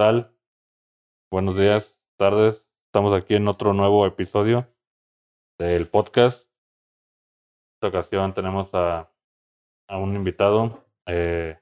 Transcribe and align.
tal? 0.00 0.34
Buenos 1.30 1.58
días, 1.58 2.00
tardes. 2.16 2.72
Estamos 2.86 3.12
aquí 3.12 3.34
en 3.34 3.46
otro 3.48 3.74
nuevo 3.74 4.06
episodio 4.06 4.66
del 5.58 5.88
podcast. 5.88 6.46
En 6.46 7.74
esta 7.74 7.88
ocasión 7.88 8.32
tenemos 8.32 8.70
a, 8.72 9.12
un 9.90 10.16
invitado 10.16 10.86
eh, 11.04 11.58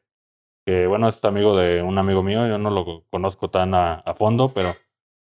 que, 0.65 0.87
bueno, 0.87 1.09
es 1.09 1.25
amigo 1.25 1.57
de 1.57 1.83
un 1.83 1.99
amigo 1.99 2.23
mío. 2.23 2.47
Yo 2.47 2.59
no 2.59 2.71
lo 2.71 3.05
conozco 3.11 3.51
tan 3.51 3.75
a, 3.75 4.05
fondo, 4.17 4.55
pero 4.55 4.73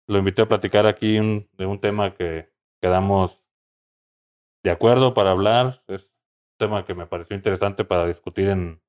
lo 0.10 0.18
invité 0.18 0.42
a 0.42 0.50
platicar 0.50 0.86
aquí 0.86 1.20
un- 1.20 1.50
de 1.54 1.68
un 1.68 1.80
tema 1.80 2.14
que 2.14 2.52
quedamos 2.82 3.46
de 4.62 4.72
acuerdo 4.72 5.14
para 5.14 5.32
hablar. 5.32 5.86
Es 5.88 6.18
un 6.52 6.68
tema 6.68 6.84
que 6.84 6.96
me 6.96 7.08
pareció 7.08 7.38
interesante 7.38 7.86
para 7.86 8.06
discutir 8.06 8.50
en, 8.50 8.84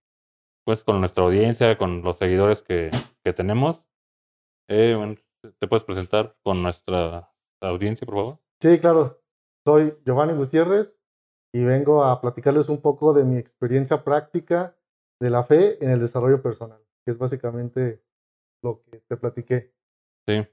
pues, 0.65 0.83
con 0.83 0.99
nuestra 0.99 1.23
audiencia, 1.23 1.79
con 1.79 2.03
los 2.03 2.19
seguidores 2.19 2.61
que 2.65 2.91
tenemos. 3.37 3.87
Eh, 4.71 4.95
bueno, 4.97 5.17
¿Te 5.59 5.69
puedes 5.69 5.85
presentar 5.85 6.37
con 6.43 6.63
nuestra 6.63 7.31
audiencia, 7.61 8.07
por 8.07 8.15
favor? 8.15 8.41
Sí, 8.63 8.79
claro. 8.79 9.21
Soy 9.67 9.95
Giovanni 10.07 10.35
Gutiérrez 10.35 11.01
y 11.53 11.65
vengo 11.65 12.05
a 12.05 12.21
platicarles 12.21 12.69
un 12.69 12.81
poco 12.81 13.13
de 13.13 13.25
mi 13.25 13.37
experiencia 13.37 14.05
práctica 14.05 14.77
de 15.21 15.31
la 15.31 15.45
fe 15.45 15.83
en 15.85 15.91
el 15.91 16.01
desarrollo 16.01 16.41
personal, 16.43 16.81
que 17.05 17.11
es 17.11 17.19
básicamente 17.19 18.03
lo 18.63 18.83
que 18.85 19.01
te 19.01 19.17
platiqué. 19.17 19.75
Sí. 20.29 20.47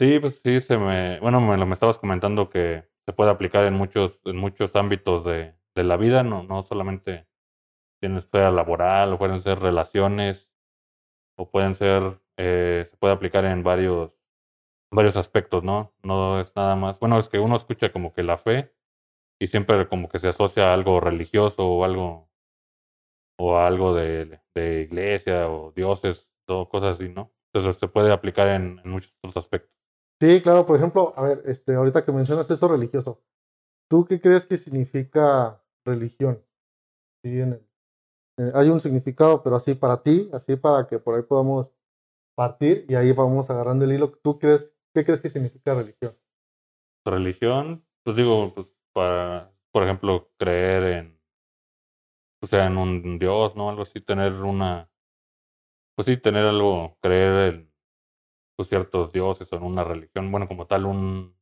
Sí, 0.00 0.20
pues 0.20 0.40
sí, 0.44 0.60
se 0.60 0.78
me, 0.78 1.20
bueno, 1.20 1.40
me, 1.40 1.56
lo- 1.56 1.66
me 1.66 1.74
estabas 1.74 1.98
comentando 1.98 2.50
que 2.50 2.84
se 3.06 3.12
puede 3.14 3.30
aplicar 3.30 3.64
en 3.66 3.74
muchos, 3.74 4.22
en 4.26 4.36
muchos 4.36 4.76
ámbitos 4.76 5.24
de, 5.24 5.54
de 5.74 5.84
la 5.84 5.96
vida, 5.96 6.22
no, 6.22 6.42
no 6.42 6.62
solamente 6.62 7.28
tiene 8.00 8.18
esfera 8.18 8.50
laboral, 8.50 9.12
o 9.12 9.18
pueden 9.18 9.40
ser 9.40 9.60
relaciones, 9.60 10.50
o 11.36 11.50
pueden 11.50 11.74
ser, 11.74 12.20
eh, 12.36 12.84
se 12.86 12.96
puede 12.96 13.14
aplicar 13.14 13.44
en 13.44 13.62
varios, 13.62 14.22
varios 14.90 15.16
aspectos, 15.16 15.64
¿no? 15.64 15.94
No 16.02 16.40
es 16.40 16.54
nada 16.56 16.76
más, 16.76 17.00
bueno, 17.00 17.18
es 17.18 17.28
que 17.28 17.38
uno 17.38 17.56
escucha 17.56 17.92
como 17.92 18.12
que 18.12 18.22
la 18.22 18.38
fe 18.38 18.74
y 19.40 19.48
siempre 19.48 19.88
como 19.88 20.08
que 20.08 20.18
se 20.18 20.28
asocia 20.28 20.70
a 20.70 20.74
algo 20.74 21.00
religioso 21.00 21.66
o 21.66 21.84
algo, 21.84 22.30
o 23.38 23.56
algo 23.58 23.94
de, 23.94 24.40
de 24.54 24.82
iglesia 24.82 25.48
o 25.48 25.72
dioses 25.72 26.32
o 26.48 26.68
cosas 26.68 26.96
así, 26.96 27.08
¿no? 27.08 27.32
Entonces 27.52 27.78
se 27.78 27.88
puede 27.88 28.12
aplicar 28.12 28.48
en, 28.48 28.80
muchos 28.84 29.16
otros 29.18 29.36
aspectos. 29.36 29.72
Sí, 30.20 30.40
claro, 30.40 30.64
por 30.64 30.76
ejemplo, 30.76 31.12
a 31.16 31.22
ver, 31.22 31.42
este, 31.46 31.74
ahorita 31.74 32.04
que 32.04 32.12
mencionas 32.12 32.50
eso 32.50 32.68
religioso, 32.68 33.22
¿tú 33.88 34.04
qué 34.06 34.20
crees 34.20 34.46
que 34.46 34.56
significa 34.56 35.62
religión? 35.84 36.42
Sí, 37.22 37.40
eh, 37.40 38.52
hay 38.54 38.68
un 38.68 38.80
significado, 38.80 39.42
pero 39.42 39.56
así 39.56 39.74
para 39.74 40.02
ti, 40.02 40.30
así 40.32 40.56
para 40.56 40.86
que 40.86 40.98
por 40.98 41.14
ahí 41.14 41.22
podamos 41.22 41.75
partir 42.36 42.86
y 42.88 42.94
ahí 42.94 43.10
vamos 43.10 43.50
agarrando 43.50 43.84
el 43.84 43.92
hilo. 43.92 44.12
¿Tú 44.22 44.38
crees, 44.38 44.76
qué 44.94 45.04
crees 45.04 45.20
que 45.20 45.30
significa 45.30 45.74
religión? 45.74 46.16
religión, 47.10 47.84
pues 48.02 48.16
digo, 48.16 48.52
pues 48.54 48.76
para, 48.92 49.52
por 49.72 49.84
ejemplo, 49.84 50.30
creer 50.36 50.82
en, 50.84 51.20
o 52.42 52.46
sea, 52.46 52.66
en 52.66 52.76
un 52.76 53.18
dios, 53.18 53.56
¿no? 53.56 53.68
Algo 53.68 53.82
así, 53.82 54.00
tener 54.00 54.32
una, 54.34 54.90
pues 55.94 56.06
sí, 56.06 56.16
tener 56.16 56.44
algo, 56.44 56.98
creer 57.00 57.54
en 57.54 57.72
pues, 58.56 58.68
ciertos 58.68 59.12
dioses 59.12 59.52
o 59.52 59.56
en 59.56 59.62
una 59.62 59.84
religión, 59.84 60.30
bueno, 60.30 60.48
como 60.48 60.66
tal, 60.66 60.86
un, 60.86 61.36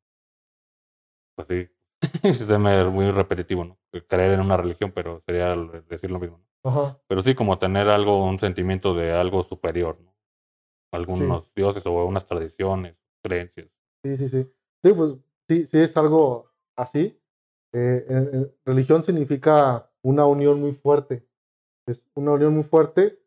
pues 1.35 1.49
sí, 1.49 1.69
se 2.35 2.59
me 2.59 2.85
muy 2.85 3.11
repetitivo, 3.11 3.65
¿no? 3.65 3.79
Creer 4.09 4.33
en 4.33 4.41
una 4.41 4.57
religión, 4.57 4.93
pero 4.95 5.23
sería 5.27 5.55
decir 5.89 6.11
lo 6.11 6.21
mismo, 6.21 6.39
¿no? 6.39 6.71
Ajá. 6.71 6.99
Pero 7.07 7.23
sí, 7.23 7.35
como 7.35 7.59
tener 7.59 7.89
algo, 7.89 8.25
un 8.25 8.39
sentimiento 8.39 8.95
de 8.95 9.13
algo 9.13 9.43
superior, 9.43 10.01
¿no? 10.01 10.14
Algunos 10.95 11.53
dioses 11.55 11.85
o 11.87 12.05
unas 12.05 12.27
tradiciones, 12.27 12.97
creencias. 13.23 13.69
Sí, 14.05 14.17
sí, 14.17 14.29
sí. 14.29 14.53
Sí, 14.83 14.93
pues 14.93 15.15
sí, 15.49 15.67
sí 15.67 15.79
es 15.79 15.97
algo 15.97 16.51
así. 16.77 17.21
Eh, 17.73 18.07
en- 18.09 18.35
en- 18.35 18.53
religión 18.65 19.03
significa 19.03 19.91
una 20.03 20.27
unión 20.27 20.61
muy 20.61 20.73
fuerte. 20.75 21.27
Es 21.87 22.09
una 22.15 22.33
unión 22.33 22.55
muy 22.55 22.63
fuerte 22.65 23.19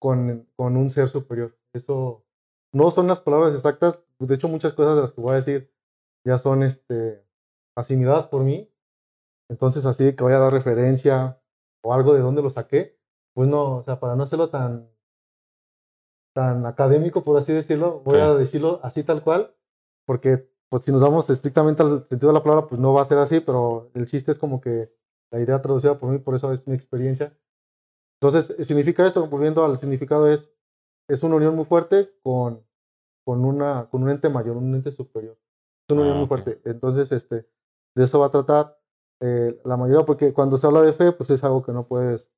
con, 0.00 0.48
con 0.56 0.76
un 0.76 0.90
ser 0.90 1.08
superior. 1.08 1.56
Eso 1.72 2.24
no 2.72 2.90
son 2.90 3.06
las 3.06 3.20
palabras 3.20 3.54
exactas. 3.54 4.02
De 4.18 4.34
hecho, 4.34 4.48
muchas 4.48 4.72
cosas 4.72 4.96
de 4.96 5.02
las 5.02 5.12
que 5.12 5.20
voy 5.20 5.32
a 5.32 5.36
decir 5.36 5.72
ya 6.26 6.38
son 6.38 6.62
este, 6.62 7.24
asimiladas 7.76 8.26
por 8.26 8.42
mí. 8.42 8.68
Entonces, 9.50 9.84
así 9.86 10.14
que 10.16 10.22
voy 10.24 10.32
a 10.32 10.38
dar 10.38 10.52
referencia 10.52 11.40
o 11.84 11.92
algo 11.92 12.14
de 12.14 12.20
dónde 12.20 12.42
lo 12.42 12.50
saqué, 12.50 12.98
pues 13.34 13.48
no, 13.48 13.76
o 13.76 13.82
sea, 13.82 13.98
para 14.00 14.14
no 14.16 14.22
hacerlo 14.22 14.48
tan, 14.50 14.88
tan 16.34 16.66
académico, 16.66 17.24
por 17.24 17.36
así 17.36 17.52
decirlo, 17.52 18.00
voy 18.04 18.16
Sí. 18.16 18.20
a 18.20 18.34
decirlo 18.34 18.80
así 18.82 19.04
tal 19.04 19.22
cual, 19.22 19.54
porque 20.06 20.50
pues 20.70 20.84
si 20.84 20.92
nos 20.92 21.02
vamos 21.02 21.28
estrictamente 21.28 21.82
al 21.82 22.06
sentido 22.06 22.28
de 22.32 22.38
la 22.38 22.42
palabra, 22.42 22.66
pues 22.66 22.80
no 22.80 22.94
va 22.94 23.02
a 23.02 23.04
ser 23.04 23.18
así, 23.18 23.40
pero 23.40 23.90
el 23.94 24.06
chiste 24.06 24.30
es 24.32 24.38
como 24.38 24.60
que 24.60 24.90
la 25.30 25.40
idea 25.40 25.60
traducida 25.60 25.98
por 25.98 26.10
mí, 26.10 26.18
por 26.18 26.34
eso 26.34 26.52
es 26.52 26.66
mi 26.66 26.74
experiencia. 26.74 27.36
Entonces, 28.20 28.58
eh, 28.58 28.64
significa 28.64 29.06
esto, 29.06 29.26
volviendo 29.26 29.64
al 29.64 29.76
significado, 29.76 30.28
es, 30.28 30.54
es 31.08 31.22
una 31.22 31.36
unión 31.36 31.54
muy 31.56 31.64
fuerte 31.66 32.10
con, 32.22 32.64
con, 33.26 33.44
una, 33.44 33.88
con 33.90 34.02
un 34.02 34.10
ente 34.10 34.28
mayor, 34.30 34.56
un 34.56 34.74
ente 34.74 34.92
superior. 34.92 35.36
Es 35.88 35.92
una 35.94 36.02
Ah, 36.02 36.04
unión 36.04 36.16
muy 36.18 36.24
ok. 36.24 36.28
fuerte. 36.28 36.60
Entonces, 36.64 37.12
este, 37.12 37.46
de 37.94 38.04
eso 38.04 38.20
va 38.20 38.26
a 38.26 38.30
tratar 38.30 38.78
eh, 39.20 39.60
la 39.64 39.76
mayoría, 39.76 40.06
porque 40.06 40.32
cuando 40.32 40.56
se 40.56 40.66
habla 40.66 40.82
de 40.82 40.92
fe, 40.94 41.12
pues 41.12 41.28
es 41.30 41.44
algo 41.44 41.62
que 41.62 41.72
no 41.72 41.86
puedes 41.86 42.30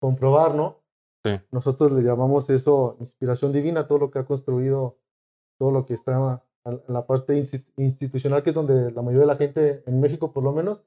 comprobar, 0.00 0.54
¿no? 0.54 0.79
Sí. 1.24 1.30
Nosotros 1.50 1.92
le 1.92 2.02
llamamos 2.02 2.48
eso 2.50 2.96
inspiración 2.98 3.52
divina, 3.52 3.86
todo 3.86 3.98
lo 3.98 4.10
que 4.10 4.20
ha 4.20 4.24
construido, 4.24 4.98
todo 5.58 5.70
lo 5.70 5.84
que 5.84 5.94
está 5.94 6.42
en 6.64 6.80
la 6.88 7.06
parte 7.06 7.34
insti- 7.34 7.66
institucional, 7.76 8.42
que 8.42 8.50
es 8.50 8.54
donde 8.54 8.90
la 8.92 9.02
mayoría 9.02 9.20
de 9.22 9.26
la 9.26 9.36
gente, 9.36 9.82
en 9.86 10.00
México 10.00 10.32
por 10.32 10.44
lo 10.44 10.52
menos, 10.52 10.84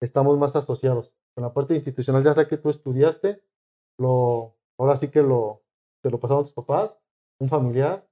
estamos 0.00 0.36
más 0.38 0.56
asociados. 0.56 1.14
Con 1.34 1.44
la 1.44 1.52
parte 1.52 1.74
institucional, 1.74 2.22
ya 2.24 2.34
sea 2.34 2.48
que 2.48 2.56
tú 2.56 2.70
estudiaste, 2.70 3.42
lo, 3.98 4.56
ahora 4.78 4.96
sí 4.96 5.10
que 5.10 5.22
lo, 5.22 5.62
te 6.02 6.10
lo 6.10 6.18
pasaron 6.18 6.44
tus 6.44 6.52
papás, 6.52 7.00
un 7.40 7.48
familiar, 7.48 8.08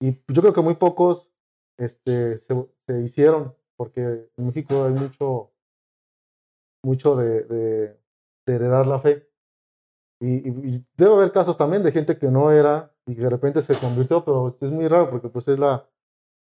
y 0.00 0.12
yo 0.32 0.40
creo 0.42 0.52
que 0.52 0.60
muy 0.62 0.74
pocos 0.74 1.30
este, 1.78 2.38
se, 2.38 2.54
se 2.86 3.00
hicieron, 3.02 3.54
porque 3.76 4.00
en 4.36 4.46
México 4.46 4.84
hay 4.84 4.92
mucho, 4.92 5.52
mucho 6.82 7.16
de, 7.16 7.42
de- 7.44 8.00
de 8.46 8.54
heredar 8.54 8.86
la 8.86 9.00
fe. 9.00 9.28
Y, 10.24 10.84
debe 10.96 11.14
haber 11.14 11.32
casos 11.32 11.58
también 11.58 11.82
de 11.82 11.90
gente 11.90 12.16
que 12.16 12.28
no 12.28 12.52
era 12.52 12.94
y 13.06 13.14
de 13.16 13.28
repente 13.28 13.60
se 13.60 13.76
convirtió, 13.76 14.24
pero 14.24 14.46
es 14.46 14.70
muy 14.70 14.86
raro 14.86 15.10
porque 15.10 15.28
pues 15.28 15.48
es 15.48 15.58
la, 15.58 15.84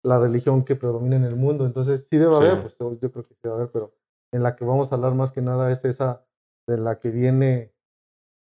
la 0.05 0.19
religión 0.19 0.65
que 0.65 0.75
predomina 0.75 1.15
en 1.15 1.25
el 1.25 1.37
mundo. 1.37 1.65
Entonces 1.65 2.09
sí 2.11 2.19
debe 2.19 2.37
Sí. 2.37 2.43
haber, 2.45 2.61
pues 2.63 2.77
yo, 2.79 2.99
yo 2.99 3.13
creo 3.13 3.25
que 3.25 3.35
sí 3.35 3.41
debe 3.45 3.55
haber, 3.55 3.71
pero 3.71 3.95
en 4.33 4.43
la 4.43 4.57
que 4.57 4.65
vamos 4.65 4.91
a 4.91 4.97
hablar 4.97 5.15
más 5.15 5.31
que 5.31 5.43
nada 5.43 5.71
es 5.71 5.85
esa 5.85 6.27
de 6.67 6.79
la 6.79 6.99
que 6.99 7.11
viene 7.11 7.73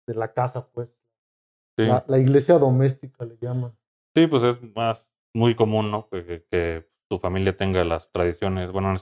de 0.06 0.14
la 0.14 0.34
casa, 0.34 0.70
pues. 0.70 1.00
Sí. 1.78 1.86
La, 1.86 2.04
la 2.06 2.18
iglesia 2.18 2.58
doméstica 2.58 3.24
le 3.24 3.38
llaman. 3.38 3.74
Sí, 4.14 4.26
pues 4.26 4.42
es 4.42 4.62
más 4.74 5.08
muy 5.34 5.54
común, 5.54 5.90
¿no? 5.90 6.08
Que, 6.10 6.24
que- 6.24 6.46
que 6.50 6.90
tu 7.08 7.18
familia 7.18 7.56
tenga 7.56 7.84
las 7.84 8.10
tradiciones, 8.12 8.70
bueno, 8.72 8.92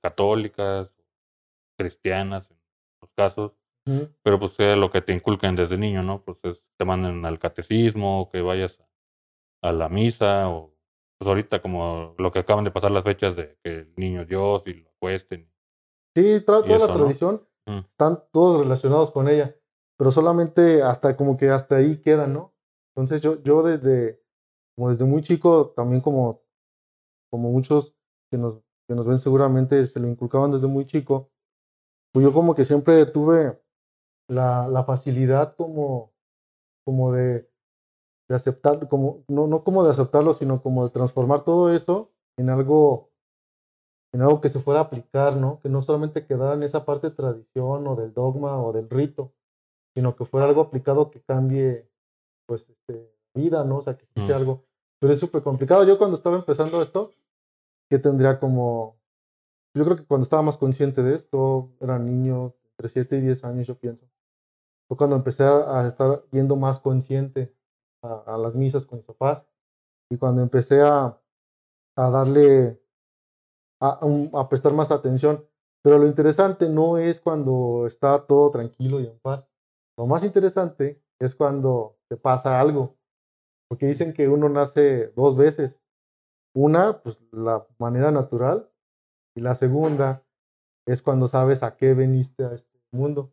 católicas, 0.00 0.94
cristianas, 1.78 2.50
en 2.50 2.58
los 3.00 3.10
casos, 3.14 3.56
Pero 4.22 4.40
pues 4.40 4.52
sea 4.52 4.74
lo 4.76 4.90
que 4.90 5.00
te 5.00 5.12
inculquen 5.12 5.54
desde 5.54 5.78
niño, 5.78 6.02
¿no? 6.02 6.22
Pues 6.22 6.44
es, 6.44 6.66
te 6.76 6.84
manden 6.84 7.24
al 7.24 7.38
catecismo, 7.38 8.28
que 8.32 8.40
vayas 8.40 8.80
a, 9.62 9.68
a 9.68 9.72
la 9.72 9.88
misa, 9.88 10.48
o 10.48 10.74
pues 11.18 11.28
ahorita 11.28 11.62
como 11.62 12.14
lo 12.18 12.32
que 12.32 12.40
acaban 12.40 12.64
de 12.64 12.72
pasar 12.72 12.90
las 12.90 13.04
fechas 13.04 13.36
de 13.36 13.56
que 13.62 13.70
el 13.70 13.94
niño 13.96 14.24
Dios 14.24 14.64
y 14.66 14.74
lo 14.74 14.90
acuesten. 14.90 15.48
Sí, 16.16 16.40
toda 16.44 16.66
eso, 16.66 16.86
la 16.86 16.92
tradición 16.92 17.46
Mm. 17.66 17.78
están 17.78 18.22
todos 18.32 18.60
relacionados 18.60 19.10
con 19.10 19.28
ella, 19.28 19.54
pero 19.98 20.10
solamente 20.10 20.82
hasta 20.82 21.16
como 21.16 21.36
que 21.36 21.50
hasta 21.50 21.76
ahí 21.76 22.00
quedan, 22.00 22.32
¿no? 22.32 22.54
Entonces 22.94 23.20
yo, 23.20 23.42
yo 23.42 23.62
desde, 23.62 24.22
como 24.76 24.88
desde 24.88 25.04
muy 25.04 25.22
chico, 25.22 25.72
también 25.74 26.00
como, 26.00 26.42
como 27.30 27.50
muchos 27.50 27.96
que 28.30 28.38
nos, 28.38 28.58
que 28.88 28.94
nos 28.94 29.06
ven 29.06 29.18
seguramente 29.18 29.84
se 29.84 30.00
lo 30.00 30.06
inculcaban 30.06 30.52
desde 30.52 30.68
muy 30.68 30.86
chico, 30.86 31.30
pues 32.12 32.24
yo 32.24 32.32
como 32.32 32.54
que 32.54 32.64
siempre 32.64 33.04
tuve 33.06 33.60
la, 34.28 34.68
la 34.68 34.84
facilidad 34.84 35.54
como, 35.56 36.12
como 36.84 37.12
de, 37.12 37.48
de 38.28 38.34
aceptar, 38.34 38.88
como, 38.88 39.24
no, 39.28 39.46
no 39.46 39.62
como 39.64 39.84
de 39.84 39.90
aceptarlo, 39.90 40.32
sino 40.32 40.62
como 40.62 40.84
de 40.84 40.90
transformar 40.90 41.44
todo 41.44 41.72
eso 41.74 42.12
en 42.36 42.50
algo 42.50 43.10
en 44.12 44.22
algo 44.22 44.40
que 44.40 44.48
se 44.48 44.60
fuera 44.60 44.80
a 44.80 44.84
aplicar, 44.84 45.36
¿no? 45.36 45.60
Que 45.60 45.68
no 45.68 45.82
solamente 45.82 46.24
quedara 46.24 46.54
en 46.54 46.62
esa 46.62 46.86
parte 46.86 47.10
de 47.10 47.16
tradición 47.16 47.86
o 47.86 47.96
del 47.96 48.14
dogma 48.14 48.62
o 48.62 48.72
del 48.72 48.88
rito, 48.88 49.34
sino 49.94 50.16
que 50.16 50.24
fuera 50.24 50.46
algo 50.46 50.62
aplicado 50.62 51.10
que 51.10 51.20
cambie, 51.20 51.90
pues, 52.46 52.70
este, 52.70 53.12
vida, 53.34 53.64
¿no? 53.64 53.78
O 53.78 53.82
sea, 53.82 53.98
que 53.98 54.06
sea 54.16 54.36
Mm. 54.36 54.40
algo. 54.40 54.64
Pero 55.00 55.12
es 55.12 55.18
súper 55.18 55.42
complicado. 55.42 55.84
Yo 55.84 55.98
cuando 55.98 56.16
estaba 56.16 56.36
empezando 56.36 56.80
esto, 56.80 57.10
que 57.90 57.98
tendría 57.98 58.40
como, 58.40 58.96
yo 59.74 59.84
creo 59.84 59.96
que 59.96 60.06
cuando 60.06 60.24
estaba 60.24 60.42
más 60.42 60.56
consciente 60.56 61.02
de 61.02 61.14
esto, 61.14 61.70
era 61.80 61.98
niño, 61.98 62.54
entre 62.70 62.88
7 62.88 63.18
y 63.18 63.20
10 63.20 63.44
años, 63.44 63.66
yo 63.66 63.74
pienso. 63.78 64.06
Fue 64.88 64.96
cuando 64.96 65.16
empecé 65.16 65.44
a, 65.44 65.80
a 65.80 65.86
estar 65.86 66.24
viendo 66.30 66.56
más 66.56 66.78
consciente 66.78 67.54
a, 68.02 68.36
las 68.38 68.54
misas 68.54 68.86
con 68.86 68.98
mis 68.98 69.06
papás. 69.06 69.46
Y 70.10 70.18
cuando 70.18 70.42
empecé 70.42 70.82
a, 70.82 71.20
a 71.96 72.10
darle, 72.10 72.80
a, 73.80 74.00
a, 74.32 74.48
prestar 74.48 74.72
más 74.72 74.90
atención. 74.90 75.44
Pero 75.82 75.98
lo 75.98 76.06
interesante 76.06 76.68
no 76.68 76.98
es 76.98 77.20
cuando 77.20 77.86
está 77.86 78.26
todo 78.26 78.50
tranquilo 78.50 79.00
y 79.00 79.06
en 79.06 79.18
paz. 79.20 79.48
Lo 79.96 80.06
más 80.06 80.24
interesante 80.24 81.02
es 81.18 81.34
cuando 81.34 81.96
te 82.08 82.16
pasa 82.16 82.60
algo. 82.60 82.96
Porque 83.68 83.86
dicen 83.86 84.12
que 84.12 84.28
uno 84.28 84.48
nace 84.48 85.08
dos 85.16 85.36
veces. 85.36 85.80
Una, 86.54 87.02
pues 87.02 87.20
la 87.32 87.66
manera 87.78 88.10
natural. 88.10 88.70
Y 89.34 89.40
la 89.40 89.54
segunda 89.54 90.24
es 90.86 91.02
cuando 91.02 91.28
sabes 91.28 91.62
a 91.62 91.76
qué 91.76 91.94
veniste 91.94 92.44
a 92.44 92.54
este 92.54 92.80
mundo. 92.92 93.32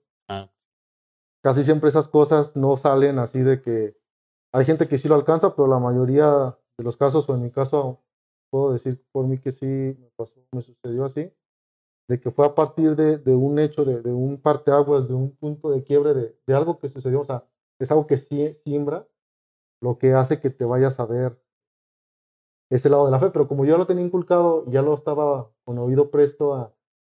Casi 1.43 1.63
siempre 1.63 1.89
esas 1.89 2.07
cosas 2.07 2.55
no 2.55 2.77
salen 2.77 3.19
así 3.19 3.41
de 3.41 3.61
que 3.61 3.97
hay 4.53 4.63
gente 4.63 4.87
que 4.87 4.97
sí 4.97 5.09
lo 5.09 5.15
alcanza, 5.15 5.55
pero 5.55 5.67
la 5.67 5.79
mayoría 5.79 6.57
de 6.77 6.83
los 6.83 6.95
casos, 6.95 7.27
o 7.27 7.35
en 7.35 7.41
mi 7.41 7.51
caso, 7.51 8.01
puedo 8.49 8.71
decir 8.71 9.03
por 9.11 9.27
mí 9.27 9.37
que 9.39 9.51
sí 9.51 9.65
me, 9.65 10.09
pasó, 10.15 10.39
me 10.53 10.61
sucedió 10.61 11.03
así, 11.03 11.33
de 12.07 12.21
que 12.21 12.31
fue 12.31 12.45
a 12.45 12.55
partir 12.55 12.95
de, 12.95 13.17
de 13.17 13.35
un 13.35 13.59
hecho, 13.59 13.83
de, 13.83 14.01
de, 14.01 14.13
un 14.13 14.41
parteaguas, 14.41 15.09
de 15.09 15.15
un 15.15 15.35
punto 15.35 15.69
de 15.69 15.83
quiebre, 15.83 16.13
de, 16.13 16.39
de, 16.47 16.53
algo 16.53 16.79
que 16.79 16.87
sucedió, 16.87 17.19
o 17.21 17.25
sea, 17.25 17.45
es 17.77 17.91
algo 17.91 18.07
que 18.07 18.15
sí 18.15 18.53
siembra, 18.53 19.05
lo 19.81 19.97
que 19.97 20.13
hace 20.13 20.39
que 20.39 20.49
te 20.49 20.63
vayas 20.63 21.01
a 21.01 21.05
ver 21.05 21.37
ese 22.71 22.89
lado 22.89 23.05
de 23.05 23.11
la 23.11 23.19
fe, 23.19 23.31
pero 23.31 23.49
como 23.49 23.65
yo 23.65 23.77
lo 23.77 23.85
tenía 23.85 24.05
inculcado, 24.05 24.65
ya 24.71 24.81
lo 24.81 24.93
estaba 24.93 25.51
con 25.65 25.77
oído 25.77 26.09
presto 26.09 26.53
a, 26.53 26.73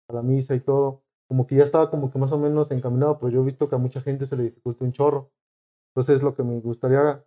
a 0.08 0.12
la 0.14 0.22
misa 0.22 0.54
y 0.54 0.60
todo, 0.60 1.03
como 1.34 1.48
que 1.48 1.56
ya 1.56 1.64
estaba 1.64 1.90
como 1.90 2.12
que 2.12 2.18
más 2.20 2.30
o 2.30 2.38
menos 2.38 2.70
encaminado, 2.70 3.18
pero 3.18 3.28
yo 3.28 3.40
he 3.40 3.44
visto 3.44 3.68
que 3.68 3.74
a 3.74 3.78
mucha 3.78 4.00
gente 4.00 4.24
se 4.24 4.36
le 4.36 4.44
dificulta 4.44 4.84
un 4.84 4.92
chorro. 4.92 5.32
Entonces 5.90 6.22
lo 6.22 6.32
que 6.32 6.44
me 6.44 6.60
gustaría, 6.60 7.26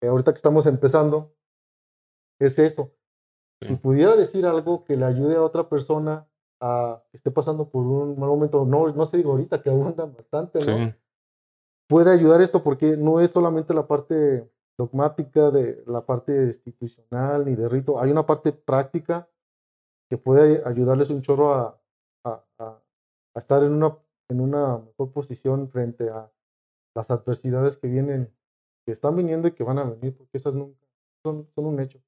eh, 0.00 0.06
ahorita 0.06 0.32
que 0.32 0.36
estamos 0.36 0.64
empezando, 0.66 1.34
es 2.38 2.56
eso. 2.60 2.94
Si 3.62 3.74
pudiera 3.74 4.14
decir 4.14 4.46
algo 4.46 4.84
que 4.84 4.96
le 4.96 5.06
ayude 5.06 5.34
a 5.34 5.42
otra 5.42 5.68
persona 5.68 6.28
a 6.60 7.02
que 7.10 7.16
esté 7.16 7.32
pasando 7.32 7.68
por 7.68 7.84
un 7.84 8.16
mal 8.16 8.28
momento, 8.28 8.64
no, 8.64 8.92
no 8.92 9.04
sé, 9.04 9.16
digo 9.16 9.32
ahorita 9.32 9.60
que 9.60 9.70
abundan 9.70 10.14
bastante, 10.14 10.64
¿no? 10.64 10.94
Puede 11.88 12.12
ayudar 12.12 12.40
esto 12.40 12.62
porque 12.62 12.96
no 12.96 13.18
es 13.18 13.32
solamente 13.32 13.74
la 13.74 13.88
parte 13.88 14.48
dogmática 14.78 15.50
de 15.50 15.82
la 15.88 16.06
parte 16.06 16.44
institucional 16.44 17.44
ni 17.44 17.56
de 17.56 17.68
rito, 17.68 18.00
hay 18.00 18.12
una 18.12 18.24
parte 18.24 18.52
práctica 18.52 19.28
que 20.08 20.16
puede 20.16 20.62
ayudarles 20.64 21.10
un 21.10 21.22
chorro 21.22 21.54
a, 21.54 21.82
a, 22.24 22.44
a, 22.58 22.82
estar 23.40 23.64
en 23.64 23.72
una, 23.72 23.98
en 24.28 24.40
una 24.40 24.78
mejor 24.78 25.12
posición 25.12 25.68
frente 25.68 26.08
a 26.10 26.30
las 26.94 27.10
adversidades 27.10 27.76
que 27.76 27.88
vienen, 27.88 28.32
que 28.86 28.92
están 28.92 29.16
viniendo 29.16 29.48
y 29.48 29.52
que 29.52 29.64
van 29.64 29.78
a 29.78 29.84
venir, 29.84 30.16
porque 30.16 30.38
esas 30.38 30.54
nunca 30.54 30.86
son, 31.24 31.48
son 31.54 31.66
un 31.66 31.80
hecho. 31.80 32.00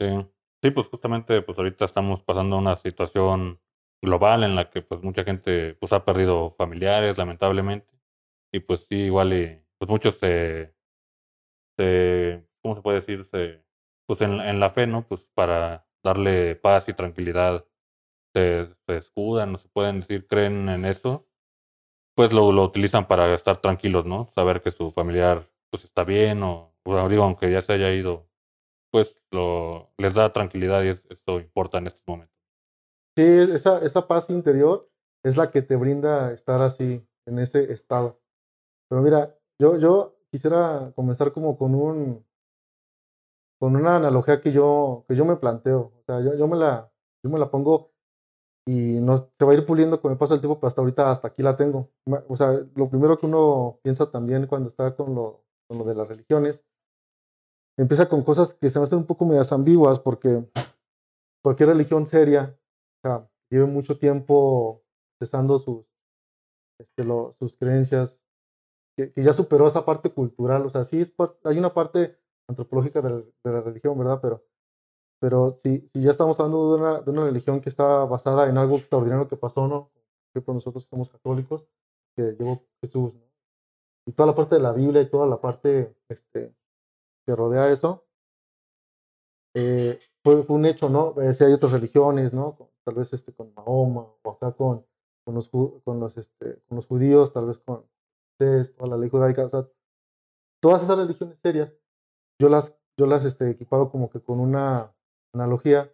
Sí. 0.00 0.06
sí, 0.62 0.70
pues 0.70 0.88
justamente 0.88 1.42
pues 1.42 1.58
ahorita 1.58 1.84
estamos 1.84 2.22
pasando 2.22 2.56
una 2.56 2.76
situación 2.76 3.60
global 4.02 4.44
en 4.44 4.54
la 4.54 4.70
que 4.70 4.82
pues 4.82 5.02
mucha 5.02 5.24
gente 5.24 5.74
pues 5.74 5.92
ha 5.92 6.04
perdido 6.04 6.52
familiares 6.52 7.18
lamentablemente 7.18 7.92
y 8.52 8.60
pues 8.60 8.86
sí 8.86 8.96
igual 8.96 9.32
y 9.32 9.62
pues 9.78 9.90
muchos 9.90 10.14
se, 10.14 10.74
se 11.78 12.46
¿cómo 12.62 12.74
se 12.74 12.82
puede 12.82 12.96
decir? 12.96 13.24
Se, 13.24 13.62
pues 14.06 14.22
en, 14.22 14.40
en 14.40 14.60
la 14.60 14.70
fe, 14.70 14.86
¿no? 14.86 15.06
Pues 15.06 15.28
para 15.34 15.86
darle 16.02 16.56
paz 16.56 16.88
y 16.88 16.94
tranquilidad 16.94 17.66
se, 18.34 18.68
se 18.86 18.96
escudan, 18.96 19.52
no 19.52 19.58
se 19.58 19.68
pueden 19.68 20.00
decir, 20.00 20.26
creen 20.26 20.68
en 20.68 20.84
eso, 20.84 21.26
pues 22.14 22.32
lo, 22.32 22.52
lo 22.52 22.64
utilizan 22.64 23.06
para 23.06 23.34
estar 23.34 23.60
tranquilos, 23.60 24.06
¿no? 24.06 24.26
Saber 24.34 24.62
que 24.62 24.70
su 24.70 24.90
familiar 24.90 25.48
pues 25.70 25.84
está 25.84 26.04
bien 26.04 26.42
o, 26.42 26.74
digo, 27.08 27.22
aunque 27.22 27.50
ya 27.50 27.62
se 27.62 27.72
haya 27.72 27.92
ido, 27.92 28.28
pues 28.90 29.16
lo, 29.30 29.90
les 29.98 30.14
da 30.14 30.32
tranquilidad 30.32 30.82
y 30.82 30.88
esto 30.88 31.40
importa 31.40 31.78
en 31.78 31.86
estos 31.86 32.02
momentos. 32.06 32.36
Sí, 33.16 33.24
esa, 33.24 33.84
esa 33.84 34.06
paz 34.06 34.30
interior 34.30 34.90
es 35.22 35.36
la 35.36 35.50
que 35.50 35.62
te 35.62 35.76
brinda 35.76 36.32
estar 36.32 36.60
así, 36.62 37.06
en 37.26 37.38
ese 37.38 37.72
estado. 37.72 38.20
Pero 38.88 39.02
mira, 39.02 39.36
yo, 39.60 39.78
yo 39.78 40.16
quisiera 40.30 40.92
comenzar 40.94 41.32
como 41.32 41.56
con 41.56 41.74
un 41.74 42.26
con 43.60 43.76
una 43.76 43.96
analogía 43.96 44.40
que 44.40 44.52
yo, 44.52 45.04
que 45.06 45.14
yo 45.14 45.26
me 45.26 45.36
planteo. 45.36 45.92
O 45.94 46.02
sea, 46.06 46.20
yo, 46.22 46.34
yo, 46.34 46.48
me 46.48 46.56
la, 46.56 46.90
yo 47.22 47.28
me 47.30 47.38
la 47.38 47.50
pongo 47.50 47.89
y 48.66 49.00
no, 49.00 49.16
se 49.16 49.44
va 49.44 49.52
a 49.52 49.54
ir 49.54 49.66
puliendo 49.66 50.00
con 50.00 50.12
el 50.12 50.18
paso 50.18 50.34
del 50.34 50.40
tiempo, 50.40 50.58
pero 50.58 50.68
hasta 50.68 50.80
ahorita, 50.80 51.10
hasta 51.10 51.28
aquí 51.28 51.42
la 51.42 51.56
tengo. 51.56 51.90
O 52.28 52.36
sea, 52.36 52.52
lo 52.74 52.88
primero 52.88 53.18
que 53.18 53.26
uno 53.26 53.80
piensa 53.82 54.10
también 54.10 54.46
cuando 54.46 54.68
está 54.68 54.94
con 54.94 55.14
lo, 55.14 55.44
con 55.68 55.78
lo 55.78 55.84
de 55.84 55.94
las 55.94 56.08
religiones, 56.08 56.64
empieza 57.78 58.08
con 58.08 58.22
cosas 58.22 58.54
que 58.54 58.68
se 58.68 58.78
me 58.78 58.84
hacen 58.84 58.98
un 58.98 59.06
poco 59.06 59.24
medias 59.24 59.52
ambiguas, 59.52 59.98
porque 59.98 60.44
cualquier 61.42 61.70
religión 61.70 62.06
seria, 62.06 62.56
o 63.02 63.08
sea, 63.08 63.30
lleve 63.50 63.66
mucho 63.66 63.98
tiempo 63.98 64.82
cesando 65.18 65.58
sus, 65.58 65.86
este, 66.78 67.04
sus 67.38 67.56
creencias, 67.56 68.20
que, 68.96 69.12
ya 69.16 69.32
superó 69.32 69.66
esa 69.66 69.84
parte 69.84 70.12
cultural, 70.12 70.66
o 70.66 70.70
sea, 70.70 70.84
sí 70.84 71.00
es 71.00 71.14
hay 71.44 71.58
una 71.58 71.72
parte 71.72 72.18
antropológica 72.48 73.00
de 73.00 73.24
la, 73.44 73.60
religión, 73.60 73.98
¿verdad? 73.98 74.18
Pero, 74.20 74.44
pero 75.20 75.52
si, 75.52 75.86
si 75.88 76.02
ya 76.02 76.10
estamos 76.10 76.40
hablando 76.40 76.72
de 76.72 76.82
una, 76.82 77.00
de 77.02 77.10
una 77.10 77.24
religión 77.24 77.60
que 77.60 77.68
está 77.68 78.04
basada 78.04 78.48
en 78.48 78.58
algo 78.58 78.76
extraordinario 78.76 79.28
que 79.28 79.36
pasó, 79.36 79.68
¿no? 79.68 79.90
Que 80.32 80.40
por 80.40 80.54
nosotros 80.54 80.84
que 80.84 80.90
somos 80.90 81.10
católicos, 81.10 81.68
que 82.16 82.36
llevó 82.38 82.64
Jesús, 82.80 83.14
¿no? 83.14 83.22
Y 84.06 84.12
toda 84.12 84.28
la 84.28 84.34
parte 84.34 84.56
de 84.56 84.62
la 84.62 84.72
Biblia 84.72 85.02
y 85.02 85.10
toda 85.10 85.26
la 85.26 85.40
parte 85.40 85.94
este, 86.08 86.54
que 87.26 87.36
rodea 87.36 87.70
eso, 87.70 88.06
eh, 89.54 89.98
fue, 90.24 90.42
fue, 90.42 90.56
un 90.56 90.64
hecho, 90.64 90.88
¿no? 90.88 91.14
Eh, 91.20 91.32
si 91.34 91.44
hay 91.44 91.52
otras 91.52 91.72
religiones, 91.72 92.32
¿no? 92.32 92.56
Tal 92.84 92.94
vez 92.94 93.12
este, 93.12 93.32
con 93.34 93.52
Mahoma 93.54 94.06
o 94.22 94.30
acá 94.30 94.52
con, 94.52 94.86
con, 95.24 95.34
los, 95.34 95.48
con, 95.48 96.00
los, 96.00 96.16
este, 96.16 96.62
con 96.66 96.76
los 96.76 96.86
judíos, 96.86 97.32
tal 97.32 97.46
vez 97.46 97.58
con 97.58 97.84
toda 98.38 98.88
la 98.88 98.96
ley 98.96 99.10
judaica, 99.10 99.44
o 99.44 99.48
sea, 99.50 99.68
todas 100.62 100.82
esas 100.82 100.96
religiones 100.96 101.38
serias 101.42 101.76
yo 102.40 102.48
las, 102.48 102.80
yo 102.96 103.06
las 103.06 103.26
este, 103.26 103.50
equiparo 103.50 103.90
como 103.90 104.08
que 104.08 104.20
con 104.22 104.40
una 104.40 104.94
analogía. 105.32 105.92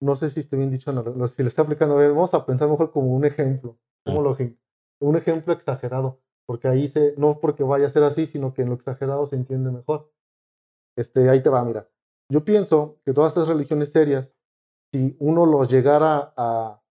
No 0.00 0.16
sé 0.16 0.30
si 0.30 0.40
estoy 0.40 0.58
bien 0.58 0.70
dicho, 0.70 0.92
si 1.28 1.42
le 1.42 1.48
está 1.48 1.62
aplicando, 1.62 1.96
vamos 1.96 2.34
a 2.34 2.44
pensar 2.44 2.68
mejor 2.68 2.90
como 2.90 3.14
un 3.14 3.24
ejemplo, 3.24 3.78
como 4.04 4.22
lo, 4.22 4.36
un 5.00 5.16
ejemplo 5.16 5.52
exagerado, 5.52 6.20
porque 6.46 6.68
ahí 6.68 6.88
se, 6.88 7.14
no 7.16 7.38
porque 7.38 7.62
vaya 7.62 7.86
a 7.86 7.90
ser 7.90 8.02
así, 8.02 8.26
sino 8.26 8.52
que 8.52 8.62
en 8.62 8.70
lo 8.70 8.74
exagerado 8.74 9.26
se 9.26 9.36
entiende 9.36 9.70
mejor. 9.70 10.12
Este, 10.96 11.28
ahí 11.30 11.42
te 11.42 11.50
va, 11.50 11.64
mira. 11.64 11.88
Yo 12.28 12.44
pienso 12.44 12.98
que 13.04 13.12
todas 13.12 13.32
estas 13.32 13.48
religiones 13.48 13.92
serias, 13.92 14.36
si 14.92 15.16
uno 15.20 15.46
los 15.46 15.68
llegara 15.68 16.34
a, 16.36 16.82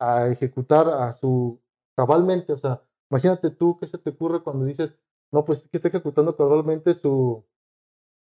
a 0.00 0.28
ejecutar 0.28 0.88
a 0.88 1.12
su 1.12 1.60
cabalmente, 1.96 2.52
o 2.52 2.58
sea, 2.58 2.82
imagínate 3.10 3.50
tú 3.50 3.76
qué 3.78 3.86
se 3.86 3.98
te 3.98 4.10
ocurre 4.10 4.42
cuando 4.42 4.64
dices, 4.64 4.98
no, 5.32 5.44
pues 5.44 5.68
que 5.68 5.76
está 5.76 5.88
ejecutando 5.88 6.36
cabalmente 6.36 6.94
su, 6.94 7.44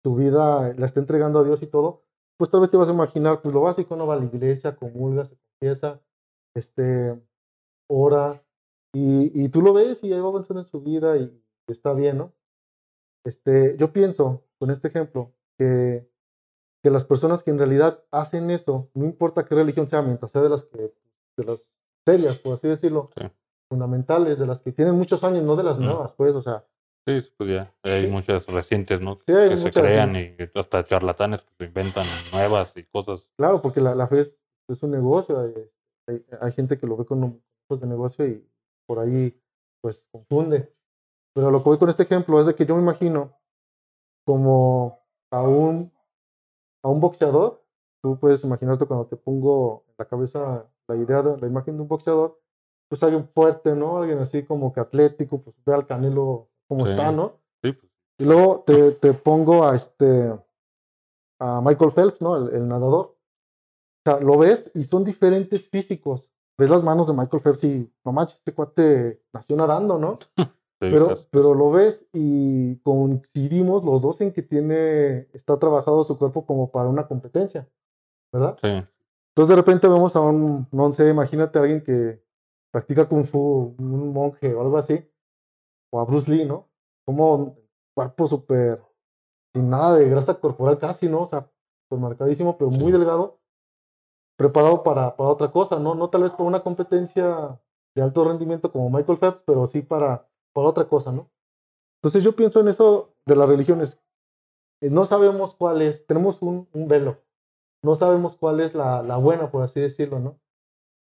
tu 0.03 0.15
vida 0.15 0.73
la 0.77 0.85
está 0.85 0.99
entregando 0.99 1.39
a 1.39 1.43
Dios 1.43 1.63
y 1.63 1.67
todo, 1.67 2.03
pues 2.43 2.51
tal 2.51 2.59
vez 2.59 2.69
te 2.69 2.75
vas 2.75 2.89
a 2.89 2.91
imaginar, 2.91 3.41
pues 3.41 3.53
lo 3.55 3.61
básico, 3.61 3.95
no 3.95 4.05
va 4.05 4.15
a 4.15 4.19
la 4.19 4.25
iglesia, 4.25 4.75
comulga, 4.75 5.23
se 5.23 5.37
confiesa, 5.37 6.01
este, 6.53 7.17
ora, 7.89 8.43
y, 8.93 9.31
y 9.45 9.47
tú 9.47 9.61
lo 9.61 9.71
ves 9.71 10.03
y 10.03 10.11
ahí 10.11 10.19
va 10.19 10.27
avanzando 10.27 10.59
en 10.59 10.65
su 10.65 10.81
vida 10.81 11.15
y 11.15 11.41
está 11.69 11.93
bien, 11.93 12.17
¿no? 12.17 12.33
Este, 13.25 13.77
yo 13.77 13.93
pienso, 13.93 14.43
con 14.59 14.71
este 14.71 14.89
ejemplo, 14.89 15.31
que, 15.57 16.11
que 16.83 16.89
las 16.89 17.05
personas 17.05 17.43
que 17.43 17.51
en 17.51 17.59
realidad 17.59 18.03
hacen 18.11 18.49
eso, 18.51 18.89
no 18.93 19.05
importa 19.05 19.45
qué 19.45 19.55
religión 19.55 19.87
sea, 19.87 20.01
mientras 20.01 20.29
sea 20.33 20.41
de 20.41 20.49
las 20.49 20.65
que, 20.65 20.93
de 21.37 21.43
las 21.45 21.69
serias, 22.05 22.39
por 22.39 22.55
así 22.55 22.67
decirlo, 22.67 23.09
fundamentales, 23.69 24.37
de 24.37 24.47
las 24.47 24.59
que 24.59 24.73
tienen 24.73 24.95
muchos 24.95 25.23
años, 25.23 25.45
no 25.45 25.55
de 25.55 25.63
las 25.63 25.79
nuevas, 25.79 26.11
pues, 26.11 26.35
o 26.35 26.41
sea, 26.41 26.65
Sí, 27.05 27.19
pues 27.37 27.49
ya. 27.49 27.73
Hay 27.83 28.07
muchas 28.07 28.47
recientes, 28.47 29.01
¿no? 29.01 29.17
que 29.17 29.57
se 29.57 29.71
crean 29.71 30.15
y 30.15 30.35
hasta 30.55 30.83
charlatanes 30.85 31.43
que 31.43 31.51
se 31.57 31.65
inventan 31.65 32.05
nuevas 32.31 32.71
y 32.77 32.83
cosas. 32.83 33.27
Claro, 33.37 33.61
porque 33.61 33.81
la, 33.81 33.93
la 33.93 34.07
fe 34.07 34.21
es, 34.21 34.83
un 34.83 34.91
negocio. 34.91 35.39
Hay, 36.07 36.25
hay, 36.39 36.51
gente 36.53 36.77
que 36.77 36.87
lo 36.87 36.95
ve 36.95 37.05
con 37.05 37.41
ojos 37.67 37.81
de 37.81 37.87
negocio 37.87 38.25
y 38.25 38.47
por 38.85 38.99
ahí, 38.99 39.37
pues, 39.81 40.07
confunde. 40.11 40.73
Pero 41.33 41.51
lo 41.51 41.59
que 41.61 41.69
voy 41.69 41.77
con 41.77 41.89
este 41.89 42.03
ejemplo 42.03 42.39
es 42.39 42.45
de 42.45 42.55
que 42.55 42.65
yo 42.65 42.75
me 42.75 42.81
imagino 42.81 43.37
como 44.25 45.03
a 45.31 45.41
un, 45.41 45.91
a 46.83 46.89
un 46.89 47.01
boxeador. 47.01 47.65
Tú 48.01 48.17
puedes 48.17 48.43
imaginarte 48.45 48.85
cuando 48.85 49.07
te 49.07 49.17
pongo 49.17 49.83
en 49.89 49.95
la 49.97 50.05
cabeza 50.05 50.69
la 50.87 50.95
idea 50.95 51.21
de 51.21 51.37
la 51.37 51.47
imagen 51.47 51.75
de 51.75 51.81
un 51.81 51.87
boxeador, 51.87 52.39
pues 52.89 53.03
alguien 53.03 53.27
fuerte, 53.27 53.75
¿no? 53.75 53.97
Alguien 53.97 54.19
así 54.19 54.43
como 54.43 54.73
que 54.73 54.79
atlético, 54.79 55.41
pues 55.41 55.55
ve 55.65 55.73
al 55.73 55.87
Canelo 55.87 56.49
como 56.73 56.85
está, 56.85 57.11
¿no? 57.11 57.39
Sí. 57.61 57.71
Pues. 57.71 57.91
Y 58.19 58.25
luego 58.25 58.63
te, 58.65 58.91
te, 58.93 59.13
pongo 59.13 59.65
a 59.65 59.75
este 59.75 60.33
a 61.39 61.61
Michael 61.61 61.91
Phelps, 61.91 62.21
¿no? 62.21 62.49
El, 62.49 62.67
nadador. 62.67 63.05
O 63.05 63.17
sea, 64.05 64.19
lo 64.19 64.37
ves 64.37 64.71
y 64.73 64.83
son 64.83 65.03
diferentes 65.03 65.69
físicos. 65.69 66.31
Ves 66.57 66.69
las 66.69 66.83
manos 66.83 67.07
de 67.07 67.13
Michael 67.13 67.41
Phelps 67.41 67.63
y 67.63 67.91
no 68.05 68.11
manches, 68.11 68.37
este 68.37 68.53
cuate 68.53 69.21
nació 69.33 69.55
nadando, 69.55 69.97
¿no? 69.97 70.19
pero 71.31 71.53
lo 71.53 71.71
ves 71.71 72.07
y 72.11 72.77
coincidimos 72.77 73.85
los 73.85 74.01
dos 74.01 74.19
en 74.21 74.33
que 74.33 74.41
tiene, 74.41 75.27
está 75.33 75.57
trabajado 75.57 76.03
su 76.03 76.17
cuerpo 76.17 76.45
como 76.45 76.71
para 76.71 76.89
una 76.89 77.07
competencia, 77.07 77.69
¿verdad? 78.33 78.57
Sí, 78.61 78.67
Entonces 78.67 79.49
de 79.49 79.55
repente 79.55 79.87
vemos 79.87 80.15
a 80.15 80.21
un, 80.21 80.67
no 80.71 80.91
sé, 80.91 81.09
imagínate 81.09 81.57
a 81.57 81.61
alguien 81.61 81.81
que 81.81 82.21
practica 82.71 83.07
kung 83.07 83.25
fu, 83.25 83.75
un 83.77 84.11
monje 84.11 84.53
o 84.53 84.61
algo 84.61 84.77
así, 84.77 85.07
o 85.93 85.99
a 86.01 86.05
Bruce 86.05 86.29
Lee, 86.31 86.45
¿no? 86.45 86.69
Como 87.05 87.57
cuerpo 87.95 88.27
súper, 88.27 88.81
sin 89.55 89.69
nada 89.69 89.95
de 89.97 90.09
grasa 90.09 90.39
corporal 90.39 90.79
casi, 90.79 91.07
¿no? 91.09 91.21
O 91.21 91.25
sea, 91.27 91.51
pues 91.89 92.01
marcadísimo, 92.01 92.57
pero 92.57 92.71
muy 92.71 92.91
Sí. 92.91 92.97
delgado, 92.97 93.39
preparado 94.37 94.83
para, 94.83 95.15
para 95.15 95.29
otra 95.29 95.51
cosa, 95.51 95.79
¿no? 95.79 95.95
No 95.95 96.09
tal 96.09 96.23
vez 96.23 96.33
para 96.33 96.45
una 96.45 96.63
competencia 96.63 97.59
de 97.95 98.03
alto 98.03 98.25
rendimiento 98.25 98.71
como 98.71 98.89
Michael 98.89 99.19
Phelps, 99.19 99.43
pero 99.43 99.65
sí 99.67 99.83
para, 99.83 100.27
para 100.53 100.67
otra 100.67 100.87
cosa, 100.87 101.11
¿no? 101.11 101.29
Entonces 101.99 102.23
yo 102.23 102.35
pienso 102.35 102.61
en 102.61 102.69
eso 102.69 103.15
de 103.25 103.35
las 103.35 103.49
religiones. 103.49 103.99
Eh, 104.81 104.89
No 104.89 105.05
sabemos 105.05 105.55
cuál 105.55 105.81
es, 105.81 106.05
tenemos 106.07 106.41
un, 106.41 106.69
un 106.73 106.87
velo, 106.87 107.17
no 107.83 107.95
sabemos 107.95 108.35
cuál 108.35 108.59
es 108.61 108.75
la, 108.75 109.03
la 109.03 109.17
buena, 109.17 109.51
por 109.51 109.63
así 109.63 109.81
decirlo, 109.81 110.19
¿no? 110.19 110.39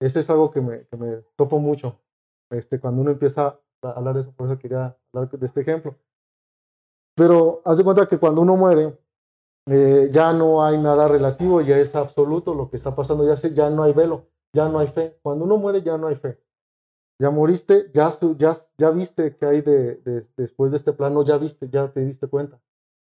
Ese 0.01 0.21
es 0.21 0.31
algo 0.31 0.51
que 0.51 0.61
me, 0.61 0.87
que 0.89 0.97
me 0.97 1.17
topo 1.37 1.59
mucho 1.61 2.01
este, 2.51 2.81
cuando 2.81 3.03
uno 3.03 3.13
empieza 3.13 3.61
hablar 3.93 4.15
de 4.15 4.21
eso, 4.23 4.33
por 4.33 4.47
eso 4.49 4.59
quería 4.59 4.97
hablar 5.13 5.31
de 5.31 5.47
este 5.47 5.61
ejemplo. 5.63 5.97
Pero 7.17 7.63
haz 7.65 7.79
de 7.79 7.85
cuenta 7.85 8.07
que 8.07 8.19
cuando 8.19 8.41
uno 8.41 8.57
muere, 8.57 8.99
eh, 9.67 10.11
ya 10.13 10.33
no 10.33 10.65
hay 10.65 10.79
nada 10.79 11.09
relativo, 11.09 11.61
ya 11.61 11.79
es 11.79 11.95
absoluto 11.97 12.55
lo 12.55 12.71
que 12.71 12.77
está 12.77 12.95
pasando, 12.97 13.27
ya, 13.27 13.37
se- 13.37 13.55
ya 13.55 13.71
no 13.71 13.83
hay 13.85 13.93
velo, 13.93 14.29
ya 14.55 14.69
no 14.69 14.79
hay 14.81 14.89
fe. 14.89 15.19
Cuando 15.23 15.45
uno 15.45 15.57
muere, 15.59 15.83
ya 15.83 15.99
no 15.99 16.09
hay 16.09 16.17
fe. 16.17 16.41
Ya 17.21 17.31
moriste, 17.31 17.91
ya, 17.95 18.11
ya, 18.39 18.55
ya 18.79 18.91
viste 18.91 19.37
que 19.37 19.47
hay 19.47 19.63
de, 19.63 19.97
de- 19.97 20.27
después 20.37 20.73
de 20.73 20.79
este 20.79 20.93
plano, 20.93 21.25
ya 21.25 21.39
viste, 21.39 21.69
ya 21.71 21.93
te 21.93 22.01
diste 22.01 22.29
cuenta. 22.29 22.61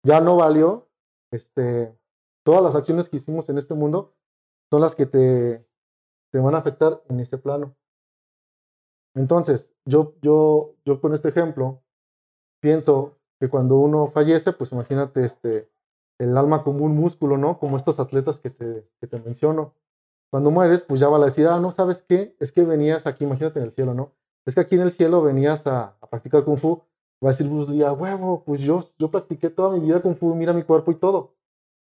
Ya 0.05 0.21
no 0.21 0.37
valió, 0.37 0.89
este, 1.33 1.97
todas 2.45 2.62
las 2.62 2.77
acciones 2.77 3.09
que 3.09 3.19
hicimos 3.19 3.49
en 3.50 3.59
este 3.59 3.75
mundo 3.75 4.15
son 4.71 4.83
las 4.83 4.95
que 4.97 5.07
te, 5.07 5.67
te 6.33 6.39
van 6.39 6.55
a 6.55 6.59
afectar 6.59 7.03
en 7.09 7.21
este 7.21 7.39
plano. 7.39 7.77
Entonces, 9.14 9.75
yo, 9.85 10.14
yo, 10.23 10.75
yo 10.85 11.00
con 11.00 11.14
este 11.14 11.29
ejemplo 11.31 11.83
pienso 12.61 13.19
que 13.40 13.49
cuando 13.49 13.76
uno 13.76 14.09
fallece, 14.09 14.52
pues 14.52 14.73
imagínate 14.73 15.25
este, 15.25 15.71
el 16.19 16.37
alma 16.37 16.62
como 16.62 16.85
un 16.85 16.97
músculo, 16.97 17.38
¿no? 17.38 17.59
Como 17.59 17.76
estos 17.76 17.99
atletas 17.99 18.38
que 18.38 18.50
te, 18.50 18.88
que 19.00 19.07
te 19.07 19.19
menciono. 19.21 19.75
Cuando 20.31 20.50
mueres, 20.50 20.83
pues 20.83 21.00
ya 21.00 21.09
van 21.09 21.23
a 21.23 21.26
decir, 21.26 21.47
ah, 21.49 21.59
no, 21.59 21.73
¿sabes 21.73 22.02
qué? 22.02 22.37
Es 22.38 22.52
que 22.52 22.62
venías 22.64 23.07
aquí, 23.07 23.25
imagínate 23.25 23.59
en 23.59 23.67
el 23.67 23.73
cielo, 23.73 23.95
¿no? 23.95 24.12
Es 24.47 24.55
que 24.55 24.61
aquí 24.61 24.76
en 24.76 24.83
el 24.83 24.93
cielo 24.93 25.23
venías 25.23 25.67
a, 25.67 25.99
practicar 26.11 26.45
Kung 26.45 26.59
Fu. 26.59 26.83
Va 27.23 27.31
a 27.31 27.33
decir 27.33 27.49
Bruce 27.49 27.71
Lee, 27.71 27.83
"A 27.83 27.93
huevo, 27.93 28.45
pues 28.45 28.61
yo, 28.61 28.81
yo 28.99 29.11
practiqué 29.11 29.50
toda 29.50 29.71
mi 29.73 29.81
vida 29.81 30.00
Kung 30.00 30.17
Fu, 30.17 30.35
mira 30.35 30.52
mi 30.52 30.62
cuerpo 30.62 30.90
y 30.93 30.97
todo. 30.97 31.35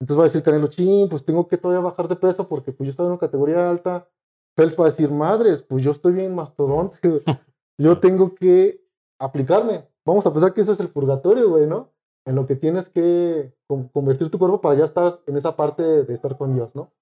Entonces 0.01 0.19
va 0.19 0.25
a 0.25 0.31
decir 0.31 0.43
Canelo, 0.43 0.67
ching, 0.69 1.09
pues 1.09 1.25
tengo 1.25 1.49
que 1.49 1.57
todavía 1.57 1.83
bajar 1.83 2.09
de 2.09 2.17
peso 2.17 2.49
porque 2.49 2.73
pues 2.73 2.87
yo 2.87 2.91
estaba 2.91 3.09
en 3.09 3.13
una 3.13 3.21
categoría 3.21 3.71
alta. 3.71 4.09
Phelps 4.57 4.79
va 4.79 4.85
a 4.85 4.91
decir, 4.91 5.11
madres, 5.11 5.63
pues 5.63 5.83
yo 5.85 5.91
estoy 5.91 6.13
bien 6.13 6.35
mastodonte, 6.35 7.23
yo 7.79 7.99
tengo 8.01 8.35
que 8.35 8.81
aplicarme. 9.19 9.89
Vamos 10.07 10.27
a 10.27 10.33
pensar 10.33 10.53
que 10.55 10.61
eso 10.61 10.73
es 10.73 10.81
el 10.81 10.89
purgatorio, 10.89 11.49
güey, 11.51 11.67
¿no? 11.67 11.91
En 12.27 12.35
lo 12.37 12.47
que 12.47 12.57
tienes 12.57 12.89
que 12.89 13.55
con- 13.67 13.89
convertir 13.89 14.31
tu 14.31 14.39
cuerpo 14.39 14.61
para 14.61 14.77
ya 14.77 14.85
estar 14.85 15.21
en 15.27 15.37
esa 15.37 15.57
parte 15.57 15.83
de 15.83 16.15
estar 16.15 16.37
con 16.39 16.55
Dios, 16.55 16.75
¿no? 16.75 16.93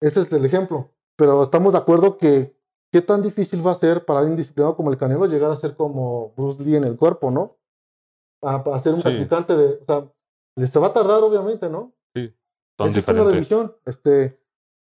Ese 0.00 0.20
es 0.20 0.32
el 0.32 0.44
ejemplo. 0.44 0.90
Pero 1.16 1.42
estamos 1.42 1.72
de 1.72 1.78
acuerdo 1.78 2.18
que 2.18 2.56
qué 2.92 3.00
tan 3.00 3.22
difícil 3.22 3.66
va 3.66 3.72
a 3.72 3.76
ser 3.76 4.04
para 4.04 4.20
alguien 4.20 4.36
disciplinado 4.36 4.76
como 4.76 4.90
el 4.90 4.98
Canelo 4.98 5.26
llegar 5.26 5.50
a 5.50 5.56
ser 5.56 5.74
como 5.76 6.32
Bruce 6.36 6.62
Lee 6.62 6.76
en 6.76 6.84
el 6.84 6.96
cuerpo, 6.96 7.30
¿no? 7.30 7.56
A, 8.42 8.56
a 8.56 8.78
ser 8.78 8.94
un 8.94 9.00
Sí. 9.00 9.08
practicante 9.08 9.56
de, 9.56 9.74
o 9.80 9.84
sea, 9.84 10.12
les 10.56 10.72
va 10.76 10.86
a 10.88 10.92
tardar 10.92 11.22
obviamente, 11.22 11.68
¿no? 11.68 11.92
son 12.76 12.88
Esa 12.88 12.98
es 12.98 13.08
una 13.08 13.24
religión. 13.24 13.76
Este, 13.86 14.38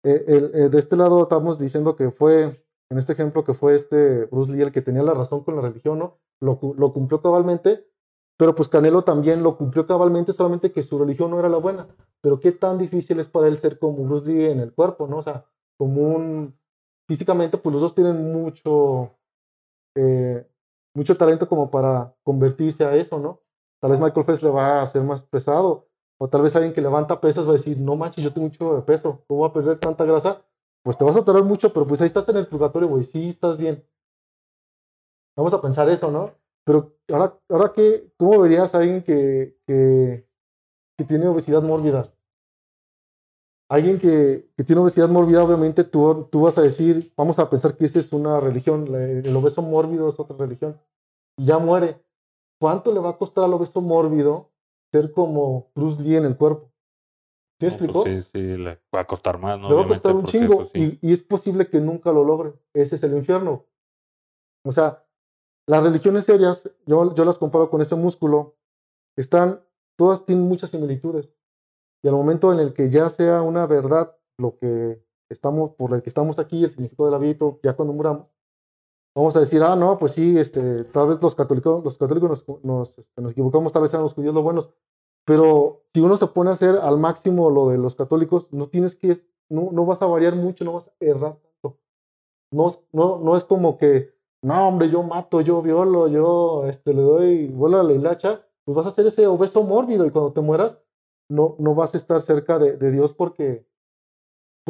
eh, 0.04 0.25
el- 0.28 0.50
eh, 0.54 0.69
de 0.71 0.78
este 0.78 0.97
lado 0.97 1.23
estamos 1.23 1.59
diciendo 1.59 1.97
que 1.97 2.11
fue, 2.11 2.45
en 2.90 2.99
este 2.99 3.12
ejemplo, 3.12 3.45
que 3.45 3.54
fue 3.54 3.75
este 3.75 4.25
Bruce 4.26 4.52
Lee 4.52 4.62
el 4.62 4.73
que 4.73 4.83
tenía 4.83 5.02
la 5.02 5.14
razón 5.14 5.45
con 5.45 5.57
la 5.57 5.62
religión, 5.62 5.99
¿no? 5.99 6.19
Lo 6.40 6.59
cumplió 6.92 7.21
cabalmente, 7.21 7.87
pero 8.38 8.54
pues 8.54 8.69
Canelo 8.69 9.04
también 9.04 9.42
lo 9.42 9.57
cumplió 9.59 9.87
cabalmente, 9.87 10.33
solamente 10.33 10.73
que 10.73 10.83
su 10.83 10.99
religión 10.99 11.30
no 11.30 11.38
era 11.38 11.49
la 11.50 11.59
buena. 11.59 11.88
Pero 12.23 12.40
qué 12.40 12.52
tan 12.52 12.78
difícil 12.78 13.21
es 13.21 13.28
para 13.28 13.49
él 13.49 13.59
ser 13.59 13.78
como 13.78 14.04
Bruce 14.04 14.26
Lee 14.26 14.47
en 14.47 14.61
el 14.61 14.73
cuerpo, 14.73 15.07
¿no? 15.07 15.19
O 15.19 15.23
sea, 15.23 15.45
como 15.78 16.02
un... 16.02 16.59
Físicamente, 17.09 17.59
pues 17.59 17.73
los 17.73 17.83
dos 17.83 17.95
tienen 17.95 18.33
mucho, 18.33 19.11
eh, 19.97 20.47
mucho 20.95 21.16
talento 21.16 21.49
como 21.49 21.71
para 21.71 22.14
convertirse 22.23 22.85
a 22.85 22.97
eso, 22.97 23.19
¿no? 23.19 23.42
Tal 23.80 23.92
vez 23.92 24.00
Michael 24.00 24.26
Phelps 24.26 24.42
le 24.42 24.50
va 24.50 24.80
a 24.80 24.83
hacer 24.83 25.02
más 25.02 25.25
pesado, 25.25 25.88
o 26.23 26.29
tal 26.29 26.43
vez 26.43 26.55
alguien 26.55 26.75
que 26.75 26.83
levanta 26.83 27.19
pesas 27.19 27.47
va 27.47 27.50
a 27.50 27.55
decir, 27.55 27.79
no 27.79 27.97
manches, 27.97 28.23
yo 28.23 28.31
tengo 28.31 28.47
un 28.47 28.53
chorro 28.53 28.77
de 28.77 28.83
peso, 28.83 29.25
¿cómo 29.27 29.41
voy 29.41 29.49
a 29.49 29.53
perder 29.55 29.79
tanta 29.79 30.05
grasa? 30.05 30.43
Pues 30.83 30.99
te 30.99 31.05
vas 31.05 31.17
a 31.17 31.25
tardar 31.25 31.45
mucho, 31.45 31.73
pero 31.73 31.87
pues 31.87 32.03
ahí 32.03 32.09
estás 32.09 32.29
en 32.29 32.37
el 32.37 32.47
purgatorio, 32.47 32.89
güey, 32.89 33.05
sí, 33.05 33.31
estás 33.31 33.57
bien. 33.57 33.83
Vamos 35.35 35.55
a 35.55 35.62
pensar 35.62 35.89
eso, 35.89 36.11
¿no? 36.11 36.33
Pero 36.65 36.93
ahora, 37.11 37.39
ahora 37.49 37.73
qué, 37.75 38.12
¿cómo 38.19 38.39
verías 38.39 38.75
a 38.75 38.79
alguien 38.79 39.03
que, 39.03 39.57
que, 39.67 40.29
que 40.99 41.05
tiene 41.07 41.27
obesidad 41.27 41.62
mórbida? 41.62 42.12
Alguien 43.71 43.99
que, 43.99 44.50
que 44.55 44.65
tiene 44.65 44.83
obesidad 44.83 45.09
mórbida, 45.09 45.43
obviamente 45.43 45.85
tú, 45.85 46.29
tú 46.31 46.43
vas 46.43 46.59
a 46.59 46.62
decir, 46.62 47.15
vamos 47.17 47.39
a 47.39 47.49
pensar 47.49 47.79
que 47.79 47.87
esa 47.87 47.99
es 47.99 48.12
una 48.12 48.41
religión, 48.41 48.95
el 48.95 49.35
obeso 49.35 49.62
mórbido 49.62 50.11
es 50.11 50.21
otra 50.21 50.37
religión, 50.37 50.79
y 51.39 51.47
ya 51.47 51.59
muere. 51.59 52.05
¿Cuánto 52.61 52.93
le 52.93 53.00
va 53.00 53.11
a 53.11 53.17
costar 53.17 53.45
al 53.45 53.55
obeso 53.55 53.81
mórbido 53.81 54.50
ser 54.92 55.12
como 55.12 55.70
Bruce 55.75 56.02
Lee 56.02 56.16
en 56.16 56.25
el 56.25 56.37
cuerpo? 56.37 56.70
¿Sí 57.61 57.66
No, 57.66 57.68
explicó? 57.68 58.02
Pues 58.02 58.26
sí, 58.26 58.30
sí, 58.32 58.56
le 58.56 58.80
va 58.94 59.00
a 59.00 59.06
costar 59.06 59.38
más, 59.38 59.59
¿no? 59.61 59.68
le 59.68 59.75
va 59.75 59.82
a 59.82 59.88
costar 59.88 60.14
un 60.14 60.26
chingo 60.26 60.56
pues, 60.56 60.70
sí. 60.70 60.99
y, 61.02 61.09
y 61.11 61.12
es 61.12 61.23
posible 61.23 61.68
que 61.68 61.80
nunca 61.80 62.12
lo 62.12 62.25
logre. 62.25 62.54
Ese 62.73 62.97
es 62.97 63.02
el 63.02 63.16
infierno. 63.16 63.66
O 64.64 64.73
sea, 64.73 65.04
las 65.66 65.82
religiones 65.82 66.25
serias, 66.25 66.76
yo, 66.87 67.14
yo 67.14 67.25
las 67.25 67.38
comparo 67.38 67.70
con 67.70 67.80
ese 67.80 67.94
músculo, 67.94 68.56
están, 69.16 69.62
todas 69.97 70.25
tienen 70.25 70.49
muchas 70.49 70.70
similitudes. 70.70 71.35
Y 72.02 72.09
al 72.09 72.14
momento 72.14 72.52
en 72.52 72.61
el 72.61 72.73
que 72.73 72.90
ya 72.90 73.11
sea 73.11 73.42
una 73.42 73.66
verdad 73.66 74.16
lo 74.38 74.56
que 74.56 75.04
estamos, 75.28 75.73
por 75.75 75.94
el 75.94 76.02
que 76.02 76.09
estamos 76.09 76.38
aquí, 76.38 76.64
el 76.64 76.70
significado 76.70 77.06
de 77.06 77.12
la 77.12 77.18
vida, 77.18 77.47
ya 77.62 77.75
cuando 77.75 77.92
muramos, 77.92 78.26
vamos 79.14 79.37
a 79.37 79.40
decir, 79.40 79.62
ah, 79.62 79.76
no, 79.76 79.99
pues 79.99 80.12
sí, 80.12 80.38
este, 80.38 80.85
tal 80.85 81.09
vez 81.09 81.23
los 81.23 81.35
católicos, 81.35 81.83
los 81.85 81.99
católicos 81.99 82.29
nos, 82.31 82.64
nos, 82.64 82.99
este, 82.99 83.21
nos 83.21 83.33
equivocamos, 83.33 83.73
tal 83.73 83.83
vez 83.83 83.90
sean 83.90 84.02
los 84.02 84.14
judíos 84.14 84.35
los 84.35 84.45
buenos, 84.45 84.71
pero 85.25 85.83
si 85.93 86.00
uno 86.00 86.17
se 86.17 86.26
pone 86.29 86.50
a 86.50 86.55
hacer 86.55 86.76
al 86.76 86.99
máximo 86.99 87.50
lo 87.50 87.69
de 87.69 87.79
los 87.79 87.95
católicos, 87.95 88.52
no 88.52 88.69
tienes 88.69 88.97
que, 88.97 89.17
no, 89.49 89.71
no 89.73 89.85
vas 89.85 90.02
a 90.02 90.07
variar 90.07 90.35
mucho, 90.37 90.64
no 90.64 90.75
vas 90.75 90.88
a 90.88 90.93
errar 91.00 91.37
tanto. 91.37 91.79
No, 92.52 92.69
no, 92.93 93.19
no 93.19 93.37
es 93.37 93.45
como 93.45 93.79
que, 93.79 94.14
no, 94.43 94.69
hombre, 94.69 94.90
yo 94.90 95.02
mato, 95.02 95.40
yo 95.40 95.62
violo, 95.62 96.09
yo 96.09 96.67
este, 96.67 96.95
le 96.95 97.02
doy 97.02 97.47
vuelo 97.49 97.81
a 97.81 97.83
la 97.83 97.93
hilacha, 97.93 98.47
pues 98.64 98.76
vas 98.76 98.87
a 98.87 98.90
ser 98.90 99.07
ese 99.07 99.26
obeso 99.26 99.62
mórbido 99.62 100.07
y 100.07 100.11
cuando 100.11 100.33
te 100.33 100.40
mueras, 100.40 100.83
no, 101.29 101.57
no 101.59 101.75
vas 101.75 101.95
a 101.95 101.99
estar 101.99 102.21
cerca 102.21 102.59
de, 102.59 102.76
de 102.76 102.90
Dios 102.90 103.12
porque, 103.12 103.67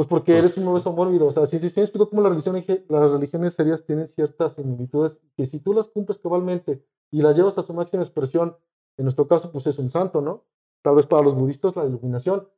pues 0.00 0.08
porque 0.08 0.32
Pues, 0.32 0.44
eres 0.44 0.56
un 0.56 0.66
obeso 0.68 0.94
mórbido. 0.94 1.26
O 1.26 1.30
sea, 1.30 1.46
sí, 1.46 1.58
sí 1.58 1.70
me 1.76 1.82
explico 1.82 2.08
cómo 2.08 2.22
la 2.22 2.30
religión, 2.30 2.64
las 2.88 3.10
religiones 3.12 3.52
serias 3.52 3.84
tienen 3.84 4.08
ciertas 4.08 4.54
similitudes 4.54 5.20
que 5.36 5.44
si 5.44 5.60
tú 5.60 5.74
las 5.74 5.88
cumples 5.88 6.16
cabalmente 6.18 6.82
y 7.10 7.20
las 7.20 7.36
llevas 7.36 7.58
a 7.58 7.62
su 7.62 7.74
máxima 7.74 8.02
expresión, 8.02 8.56
en 8.96 9.04
nuestro 9.04 9.28
caso, 9.28 9.52
pues 9.52 9.66
es 9.66 9.78
un 9.78 9.90
santo, 9.90 10.22
¿no? 10.22 10.44
Tal 10.80 10.94
vez 10.94 11.04
para 11.04 11.22
los 11.22 11.34
budistas 11.34 11.76
la 11.76 11.84
iluminación. 11.84 12.48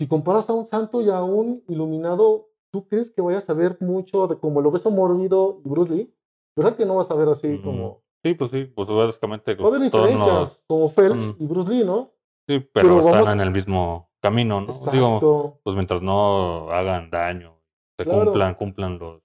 Si 0.00 0.08
comparas 0.08 0.50
a 0.50 0.54
un 0.54 0.66
santo 0.66 1.00
y 1.00 1.08
a 1.08 1.22
un 1.22 1.62
iluminado, 1.68 2.48
¿tú 2.72 2.88
crees 2.88 3.12
que 3.12 3.22
vayas 3.22 3.48
a 3.48 3.54
ver 3.54 3.76
mucho 3.78 4.26
de 4.26 4.36
como 4.36 4.58
el 4.58 4.66
obeso 4.66 4.90
mórbido 4.90 5.60
y 5.64 5.68
Bruce 5.68 5.94
Lee? 5.94 6.12
¿Verdad 6.56 6.76
que 6.76 6.84
no 6.84 6.96
vas 6.96 7.12
a 7.12 7.14
ver 7.14 7.28
así 7.28 7.58
Mm, 7.58 7.62
como... 7.62 8.02
Sí, 8.24 8.34
pues 8.34 8.50
sí, 8.50 8.64
pues 8.64 8.88
básicamente 8.88 9.54
pues, 9.54 9.68
todos 9.68 9.80
diferencias, 9.80 10.20
nos- 10.34 10.60
como 10.66 10.90
Phelps 10.90 11.38
mm. 11.38 11.42
y 11.44 11.46
Bruce 11.46 11.70
Lee, 11.70 11.84
¿no? 11.84 12.10
Sí, 12.48 12.58
pero, 12.58 12.72
Pero 12.72 12.98
están 12.98 13.12
vamos- 13.12 13.28
en 13.28 13.40
el 13.40 13.52
mismo 13.52 14.07
camino, 14.20 14.60
¿no? 14.60 14.68
Exacto. 14.68 14.92
Digo, 14.92 15.60
pues 15.62 15.76
mientras 15.76 16.02
no 16.02 16.70
hagan 16.70 17.10
daño, 17.10 17.60
se 17.98 18.04
Claro. 18.04 18.24
cumplan, 18.24 18.54
cumplan 18.54 18.98
los. 18.98 19.22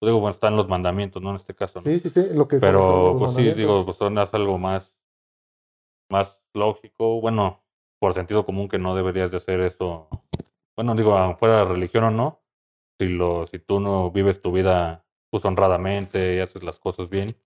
pues 0.00 0.08
digo, 0.08 0.20
bueno, 0.20 0.30
están 0.30 0.56
los 0.56 0.68
mandamientos, 0.68 1.22
¿no? 1.22 1.30
En 1.30 1.36
este 1.36 1.54
caso, 1.54 1.80
¿no? 1.80 1.84
Sí, 1.84 1.98
sí, 1.98 2.10
sí, 2.10 2.28
lo 2.32 2.48
que 2.48 2.58
Pero, 2.58 3.16
pues 3.18 3.32
sí, 3.34 3.52
digo, 3.52 3.84
pues 3.84 3.96
son 3.96 4.18
es 4.18 4.32
algo 4.32 4.56
más, 4.58 4.98
más 6.10 6.42
lógico. 6.54 7.20
Bueno, 7.20 7.62
por 8.00 8.14
sentido 8.14 8.46
común 8.46 8.68
que 8.68 8.78
no 8.78 8.94
deberías 8.94 9.30
de 9.30 9.36
hacer 9.36 9.60
eso. 9.60 10.08
Bueno, 10.76 10.94
digo, 10.94 11.36
fuera 11.36 11.64
religión 11.64 12.04
o 12.04 12.10
no, 12.10 12.40
si 12.98 13.08
lo, 13.08 13.46
si 13.46 13.58
tú 13.58 13.80
no 13.80 14.10
vives 14.10 14.40
tu 14.40 14.52
vida 14.52 15.04
pues 15.30 15.44
honradamente 15.44 16.36
y 16.36 16.40
haces 16.40 16.64
las 16.64 16.78
cosas 16.78 17.08
bien, 17.08 17.36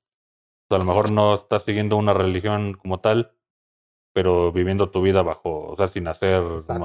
pues 0.68 0.80
a 0.80 0.84
lo 0.84 0.88
mejor 0.88 1.10
no 1.10 1.34
estás 1.34 1.64
siguiendo 1.64 1.96
una 1.96 2.14
religión 2.14 2.74
como 2.74 3.00
tal, 3.00 3.33
pero 4.14 4.52
viviendo 4.52 4.90
tu 4.90 5.02
vida 5.02 5.22
bajo, 5.22 5.66
o 5.66 5.76
sea, 5.76 5.88
sin 5.88 6.06
hacer, 6.06 6.42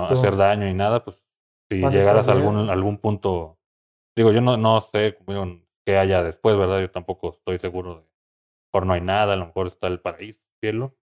hacer 0.10 0.36
daño 0.36 0.68
y 0.68 0.74
nada, 0.74 1.04
pues 1.04 1.24
si 1.70 1.82
Vas 1.82 1.94
llegaras 1.94 2.28
a 2.28 2.34
bien. 2.34 2.48
algún, 2.48 2.70
algún 2.70 2.98
punto, 2.98 3.60
digo, 4.18 4.32
yo 4.32 4.42
no, 4.42 4.58
no 4.58 4.82
sé 4.82 5.18
digo, 5.28 5.46
qué 5.86 5.98
haya 5.98 6.24
después, 6.24 6.58
¿verdad? 6.58 6.82
Yo 6.82 6.90
tampoco 6.90 7.30
estoy 7.30 7.60
seguro 7.60 8.02
de, 8.02 8.10
mejor 8.74 8.88
no 8.88 8.94
hay 8.94 9.02
nada, 9.02 9.34
a 9.34 9.36
lo 9.36 9.46
mejor 9.46 9.68
está 9.68 9.88
el 9.88 10.02
paraíso, 10.02 10.42
el 10.42 10.60
cielo, 10.60 10.98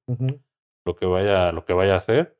lo 0.85 0.95
que 0.95 1.05
vaya, 1.05 1.53
lo 1.53 1.63
que 1.63 1.71
vaya 1.71 1.93
a 1.93 1.97
hacer, 1.97 2.37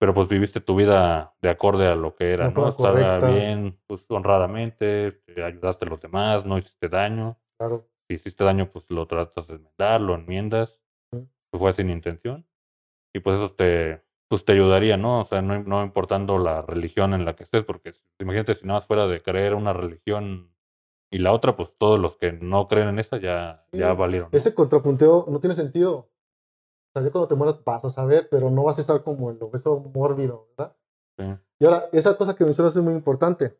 pero 0.00 0.14
pues 0.14 0.28
viviste 0.28 0.60
tu 0.60 0.74
vida 0.74 1.34
de 1.40 1.50
acorde 1.50 1.86
a 1.86 1.94
lo 1.94 2.16
que 2.16 2.32
era, 2.32 2.50
¿no? 2.50 2.68
Estar 2.68 3.32
bien, 3.32 3.78
pues 3.86 4.04
honradamente, 4.10 5.08
este, 5.08 5.44
ayudaste 5.44 5.86
a 5.86 5.88
los 5.88 6.00
demás, 6.00 6.44
no 6.44 6.58
hiciste 6.58 6.88
daño. 6.88 7.38
Claro. 7.56 7.88
Si 8.08 8.14
hiciste 8.14 8.42
daño, 8.42 8.70
pues 8.70 8.90
lo 8.90 9.06
tratas 9.06 9.46
de 9.46 9.56
enmendar, 9.56 10.00
lo 10.00 10.14
enmiendas, 10.14 10.80
pues 11.10 11.60
fue 11.60 11.72
sin 11.72 11.90
intención. 11.90 12.44
Y 13.14 13.20
pues 13.20 13.38
eso 13.38 13.54
te, 13.54 14.02
pues 14.28 14.44
te 14.44 14.52
ayudaría, 14.52 14.96
¿no? 14.96 15.20
O 15.20 15.24
sea, 15.24 15.42
no, 15.42 15.62
no 15.62 15.82
importando 15.82 16.38
la 16.38 16.62
religión 16.62 17.14
en 17.14 17.24
la 17.24 17.34
que 17.34 17.44
estés, 17.44 17.64
porque 17.64 17.92
imagínate 18.18 18.54
si 18.54 18.66
nada 18.66 18.80
más 18.80 18.86
fuera 18.86 19.06
de 19.06 19.22
creer 19.22 19.54
una 19.54 19.72
religión 19.72 20.52
y 21.10 21.18
la 21.18 21.32
otra, 21.32 21.56
pues 21.56 21.74
todos 21.78 21.98
los 21.98 22.16
que 22.16 22.32
no 22.32 22.68
creen 22.68 22.88
en 22.88 22.98
esa 22.98 23.16
ya, 23.18 23.64
ya 23.72 23.94
valieron. 23.94 24.28
¿no? 24.30 24.38
Ese 24.38 24.54
contrapunteo 24.54 25.26
no 25.28 25.40
tiene 25.40 25.54
sentido. 25.54 25.96
O 25.96 26.10
sea, 26.92 27.02
ya 27.02 27.10
cuando 27.10 27.28
te 27.28 27.34
mueras 27.34 27.62
vas 27.64 27.84
a 27.84 27.90
saber, 27.90 28.28
pero 28.30 28.50
no 28.50 28.64
vas 28.64 28.78
a 28.78 28.82
estar 28.82 29.02
como 29.02 29.30
el 29.30 29.42
obeso 29.42 29.80
mórbido, 29.94 30.48
¿verdad? 30.56 30.76
Sí, 31.16 31.24
Y 31.60 31.64
ahora, 31.64 31.88
esa 31.92 32.16
cosa 32.16 32.36
que 32.36 32.44
mencionas 32.44 32.76
es 32.76 32.82
muy 32.82 32.92
importante, 32.92 33.58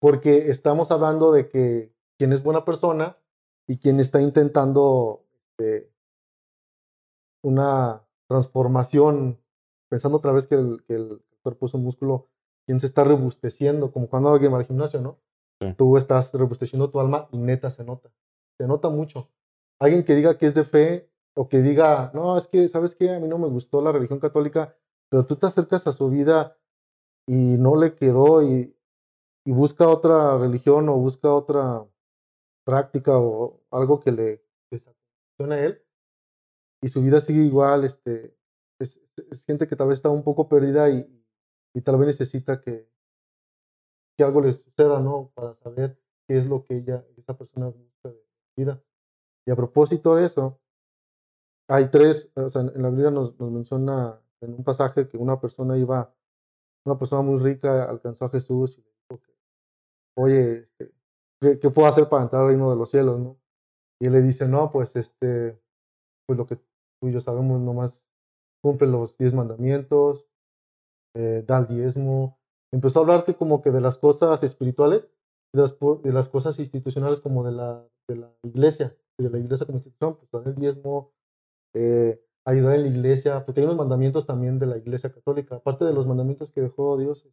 porque 0.00 0.50
estamos 0.50 0.90
hablando 0.92 1.32
de 1.32 1.48
que 1.48 1.92
quien 2.16 2.32
es 2.32 2.42
buena 2.42 2.64
persona 2.64 3.16
y 3.66 3.78
quien 3.78 3.98
está 3.98 4.20
intentando 4.20 5.24
este, 5.58 5.92
una 7.42 8.02
transformación, 8.30 9.40
pensando 9.88 10.18
otra 10.18 10.30
vez 10.30 10.46
que 10.46 10.54
el, 10.54 10.84
que 10.86 10.94
el 10.94 11.20
cuerpo 11.42 11.66
es 11.66 11.74
un 11.74 11.82
músculo, 11.82 12.28
quien 12.64 12.78
se 12.78 12.86
está 12.86 13.02
rebusteciendo, 13.02 13.90
como 13.90 14.08
cuando 14.08 14.32
alguien 14.32 14.54
va 14.54 14.58
al 14.58 14.66
gimnasio, 14.66 15.00
¿no? 15.00 15.18
Sí. 15.60 15.74
Tú 15.76 15.96
estás 15.96 16.32
rebusteciendo 16.32 16.90
tu 16.90 17.00
alma 17.00 17.28
y 17.32 17.38
neta 17.38 17.72
se 17.72 17.84
nota, 17.84 18.12
se 18.56 18.68
nota 18.68 18.88
mucho. 18.88 19.28
Alguien 19.80 20.04
que 20.04 20.14
diga 20.14 20.38
que 20.38 20.46
es 20.46 20.54
de 20.54 20.62
fe 20.62 21.10
o 21.34 21.48
que 21.48 21.60
diga, 21.60 22.12
no, 22.14 22.38
es 22.38 22.46
que, 22.46 22.68
¿sabes 22.68 22.94
qué? 22.94 23.10
A 23.10 23.18
mí 23.18 23.26
no 23.26 23.38
me 23.38 23.48
gustó 23.48 23.82
la 23.82 23.90
religión 23.90 24.20
católica, 24.20 24.76
pero 25.08 25.26
tú 25.26 25.34
te 25.34 25.46
acercas 25.46 25.88
a 25.88 25.92
su 25.92 26.08
vida 26.08 26.56
y 27.26 27.34
no 27.34 27.74
le 27.74 27.96
quedó 27.96 28.44
y, 28.44 28.76
y 29.44 29.50
busca 29.50 29.88
otra 29.88 30.38
religión 30.38 30.88
o 30.88 30.96
busca 30.98 31.34
otra 31.34 31.84
práctica 32.64 33.18
o 33.18 33.60
algo 33.72 33.98
que 33.98 34.12
le 34.12 34.44
que 34.70 34.78
se 34.78 34.90
a 35.40 35.64
él 35.64 35.82
y 36.82 36.88
su 36.88 37.02
vida 37.02 37.20
sigue 37.20 37.42
igual, 37.42 37.84
este, 37.84 38.34
es, 38.78 39.00
gente 39.46 39.68
que 39.68 39.76
tal 39.76 39.88
vez 39.88 39.98
está 39.98 40.08
un 40.08 40.24
poco 40.24 40.48
perdida 40.48 40.88
y, 40.90 41.06
y 41.74 41.80
tal 41.82 41.98
vez 41.98 42.08
necesita 42.08 42.60
que, 42.60 42.88
que 44.16 44.24
algo 44.24 44.40
le 44.40 44.52
suceda, 44.52 45.00
¿no? 45.00 45.30
Para 45.34 45.54
saber 45.54 45.98
qué 46.26 46.38
es 46.38 46.46
lo 46.46 46.64
que 46.64 46.78
ella, 46.78 47.04
esa 47.16 47.36
persona 47.36 47.66
busca 47.66 48.08
de 48.08 48.24
vida. 48.56 48.82
Y 49.46 49.50
a 49.50 49.56
propósito 49.56 50.16
de 50.16 50.26
eso, 50.26 50.60
hay 51.68 51.88
tres, 51.90 52.32
o 52.34 52.48
sea, 52.48 52.62
en 52.62 52.82
la 52.82 52.90
Biblia 52.90 53.10
nos, 53.10 53.38
nos 53.38 53.50
menciona 53.50 54.20
en 54.40 54.54
un 54.54 54.64
pasaje 54.64 55.08
que 55.08 55.16
una 55.18 55.40
persona 55.40 55.76
iba, 55.76 56.14
una 56.84 56.98
persona 56.98 57.22
muy 57.22 57.38
rica 57.40 57.84
alcanzó 57.84 58.24
a 58.24 58.30
Jesús 58.30 58.78
y 58.78 58.82
le 58.82 58.90
dijo 58.90 59.22
que, 59.22 59.32
oye, 60.16 60.58
este, 60.60 60.92
¿qué, 61.40 61.58
¿qué, 61.58 61.70
puedo 61.70 61.88
hacer 61.88 62.08
para 62.08 62.22
entrar 62.22 62.42
al 62.42 62.48
reino 62.48 62.70
de 62.70 62.76
los 62.76 62.90
cielos, 62.90 63.20
no? 63.20 63.38
Y 64.00 64.06
él 64.06 64.12
le 64.12 64.22
dice, 64.22 64.48
no, 64.48 64.72
pues 64.72 64.96
este, 64.96 65.60
pues 66.26 66.38
lo 66.38 66.46
que 66.46 66.58
tú 67.00 67.08
y 67.08 67.12
yo 67.12 67.20
sabemos, 67.20 67.60
nomás 67.60 68.02
cumple 68.62 68.88
los 68.88 69.16
diez 69.16 69.34
mandamientos, 69.34 70.26
eh, 71.16 71.42
da 71.46 71.58
el 71.58 71.66
diezmo. 71.66 72.38
Empezó 72.72 73.00
a 73.00 73.02
hablarte 73.02 73.34
como 73.34 73.62
que 73.62 73.70
de 73.70 73.80
las 73.80 73.98
cosas 73.98 74.42
espirituales, 74.42 75.08
de 75.52 75.62
las, 75.62 75.78
de 75.78 76.12
las 76.12 76.28
cosas 76.28 76.58
institucionales 76.58 77.20
como 77.20 77.44
de 77.44 77.52
la, 77.52 77.88
de 78.08 78.16
la 78.16 78.32
iglesia, 78.42 78.96
de 79.18 79.30
la 79.30 79.38
iglesia 79.38 79.66
como 79.66 79.78
institución, 79.78 80.16
pues 80.16 80.30
dar 80.30 80.46
el 80.46 80.54
diezmo, 80.54 81.12
eh, 81.74 82.22
ayudar 82.46 82.76
en 82.76 82.82
la 82.82 82.88
iglesia, 82.88 83.44
porque 83.44 83.60
hay 83.60 83.66
unos 83.66 83.78
mandamientos 83.78 84.26
también 84.26 84.58
de 84.58 84.66
la 84.66 84.76
iglesia 84.76 85.12
católica, 85.12 85.56
aparte 85.56 85.84
de 85.84 85.92
los 85.92 86.06
mandamientos 86.06 86.52
que 86.52 86.60
dejó 86.60 86.96
Dios, 86.96 87.26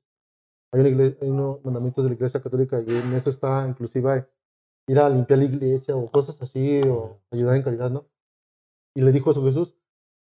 hay, 0.73 0.79
una 0.81 0.89
iglesia, 0.89 1.17
hay 1.21 1.29
unos 1.29 1.63
mandamientos 1.63 2.03
de 2.03 2.09
la 2.09 2.15
iglesia 2.15 2.41
católica 2.41 2.81
y 2.85 2.89
en 2.89 3.13
eso 3.13 3.29
está 3.29 3.65
inclusive 3.67 4.27
ir 4.87 4.99
a 4.99 5.09
limpiar 5.09 5.39
la 5.39 5.45
iglesia 5.45 5.95
o 5.95 6.09
cosas 6.11 6.41
así, 6.41 6.81
o 6.87 7.19
ayudar 7.31 7.55
en 7.55 7.63
caridad, 7.63 7.89
¿no? 7.89 8.07
Y 8.97 9.01
le 9.01 9.11
dijo 9.11 9.29
eso 9.29 9.43
Jesús, 9.43 9.77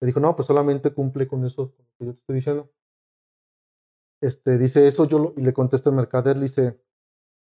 le 0.01 0.07
dijo, 0.07 0.19
no, 0.19 0.35
pues 0.35 0.47
solamente 0.47 0.93
cumple 0.93 1.29
con 1.29 1.45
eso 1.45 1.73
que 1.97 2.05
yo 2.05 2.11
te 2.11 2.19
estoy 2.19 2.35
diciendo. 2.35 2.69
Este, 4.21 4.57
dice 4.57 4.85
eso, 4.85 5.05
yo 5.05 5.17
lo, 5.17 5.33
y 5.37 5.43
le 5.43 5.53
contesta 5.53 5.89
el 5.89 5.95
mercader, 5.95 6.35
le 6.35 6.41
dice, 6.41 6.77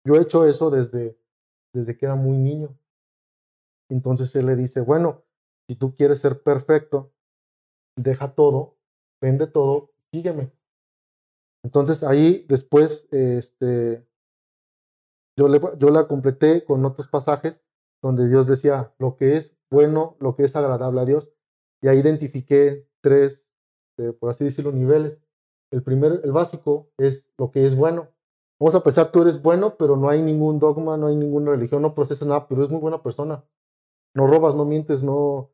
yo 0.04 0.15
he 0.15 0.23
hecho 0.23 0.43
eso 0.47 0.71
desde, 0.71 1.15
desde 1.71 1.95
que 1.95 2.08
era 2.08 2.15
muy 2.15 2.36
niño. 2.38 2.76
Entonces 3.91 4.36
él 4.36 4.47
le 4.47 4.56
dice, 4.56 4.82
bueno, 4.82 5.23
si 5.69 5.76
tú 5.76 5.95
quieres 5.95 6.17
ser 6.17 6.41
perfecto, 6.41 7.13
deja 7.95 8.34
todo, 8.34 8.80
vende 9.21 9.45
todo, 9.45 9.91
sígueme. 10.12 10.52
Entonces 11.63 12.02
ahí 12.02 12.43
después, 12.49 13.08
este, 13.12 14.04
yo, 15.38 15.47
le, 15.47 15.62
yo 15.78 15.91
la 15.91 16.08
completé 16.08 16.65
con 16.65 16.84
otros 16.84 17.08
pasajes 17.08 17.63
donde 18.02 18.28
Dios 18.28 18.47
decía 18.47 18.95
lo 18.97 19.15
que 19.15 19.38
es 19.38 19.56
bueno, 19.74 20.16
lo 20.20 20.36
que 20.36 20.44
es 20.44 20.56
agradable 20.56 21.02
a 21.02 21.06
Dios. 21.06 21.34
Y 21.82 21.88
ahí 21.88 21.98
identifiqué 22.00 22.88
tres, 23.02 23.46
eh, 23.98 24.14
por 24.14 24.30
así 24.30 24.46
decirlo, 24.46 24.72
niveles. 24.72 25.22
El 25.72 25.84
primer, 25.84 26.22
el 26.24 26.32
básico, 26.32 26.92
es 26.98 27.34
lo 27.38 27.52
que 27.52 27.66
es 27.66 27.76
bueno. 27.76 28.08
Vamos 28.60 28.76
a 28.76 28.84
pensar, 28.84 29.12
tú 29.12 29.24
eres 29.24 29.42
bueno, 29.42 29.76
pero 29.78 29.98
no 29.98 30.08
hay 30.08 30.22
ningún 30.22 30.60
dogma, 30.60 30.96
no 30.96 31.08
hay 31.08 31.16
ninguna 31.16 31.52
religión, 31.52 31.82
no 31.82 31.96
procesas 31.96 32.28
nada, 32.28 32.48
pero 32.48 32.62
eres 32.62 32.72
muy 32.72 32.80
buena 32.80 33.02
persona. 33.02 33.44
No 34.16 34.28
robas, 34.28 34.56
no 34.56 34.64
mientes, 34.64 35.04
no, 35.04 35.52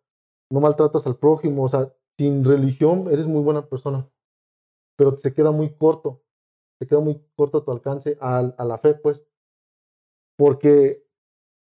no 0.51 0.59
maltratas 0.59 1.07
al 1.07 1.15
prójimo. 1.15 1.63
O 1.63 1.69
sea, 1.69 1.91
sin 2.17 2.43
religión 2.43 3.07
eres 3.09 3.25
muy 3.25 3.41
buena 3.41 3.67
persona. 3.67 4.07
Pero 4.97 5.17
se 5.17 5.33
queda 5.33 5.51
muy 5.51 5.73
corto. 5.75 6.21
Se 6.79 6.87
queda 6.87 6.99
muy 6.99 7.23
corto 7.35 7.63
tu 7.63 7.71
alcance 7.71 8.17
a, 8.19 8.39
a 8.39 8.65
la 8.65 8.77
fe, 8.77 8.93
pues. 8.93 9.25
Porque 10.37 11.08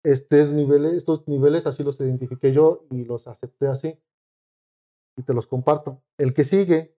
estos 0.03 0.51
niveles, 0.51 0.93
estos 0.93 1.27
niveles 1.27 1.67
así 1.67 1.83
los 1.83 1.99
identifiqué 1.99 2.53
yo 2.53 2.85
y 2.89 3.05
los 3.05 3.27
acepté 3.27 3.67
así. 3.67 3.99
Y 5.17 5.23
te 5.23 5.33
los 5.33 5.47
comparto. 5.47 6.01
El 6.17 6.33
que 6.33 6.43
sigue 6.43 6.95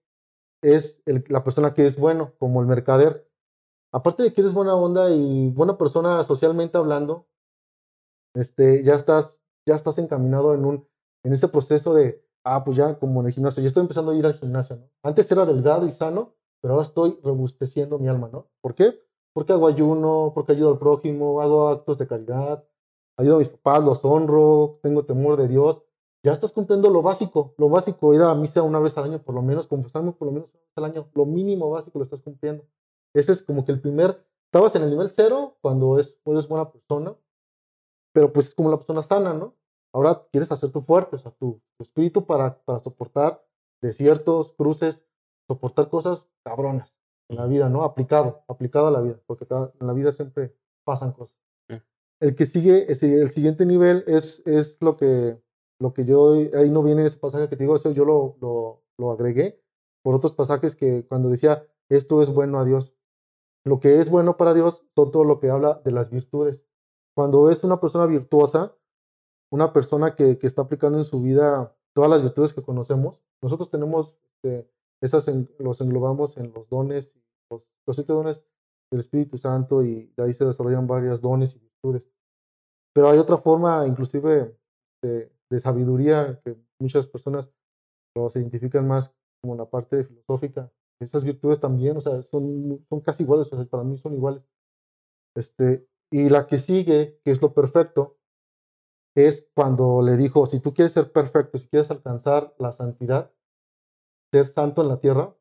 es 0.62 1.02
la 1.28 1.42
persona 1.42 1.74
que 1.74 1.86
es 1.86 1.98
bueno, 1.98 2.34
como 2.38 2.60
el 2.60 2.68
mercader. 2.68 3.28
Aparte 3.92 4.22
de 4.22 4.32
que 4.32 4.40
eres 4.40 4.54
buena 4.54 4.74
onda 4.74 5.10
y 5.10 5.50
buena 5.50 5.76
persona 5.76 6.22
socialmente 6.24 6.78
hablando, 6.78 7.26
este, 8.34 8.82
ya 8.84 8.94
estás, 8.94 9.42
ya 9.66 9.74
estás 9.74 9.98
encaminado 9.98 10.54
en 10.54 10.64
un, 10.64 10.88
en 11.24 11.32
ese 11.32 11.48
proceso 11.48 11.92
de, 11.92 12.24
ah, 12.44 12.64
pues 12.64 12.76
ya 12.76 12.98
como 12.98 13.20
en 13.20 13.26
el 13.26 13.32
gimnasio, 13.32 13.62
yo 13.62 13.68
estoy 13.68 13.82
empezando 13.82 14.12
a 14.12 14.16
ir 14.16 14.24
al 14.24 14.34
gimnasio, 14.34 14.76
¿no? 14.76 14.90
Antes 15.02 15.30
era 15.30 15.44
delgado 15.44 15.86
y 15.86 15.92
sano, 15.92 16.34
pero 16.60 16.74
ahora 16.74 16.84
estoy 16.84 17.18
robusteciendo 17.22 17.98
mi 17.98 18.08
alma, 18.08 18.30
¿no? 18.32 18.48
¿Por 18.62 18.74
qué? 18.74 18.98
Porque 19.34 19.52
hago 19.52 19.66
ayuno, 19.66 20.32
porque 20.34 20.52
ayudo 20.52 20.72
al 20.72 20.78
prójimo, 20.78 21.40
hago 21.42 21.68
actos 21.68 21.98
de 21.98 22.06
caridad, 22.06 22.64
ayudo 23.16 23.36
a 23.36 23.38
mis 23.38 23.48
papás, 23.48 23.82
los 23.84 24.04
honro, 24.04 24.78
tengo 24.82 25.04
temor 25.04 25.36
de 25.36 25.48
Dios. 25.48 25.82
Ya 26.24 26.32
estás 26.32 26.52
cumpliendo 26.52 26.88
lo 26.90 27.02
básico, 27.02 27.54
lo 27.58 27.68
básico, 27.68 28.14
ir 28.14 28.22
a 28.22 28.34
misa 28.34 28.62
una 28.62 28.78
vez 28.78 28.96
al 28.96 29.04
año 29.04 29.22
por 29.22 29.34
lo 29.34 29.42
menos, 29.42 29.66
confesarme 29.66 30.12
por 30.12 30.26
lo 30.26 30.32
menos 30.32 30.50
una 30.50 30.60
vez 30.60 30.72
al 30.76 30.84
año, 30.84 31.08
lo 31.14 31.26
mínimo 31.26 31.68
básico 31.70 31.98
lo 31.98 32.04
estás 32.04 32.20
cumpliendo. 32.20 32.64
Ese 33.14 33.32
es 33.32 33.42
como 33.42 33.64
que 33.64 33.72
el 33.72 33.80
primer, 33.80 34.24
estabas 34.46 34.74
en 34.76 34.82
el 34.82 34.90
nivel 34.90 35.10
cero 35.10 35.56
cuando 35.60 35.98
es, 35.98 36.20
eres 36.24 36.48
buena 36.48 36.70
persona, 36.70 37.16
pero 38.12 38.32
pues 38.32 38.48
es 38.48 38.54
como 38.54 38.70
la 38.70 38.76
persona 38.76 39.02
sana, 39.02 39.34
¿no? 39.34 39.54
Ahora 39.92 40.26
quieres 40.30 40.52
hacer 40.52 40.70
tu 40.70 40.82
fuerte, 40.82 41.16
o 41.16 41.18
sea, 41.18 41.32
tu, 41.32 41.60
tu 41.76 41.82
espíritu 41.82 42.24
para, 42.24 42.62
para 42.64 42.78
soportar 42.78 43.44
desiertos, 43.82 44.52
cruces, 44.52 45.06
soportar 45.48 45.90
cosas 45.90 46.30
cabronas 46.44 46.94
en 47.28 47.36
la 47.36 47.46
vida, 47.46 47.68
¿no? 47.68 47.82
Aplicado, 47.82 48.44
aplicado 48.48 48.86
a 48.86 48.90
la 48.90 49.00
vida, 49.00 49.20
porque 49.26 49.46
en 49.50 49.86
la 49.86 49.92
vida 49.92 50.12
siempre 50.12 50.56
pasan 50.84 51.12
cosas. 51.12 51.41
El 52.22 52.36
que 52.36 52.46
sigue, 52.46 52.86
el 52.88 53.30
siguiente 53.30 53.66
nivel 53.66 54.04
es, 54.06 54.46
es 54.46 54.80
lo 54.80 54.96
que 54.96 55.42
lo 55.80 55.92
que 55.92 56.04
yo, 56.04 56.34
ahí 56.54 56.70
no 56.70 56.84
viene 56.84 57.04
ese 57.04 57.18
pasaje 57.18 57.48
que 57.48 57.56
te 57.56 57.64
digo, 57.64 57.74
eso 57.74 57.90
yo 57.90 58.04
lo, 58.04 58.36
lo, 58.40 58.84
lo, 58.96 59.10
agregué 59.10 59.60
por 60.02 60.14
otros 60.14 60.32
pasajes 60.32 60.76
que 60.76 61.04
cuando 61.08 61.28
decía, 61.28 61.66
esto 61.88 62.22
es 62.22 62.32
bueno 62.32 62.60
a 62.60 62.64
Dios. 62.64 62.94
Lo 63.64 63.80
que 63.80 63.98
es 63.98 64.08
bueno 64.08 64.36
para 64.36 64.54
Dios 64.54 64.86
son 64.94 65.10
todo 65.10 65.24
lo 65.24 65.40
que 65.40 65.50
habla 65.50 65.82
de 65.84 65.90
las 65.90 66.10
virtudes. 66.10 66.68
Cuando 67.16 67.50
es 67.50 67.64
una 67.64 67.80
persona 67.80 68.06
virtuosa, 68.06 68.76
una 69.50 69.72
persona 69.72 70.14
que, 70.14 70.38
que 70.38 70.46
está 70.46 70.62
aplicando 70.62 70.98
en 70.98 71.04
su 71.04 71.20
vida 71.20 71.76
todas 71.92 72.08
las 72.08 72.22
virtudes 72.22 72.52
que 72.52 72.62
conocemos, 72.62 73.24
nosotros 73.42 73.68
tenemos, 73.68 74.16
este, 74.36 74.70
esas 75.00 75.26
en, 75.26 75.50
los 75.58 75.80
englobamos 75.80 76.36
en 76.36 76.52
los 76.52 76.68
dones, 76.68 77.18
los, 77.50 77.68
los 77.84 77.96
siete 77.96 78.12
dones 78.12 78.46
del 78.92 79.00
Espíritu 79.00 79.36
Santo 79.36 79.82
y 79.82 80.12
de 80.16 80.22
ahí 80.22 80.32
se 80.32 80.44
desarrollan 80.44 80.86
varios 80.86 81.20
dones 81.20 81.56
y 81.56 81.71
Pero 82.94 83.10
hay 83.10 83.18
otra 83.18 83.38
forma, 83.38 83.86
inclusive, 83.86 84.56
de, 85.02 85.30
sabiduría 85.60 86.40
que 86.42 86.56
muchas 86.80 87.06
personas 87.06 87.52
los 88.16 88.34
identifican 88.36 88.88
más 88.88 89.14
como 89.42 89.56
la 89.56 89.68
parte 89.68 90.04
filosófica. 90.04 90.70
Esas 91.00 91.24
virtudes 91.24 91.60
también, 91.60 91.96
o 91.96 92.00
sea, 92.00 92.22
son, 92.22 92.84
son 92.88 93.00
casi 93.00 93.24
iguales, 93.24 93.48
para 93.68 93.84
mí 93.84 93.98
son 93.98 94.14
iguales. 94.14 94.42
Este, 95.36 95.86
y 96.10 96.28
la 96.28 96.46
que 96.46 96.58
sigue, 96.58 97.20
que 97.24 97.30
es 97.30 97.42
lo 97.42 97.52
perfecto, 97.52 98.16
es 99.14 99.46
cuando 99.54 100.00
le 100.02 100.16
dijo, 100.16 100.46
si 100.46 100.60
tú 100.60 100.72
quieres 100.72 100.92
ser 100.92 101.12
perfecto, 101.12 101.58
si 101.58 101.68
quieres 101.68 101.90
alcanzar 101.90 102.54
la 102.58 102.72
santidad, 102.72 103.30
ser 104.32 104.46
santo 104.46 104.82
en 104.82 104.88
la 104.88 105.00
tierra, 105.00 105.34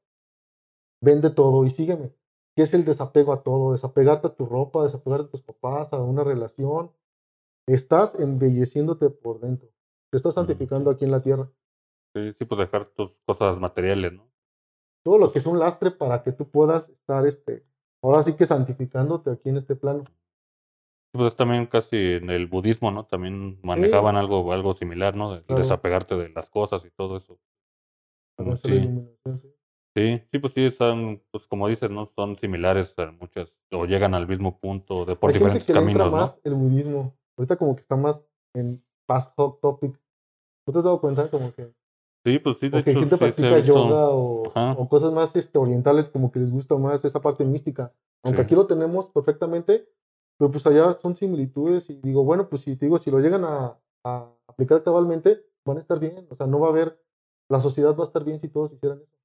vende 1.02 1.30
todo 1.30 1.66
y 1.66 1.70
sígueme. 1.70 2.14
Que 2.56 2.64
es 2.64 2.74
el 2.74 2.86
desapego 2.86 3.34
a 3.34 3.44
todo, 3.44 3.72
desapegarte 3.72 4.28
a 4.28 4.36
tu 4.36 4.46
ropa, 4.46 4.84
desapegarte 4.84 5.28
a 5.28 5.32
tus 5.32 5.42
papás, 5.42 5.94
a 5.94 6.02
una 6.04 6.24
relación. 6.24 6.92
Estás 7.68 8.20
embelleciéndote 8.20 9.10
por 9.10 9.40
dentro. 9.40 9.70
Te 10.12 10.18
estás 10.18 10.36
santificando 10.36 10.92
aquí 10.92 11.06
en 11.06 11.12
la 11.12 11.22
tierra. 11.22 11.50
Sí, 12.14 12.34
sí, 12.38 12.46
pues 12.46 12.60
dejar 12.60 12.88
tus 12.88 13.20
cosas 13.20 13.60
materiales, 13.60 14.14
¿no? 14.14 14.30
Todo 15.04 15.18
lo 15.18 15.32
que 15.32 15.40
es 15.40 15.46
un 15.46 15.60
lastre 15.60 15.92
para 15.92 16.22
que 16.24 16.32
tú 16.32 16.50
puedas 16.50 16.90
estar, 16.90 17.26
este, 17.26 17.66
ahora 18.04 18.22
sí 18.22 18.36
que 18.36 18.46
santificándote 18.46 19.32
aquí 19.32 19.50
en 19.50 19.58
este 19.58 19.76
plano. 19.76 20.04
Pues 21.14 21.28
es 21.28 21.38
también 21.38 21.66
casi 21.66 21.98
en 21.98 22.30
el 22.30 22.48
budismo, 22.48 22.92
¿no? 22.92 23.06
También 23.06 23.60
manejaban 23.64 24.16
algo, 24.16 24.52
algo 24.54 24.74
similar, 24.74 25.16
¿no? 25.16 25.34
De 25.36 25.56
desapegarte 25.56 26.16
de 26.16 26.30
las 26.30 26.50
cosas 26.50 26.86
y 26.86 26.92
todo 26.92 27.18
eso. 27.18 27.40
sí. 28.64 28.90
Sí. 29.96 30.22
sí, 30.32 30.40
pues 30.40 30.54
sí, 30.54 30.66
están, 30.66 31.22
pues 31.32 31.48
como 31.48 31.68
dices, 31.68 31.92
¿no? 31.92 32.06
Son 32.06 32.36
similares 32.36 32.98
a 32.98 33.12
muchas, 33.12 33.56
o 33.72 33.86
llegan 33.86 34.14
al 34.14 34.28
mismo 34.28 34.60
punto 34.60 35.06
de, 35.06 35.16
por 35.16 35.32
diferentes 35.34 35.66
gente 35.66 35.80
que 35.80 35.86
caminos, 35.86 36.12
más 36.12 36.42
el 36.44 36.56
budismo. 36.56 37.16
Ahorita 37.38 37.56
como 37.56 37.76
que 37.76 37.82
está 37.82 37.96
más 37.96 38.28
en 38.54 38.84
past 39.08 39.36
topic. 39.36 40.00
¿No 40.68 40.74
te 40.74 40.80
has 40.80 40.86
dado 40.86 41.02
cuenta? 41.02 41.30
Como 41.30 41.54
que 41.54 41.74
Sí, 42.24 42.38
pues 42.38 42.58
sí, 42.58 42.70
de 42.70 42.80
hecho. 42.80 42.86
Que 42.86 43.00
gente 43.00 43.18
practica 43.18 43.60
yoga 43.60 44.10
o, 44.10 44.88
cosas 44.90 45.12
más 45.12 45.36
este, 45.36 45.58
orientales, 45.58 46.10
como 46.10 46.32
que 46.32 46.40
les 46.40 46.52
gusta 46.52 46.78
más 46.78 47.04
esa 47.04 47.20
parte 47.20 47.44
mística. 47.46 47.94
Aunque 48.24 48.42
aquí 48.42 48.56
lo 48.56 48.68
tenemos 48.68 49.10
perfectamente, 49.10 49.90
pero 50.38 50.52
pues 50.52 50.66
allá 50.68 50.94
son 50.94 51.16
similitudes 51.16 51.90
y 51.90 51.96
digo, 51.96 52.24
bueno, 52.24 52.48
pues 52.48 52.62
si 52.62 52.76
te 52.76 52.86
digo, 52.86 53.00
si 53.00 53.10
lo 53.10 53.20
llegan 53.20 53.44
a, 53.44 53.78
aplicar 54.48 54.84
cabalmente, 54.84 55.44
van 55.66 55.78
a 55.78 55.80
estar 55.80 56.00
bien. 56.00 56.28
O 56.30 56.36
sea, 56.36 56.46
no 56.46 56.60
va 56.60 56.68
a 56.68 56.70
haber, 56.70 57.02
la 57.50 57.60
sociedad 57.60 57.96
va 57.96 58.04
a 58.04 58.08
estar 58.08 58.24
bien 58.24 58.40
si 58.40 58.50
todos 58.50 58.72
hicieran 58.72 59.00
eso. 59.02 59.18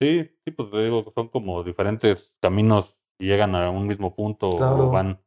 Sí, 0.00 0.30
sí, 0.44 0.50
pues 0.50 0.70
te 0.70 0.82
digo, 0.82 1.04
son 1.10 1.28
como 1.28 1.62
diferentes 1.62 2.34
caminos 2.40 2.98
y 3.18 3.26
llegan 3.26 3.54
a 3.54 3.70
un 3.70 3.86
mismo 3.86 4.14
punto 4.14 4.48
o 4.48 4.90
van. 4.90 5.22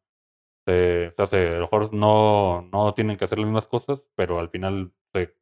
Se, 0.66 1.14
o 1.16 1.26
sea, 1.28 1.40
a 1.40 1.60
lo 1.60 1.62
mejor 1.62 1.94
no, 1.94 2.68
no 2.72 2.92
tienen 2.94 3.18
que 3.18 3.26
hacer 3.26 3.38
las 3.38 3.46
mismas 3.46 3.68
cosas, 3.68 4.10
pero 4.16 4.40
al 4.40 4.50
final 4.50 4.94
se 5.14 5.36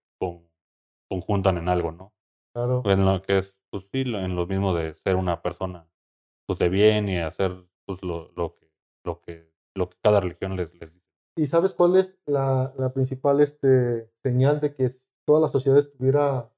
conjuntan 1.10 1.58
en 1.58 1.70
algo, 1.70 1.92
¿no? 1.92 2.14
Claro. 2.54 2.84
En 2.86 3.06
lo 3.06 3.22
que 3.22 3.38
es, 3.38 3.62
pues 3.70 3.88
sí, 3.88 4.02
en 4.02 4.36
lo 4.36 4.48
mismo 4.48 4.74
de 4.74 4.94
ser 4.96 5.16
una 5.16 5.42
persona, 5.42 5.88
pues 6.46 6.60
de 6.60 6.68
bien 6.68 7.08
y 7.08 7.20
hacer, 7.20 7.56
pues 7.86 8.04
lo, 8.04 8.32
lo 8.36 8.56
que, 8.56 8.70
lo 9.06 9.22
que, 9.22 9.50
lo 9.76 9.90
que 9.90 9.98
cada 10.02 10.20
religión 10.20 10.58
les, 10.58 10.74
les 10.74 10.94
dice. 10.94 11.08
¿Y 11.38 11.46
sabes 11.46 11.74
cuál 11.74 11.96
es 11.96 12.20
la, 12.26 12.74
la 12.78 12.92
principal 12.92 13.40
este, 13.40 14.12
señal 14.22 14.60
de 14.60 14.74
que 14.74 14.90
toda 15.26 15.40
la 15.40 15.48
sociedad 15.48 15.78
estuviera, 15.78 16.52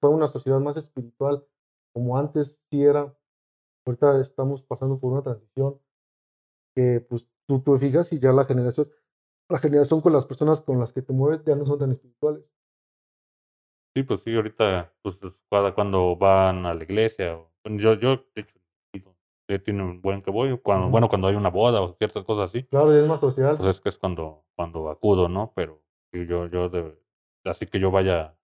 fuera 0.00 0.16
una 0.16 0.28
sociedad 0.28 0.60
más 0.60 0.78
espiritual, 0.78 1.46
como 1.94 2.18
antes 2.18 2.62
sí 2.70 2.84
era? 2.84 3.16
Ahorita 3.86 4.20
estamos 4.20 4.62
pasando 4.62 4.98
por 4.98 5.12
una 5.12 5.22
transición 5.22 5.80
que, 6.74 7.00
pues, 7.08 7.26
tú 7.46 7.60
te 7.60 7.78
fijas 7.78 8.12
y 8.12 8.18
ya 8.18 8.32
la 8.32 8.44
generación, 8.44 8.90
la 9.48 9.58
generación 9.58 10.00
con 10.00 10.12
las 10.12 10.26
personas 10.26 10.60
con 10.60 10.80
las 10.80 10.92
que 10.92 11.02
te 11.02 11.12
mueves 11.12 11.44
ya 11.44 11.54
no 11.54 11.64
son 11.64 11.78
tan 11.78 11.92
espirituales. 11.92 12.44
Sí, 13.94 14.02
pues 14.02 14.20
sí, 14.20 14.34
ahorita, 14.34 14.92
pues 15.02 15.20
cuando 15.74 16.16
van 16.16 16.66
a 16.66 16.74
la 16.74 16.82
iglesia, 16.82 17.38
yo, 17.64 17.94
yo, 17.94 18.16
de 18.34 18.42
hecho, 18.42 18.58
tiene 19.64 19.84
un 19.84 20.00
buen 20.00 20.20
que 20.20 20.32
voy, 20.32 20.58
cuando, 20.58 20.88
bueno, 20.88 21.08
cuando 21.08 21.28
hay 21.28 21.36
una 21.36 21.50
boda 21.50 21.80
o 21.80 21.94
ciertas 21.94 22.24
cosas 22.24 22.50
así. 22.50 22.64
Claro, 22.64 22.92
es 22.92 23.06
más 23.06 23.20
social. 23.20 23.56
Pues 23.56 23.68
es 23.68 23.80
que 23.80 23.90
es 23.90 23.98
cuando, 23.98 24.46
cuando 24.56 24.90
acudo, 24.90 25.28
¿no? 25.28 25.52
Pero 25.54 25.80
yo, 26.12 26.46
yo, 26.46 26.68
de, 26.68 26.98
así 27.44 27.66
que 27.66 27.78
yo 27.78 27.92
vaya, 27.92 28.36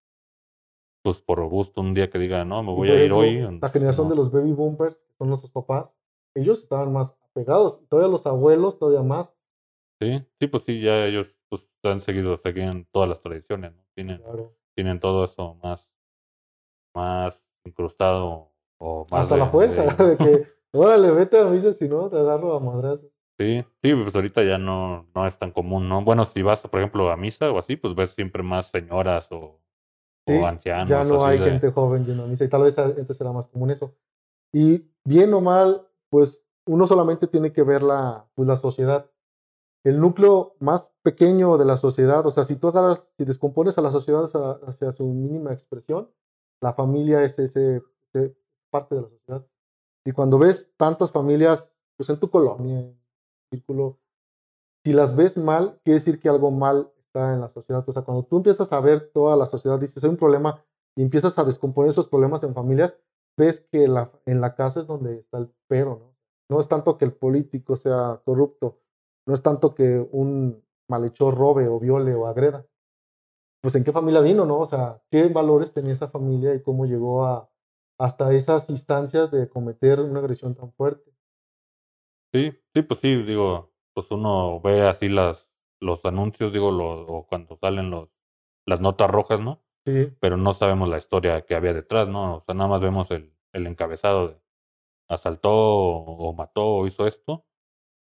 pues 1.02 1.20
por 1.20 1.44
gusto 1.48 1.80
un 1.80 1.94
día 1.94 2.10
que 2.10 2.18
diga, 2.18 2.44
no, 2.44 2.62
me 2.62 2.72
voy 2.72 2.90
a 2.90 3.04
ir 3.04 3.12
hoy. 3.12 3.58
La 3.60 3.70
generación 3.70 4.08
de 4.08 4.16
los 4.16 4.30
baby 4.30 4.52
boomers, 4.52 4.96
que 4.96 5.14
son 5.18 5.28
nuestros 5.28 5.52
papás, 5.52 5.96
ellos 6.34 6.62
estaban 6.62 6.92
más 6.92 7.16
apegados, 7.30 7.80
todavía 7.88 8.10
los 8.10 8.26
abuelos, 8.26 8.78
todavía 8.78 9.02
más. 9.02 9.36
Sí, 10.00 10.24
sí, 10.38 10.46
pues 10.46 10.62
sí, 10.64 10.80
ya 10.80 11.06
ellos 11.06 11.38
pues 11.48 11.70
han 11.82 12.00
seguido, 12.00 12.36
seguían 12.36 12.86
todas 12.90 13.08
las 13.08 13.20
tradiciones, 13.20 13.74
¿no? 13.74 13.82
Tienen, 13.94 14.18
claro 14.18 14.54
tienen 14.74 14.98
todo 14.98 15.24
eso 15.24 15.58
más, 15.62 15.92
más 16.94 17.46
incrustado 17.64 18.50
o 18.78 19.06
más. 19.10 19.22
Hasta 19.22 19.36
la 19.36 19.48
fuerza, 19.48 19.82
de... 20.04 20.16
que, 20.16 20.46
órale, 20.72 21.10
vete 21.10 21.38
a 21.38 21.44
misa, 21.44 21.72
si 21.74 21.86
no, 21.86 22.08
te 22.08 22.16
agarro 22.16 22.54
a 22.54 22.60
madras. 22.60 23.06
Sí, 23.38 23.62
sí, 23.82 23.94
pues 23.94 24.14
ahorita 24.14 24.42
ya 24.42 24.56
no, 24.56 25.06
no 25.14 25.26
es 25.26 25.38
tan 25.38 25.50
común, 25.50 25.88
¿no? 25.88 26.02
Bueno, 26.02 26.24
si 26.24 26.40
vas, 26.40 26.62
por 26.62 26.80
ejemplo, 26.80 27.10
a 27.10 27.16
misa 27.18 27.50
o 27.50 27.58
así, 27.58 27.76
pues 27.76 27.94
ves 27.94 28.10
siempre 28.10 28.42
más 28.42 28.66
señoras 28.66 29.30
o, 29.32 29.60
o 30.26 30.46
ancianos. 30.46 30.88
Ya 30.88 31.04
no 31.04 31.24
hay 31.24 31.38
gente 31.38 31.70
joven 31.70 32.06
yendo 32.06 32.24
a 32.24 32.26
misa 32.26 32.44
y 32.44 32.48
tal 32.48 32.62
vez 32.62 32.78
antes 32.78 33.20
era 33.20 33.32
más 33.32 33.48
común 33.48 33.70
eso. 33.70 33.94
Y 34.52 34.90
bien 35.04 35.32
o 35.34 35.40
mal, 35.40 35.86
pues 36.08 36.44
uno 36.66 36.86
solamente 36.86 37.26
tiene 37.26 37.52
que 37.52 37.62
ver 37.62 37.82
la, 37.82 38.26
pues, 38.34 38.48
la 38.48 38.56
sociedad 38.56 39.10
el 39.84 39.98
núcleo 39.98 40.56
más 40.58 40.92
pequeño 41.02 41.56
de 41.56 41.64
la 41.64 41.76
sociedad, 41.76 42.24
o 42.26 42.30
sea, 42.30 42.44
si 42.44 42.58
agarras, 42.62 43.12
si 43.16 43.24
descompones 43.24 43.78
a 43.78 43.82
la 43.82 43.90
sociedad 43.90 44.24
hacia, 44.66 44.92
su 44.92 45.06
mínima 45.06 45.52
expresión, 45.52 46.10
la 46.60 46.74
familia 46.74 47.22
es 47.22 47.38
ese, 47.38 47.82
parte 48.70 48.94
de 48.94 49.02
la 49.02 49.08
sociedad. 49.08 49.46
Y 50.04 50.12
cuando 50.12 50.38
ves 50.38 50.72
tantas 50.76 51.10
familias, 51.10 51.74
pues 51.96 52.10
en 52.10 52.20
tu 52.20 52.30
colonia, 52.30 52.80
en 52.80 52.92
tu 52.92 53.56
círculo, 53.56 53.98
si 54.84 54.92
las 54.92 55.16
ves 55.16 55.36
mal, 55.36 55.80
quiere 55.82 55.98
decir 55.98 56.20
que 56.20 56.28
algo 56.28 56.50
mal 56.50 56.92
está 57.10 57.34
en 57.34 57.40
la 57.40 57.48
sociedad. 57.48 57.84
O 57.86 57.92
sea, 57.92 58.02
cuando 58.02 58.24
tú 58.24 58.36
empiezas 58.36 58.72
a 58.72 58.80
ver 58.80 59.10
toda 59.12 59.36
la 59.36 59.46
sociedad, 59.46 59.78
dices, 59.78 60.02
hay 60.02 60.10
un 60.10 60.16
problema, 60.16 60.64
y 60.96 61.02
empiezas 61.02 61.38
a 61.38 61.44
descomponer 61.44 61.90
esos 61.90 62.08
problemas 62.08 62.42
en 62.44 62.54
familias, 62.54 62.98
ves 63.36 63.66
que 63.72 63.88
la, 63.88 64.12
en 64.26 64.40
la 64.40 64.54
casa 64.54 64.80
es 64.80 64.86
donde 64.86 65.18
está 65.18 65.38
el 65.38 65.52
pero, 65.68 65.98
¿no? 65.98 66.16
No 66.48 66.60
es 66.60 66.68
tanto 66.68 66.98
que 66.98 67.04
el 67.04 67.12
político 67.12 67.76
sea 67.76 68.20
corrupto, 68.24 68.80
no 69.26 69.34
es 69.34 69.42
tanto 69.42 69.74
que 69.74 70.04
un 70.10 70.64
malhechor 70.88 71.36
robe 71.36 71.68
o 71.68 71.78
viole 71.78 72.14
o 72.14 72.26
agreda. 72.26 72.66
Pues 73.62 73.74
en 73.76 73.84
qué 73.84 73.92
familia 73.92 74.20
vino, 74.20 74.46
¿no? 74.46 74.58
O 74.58 74.66
sea, 74.66 75.00
qué 75.10 75.28
valores 75.28 75.72
tenía 75.72 75.92
esa 75.92 76.08
familia 76.08 76.54
y 76.54 76.62
cómo 76.62 76.86
llegó 76.86 77.24
a 77.24 77.48
hasta 77.98 78.32
esas 78.32 78.70
instancias 78.70 79.30
de 79.30 79.48
cometer 79.48 80.00
una 80.00 80.20
agresión 80.20 80.54
tan 80.54 80.72
fuerte. 80.72 81.12
Sí, 82.32 82.52
sí, 82.74 82.82
pues 82.82 82.98
sí, 83.00 83.14
digo, 83.22 83.70
pues 83.94 84.10
uno 84.10 84.60
ve 84.60 84.88
así 84.88 85.08
las 85.08 85.49
los 85.80 86.04
anuncios, 86.04 86.52
digo, 86.52 86.68
o 86.68 87.26
cuando 87.26 87.56
salen 87.56 87.90
los 87.90 88.08
las 88.66 88.80
notas 88.80 89.10
rojas, 89.10 89.40
¿no? 89.40 89.62
Sí. 89.84 90.12
Pero 90.20 90.36
no 90.36 90.52
sabemos 90.52 90.88
la 90.88 90.98
historia 90.98 91.42
que 91.42 91.54
había 91.54 91.72
detrás, 91.72 92.08
¿no? 92.08 92.36
O 92.36 92.40
sea, 92.42 92.54
nada 92.54 92.68
más 92.68 92.80
vemos 92.80 93.10
el, 93.10 93.34
el 93.52 93.66
encabezado 93.66 94.28
de 94.28 94.40
asaltó 95.08 95.52
o 95.52 96.32
mató 96.32 96.66
o 96.66 96.86
hizo 96.86 97.06
esto, 97.06 97.44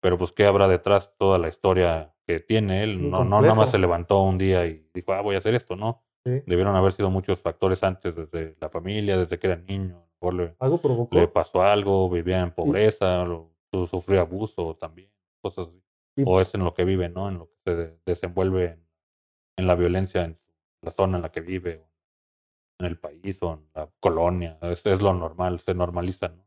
pero 0.01 0.17
pues 0.17 0.33
qué 0.33 0.45
habrá 0.45 0.67
detrás 0.67 1.15
toda 1.17 1.39
la 1.39 1.47
historia 1.47 2.13
que 2.27 2.39
tiene 2.39 2.83
él. 2.83 3.09
No, 3.09 3.23
no 3.23 3.41
nada 3.41 3.55
más 3.55 3.71
se 3.71 3.77
levantó 3.77 4.21
un 4.23 4.37
día 4.37 4.65
y 4.65 4.89
dijo, 4.93 5.13
ah, 5.13 5.21
voy 5.21 5.35
a 5.35 5.37
hacer 5.37 5.55
esto, 5.55 5.75
¿no? 5.75 6.03
Debieron 6.23 6.75
haber 6.75 6.91
sido 6.91 7.09
muchos 7.09 7.41
factores 7.41 7.83
antes, 7.83 8.15
desde 8.15 8.55
la 8.59 8.69
familia, 8.69 9.17
desde 9.17 9.39
que 9.39 9.47
era 9.47 9.55
niño. 9.55 10.05
Le, 10.33 10.55
algo 10.59 10.77
provocó. 10.79 11.15
Le 11.15 11.27
pasó 11.27 11.63
algo, 11.63 12.07
vivía 12.07 12.41
en 12.41 12.51
pobreza, 12.51 13.25
sufrió 13.89 14.21
abuso 14.21 14.75
también, 14.75 15.11
cosas 15.41 15.69
así. 15.69 15.81
O 16.23 16.39
es 16.39 16.53
en 16.53 16.63
lo 16.63 16.75
que 16.75 16.83
vive, 16.83 17.09
¿no? 17.09 17.27
En 17.27 17.39
lo 17.39 17.49
se 17.65 17.97
desenvuelve 18.05 18.79
en, 19.57 19.67
la 19.67 19.75
violencia 19.75 20.25
en 20.25 20.39
la 20.81 20.91
zona 20.91 21.17
en 21.17 21.23
la 21.23 21.31
que 21.31 21.41
vive, 21.41 21.85
en 22.79 22.85
el 22.85 22.97
país 22.97 23.41
o 23.43 23.53
en 23.53 23.67
la 23.73 23.89
colonia. 23.99 24.57
Es, 24.61 25.01
lo 25.01 25.13
normal, 25.13 25.59
se 25.59 25.73
normaliza, 25.73 26.29
¿no? 26.29 26.43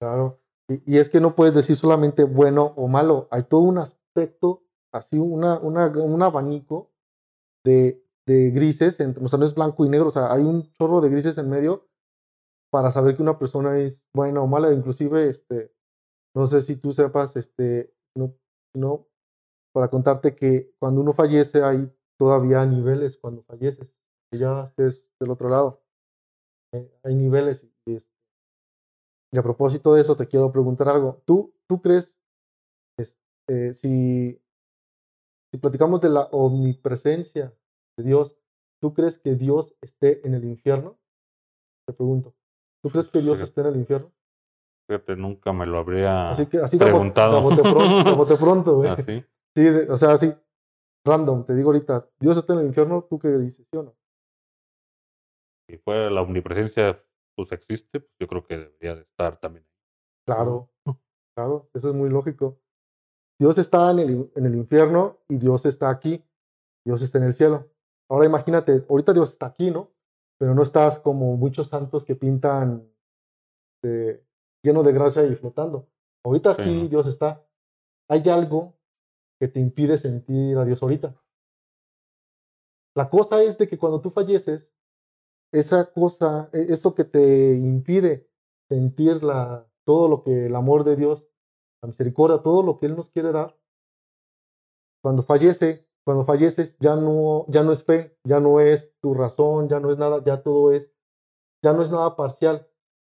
Claro. 0.00 0.40
Y, 0.68 0.98
es 0.98 1.08
que 1.08 1.20
no 1.20 1.34
puedes 1.34 1.54
decir 1.54 1.76
solamente 1.76 2.24
bueno 2.24 2.74
o 2.76 2.88
malo, 2.88 3.28
hay 3.30 3.44
todo 3.44 3.62
un 3.62 3.78
aspecto, 3.78 4.62
así 4.92 5.18
una, 5.18 5.58
un 5.58 6.22
abanico 6.22 6.90
de, 7.64 8.02
grises, 8.26 9.00
entre, 9.00 9.24
o 9.24 9.28
sea, 9.28 9.38
no 9.38 9.46
es 9.46 9.54
blanco 9.54 9.86
y 9.86 9.88
negro, 9.88 10.08
o 10.08 10.10
sea, 10.10 10.32
hay 10.32 10.42
un 10.42 10.70
chorro 10.72 11.00
de 11.00 11.08
grises 11.08 11.38
en 11.38 11.48
medio 11.48 11.88
para 12.70 12.90
saber 12.90 13.16
que 13.16 13.22
una 13.22 13.38
persona 13.38 13.78
es 13.78 14.04
buena 14.14 14.42
o 14.42 14.46
mala, 14.46 14.72
inclusive, 14.72 15.28
este, 15.28 15.72
no 16.34 16.46
sé 16.46 16.60
si 16.60 16.76
tú 16.76 16.92
sepas, 16.92 17.36
este, 17.36 17.94
no, 18.74 19.06
para 19.78 19.90
contarte 19.90 20.34
que 20.34 20.74
cuando 20.80 21.00
uno 21.00 21.12
fallece 21.12 21.62
hay 21.62 21.88
todavía 22.18 22.66
niveles 22.66 23.16
cuando 23.16 23.44
falleces, 23.44 23.94
que 24.28 24.36
ya 24.36 24.64
estés 24.64 25.14
del 25.20 25.30
otro 25.30 25.48
lado. 25.48 25.84
Eh, 26.74 26.98
hay 27.04 27.14
niveles 27.14 27.64
y, 27.86 27.94
este, 27.94 28.12
y 29.32 29.38
a 29.38 29.42
propósito 29.44 29.94
de 29.94 30.00
eso, 30.00 30.16
te 30.16 30.26
quiero 30.26 30.50
preguntar 30.50 30.88
algo. 30.88 31.22
¿Tú, 31.24 31.54
tú 31.68 31.80
crees, 31.80 32.20
este, 32.98 33.72
si, 33.72 34.42
si 35.52 35.60
platicamos 35.60 36.00
de 36.00 36.08
la 36.08 36.22
omnipresencia 36.32 37.56
de 37.96 38.02
Dios, 38.02 38.36
¿tú 38.82 38.94
crees 38.94 39.16
que 39.16 39.36
Dios 39.36 39.76
esté 39.80 40.26
en 40.26 40.34
el 40.34 40.42
infierno? 40.44 40.98
Te 41.86 41.92
pregunto. 41.92 42.34
¿Tú 42.82 42.90
crees 42.90 43.06
que 43.06 43.20
Dios 43.20 43.40
esté 43.40 43.60
en 43.60 43.66
el 43.68 43.76
infierno? 43.76 44.10
Fíjate, 44.88 45.14
nunca 45.14 45.52
me 45.52 45.66
lo 45.66 45.78
habría 45.78 46.32
así 46.32 46.46
que, 46.46 46.58
así 46.58 46.78
preguntado. 46.78 47.48
De, 47.50 47.62
pronto, 47.62 48.24
de 48.24 48.36
pronto, 48.36 48.76
güey. 48.78 48.90
¿Así? 48.90 49.24
Sí, 49.58 49.66
o 49.66 49.96
sea, 49.96 50.12
así, 50.12 50.32
random, 51.04 51.44
te 51.44 51.52
digo 51.56 51.70
ahorita, 51.70 52.08
Dios 52.20 52.36
está 52.36 52.52
en 52.52 52.60
el 52.60 52.66
infierno, 52.66 53.02
¿tú 53.10 53.18
qué 53.18 53.26
dices, 53.26 53.66
sí 53.68 53.76
o 53.76 53.82
no? 53.82 53.96
Si 55.68 55.78
fuera 55.78 56.10
la 56.10 56.22
omnipresencia, 56.22 56.96
pues 57.34 57.50
existe, 57.50 57.98
pues 57.98 58.12
yo 58.20 58.28
creo 58.28 58.46
que 58.46 58.56
debería 58.56 58.94
de 58.94 59.02
estar 59.02 59.36
también. 59.40 59.66
Claro, 60.24 60.70
claro, 61.34 61.68
eso 61.74 61.88
es 61.88 61.94
muy 61.96 62.08
lógico. 62.08 62.60
Dios 63.40 63.58
está 63.58 63.90
en 63.90 63.98
el, 63.98 64.32
en 64.36 64.46
el 64.46 64.54
infierno 64.54 65.18
y 65.28 65.38
Dios 65.38 65.66
está 65.66 65.90
aquí, 65.90 66.24
Dios 66.86 67.02
está 67.02 67.18
en 67.18 67.24
el 67.24 67.34
cielo. 67.34 67.68
Ahora 68.08 68.26
imagínate, 68.26 68.84
ahorita 68.88 69.12
Dios 69.12 69.32
está 69.32 69.46
aquí, 69.46 69.72
¿no? 69.72 69.90
Pero 70.38 70.54
no 70.54 70.62
estás 70.62 71.00
como 71.00 71.36
muchos 71.36 71.66
santos 71.66 72.04
que 72.04 72.14
pintan 72.14 72.88
de, 73.82 74.24
lleno 74.62 74.84
de 74.84 74.92
gracia 74.92 75.24
y 75.24 75.34
flotando. 75.34 75.88
Ahorita 76.24 76.54
Sí, 76.54 76.60
aquí 76.60 76.82
¿no? 76.82 76.88
Dios 76.88 77.08
está. 77.08 77.44
Hay 78.08 78.22
algo 78.28 78.77
que 79.40 79.48
te 79.48 79.60
impide 79.60 79.96
sentir 79.98 80.56
a 80.58 80.64
Dios 80.64 80.82
ahorita. 80.82 81.14
La 82.94 83.08
cosa 83.08 83.42
es 83.42 83.56
de 83.58 83.66
que 83.68 83.78
cuando 83.78 84.00
tú 84.02 84.10
falleces, 84.10 84.74
esa 85.52 85.92
cosa, 85.92 86.50
e- 86.52 86.66
eso 86.72 86.94
que 86.94 87.04
te 87.04 87.56
impide 87.56 88.28
sentir 88.70 89.22
la, 89.24 89.66
todo 89.84 90.08
lo 90.08 90.22
que 90.24 90.46
el 90.46 90.56
amor 90.56 90.84
de 90.84 90.96
Dios, 90.96 91.28
la 91.82 91.88
misericordia, 91.88 92.42
todo 92.42 92.62
lo 92.62 92.78
que 92.78 92.86
Él 92.86 92.96
nos 92.96 93.10
quiere 93.10 93.32
dar, 93.32 93.56
cuando 95.02 95.22
fallece, 95.22 95.86
cuando 96.04 96.24
falleces, 96.24 96.76
ya 96.78 96.96
no, 96.96 97.44
ya 97.48 97.62
no 97.62 97.72
es 97.72 97.84
fe, 97.84 98.16
ya 98.24 98.40
no 98.40 98.60
es 98.60 98.94
tu 99.00 99.14
razón, 99.14 99.68
ya 99.68 99.80
no 99.80 99.90
es 99.90 99.98
nada, 99.98 100.22
ya 100.24 100.42
todo 100.42 100.72
es, 100.72 100.92
ya 101.62 101.72
no 101.72 101.82
es 101.82 101.90
nada 101.92 102.16
parcial, 102.16 102.68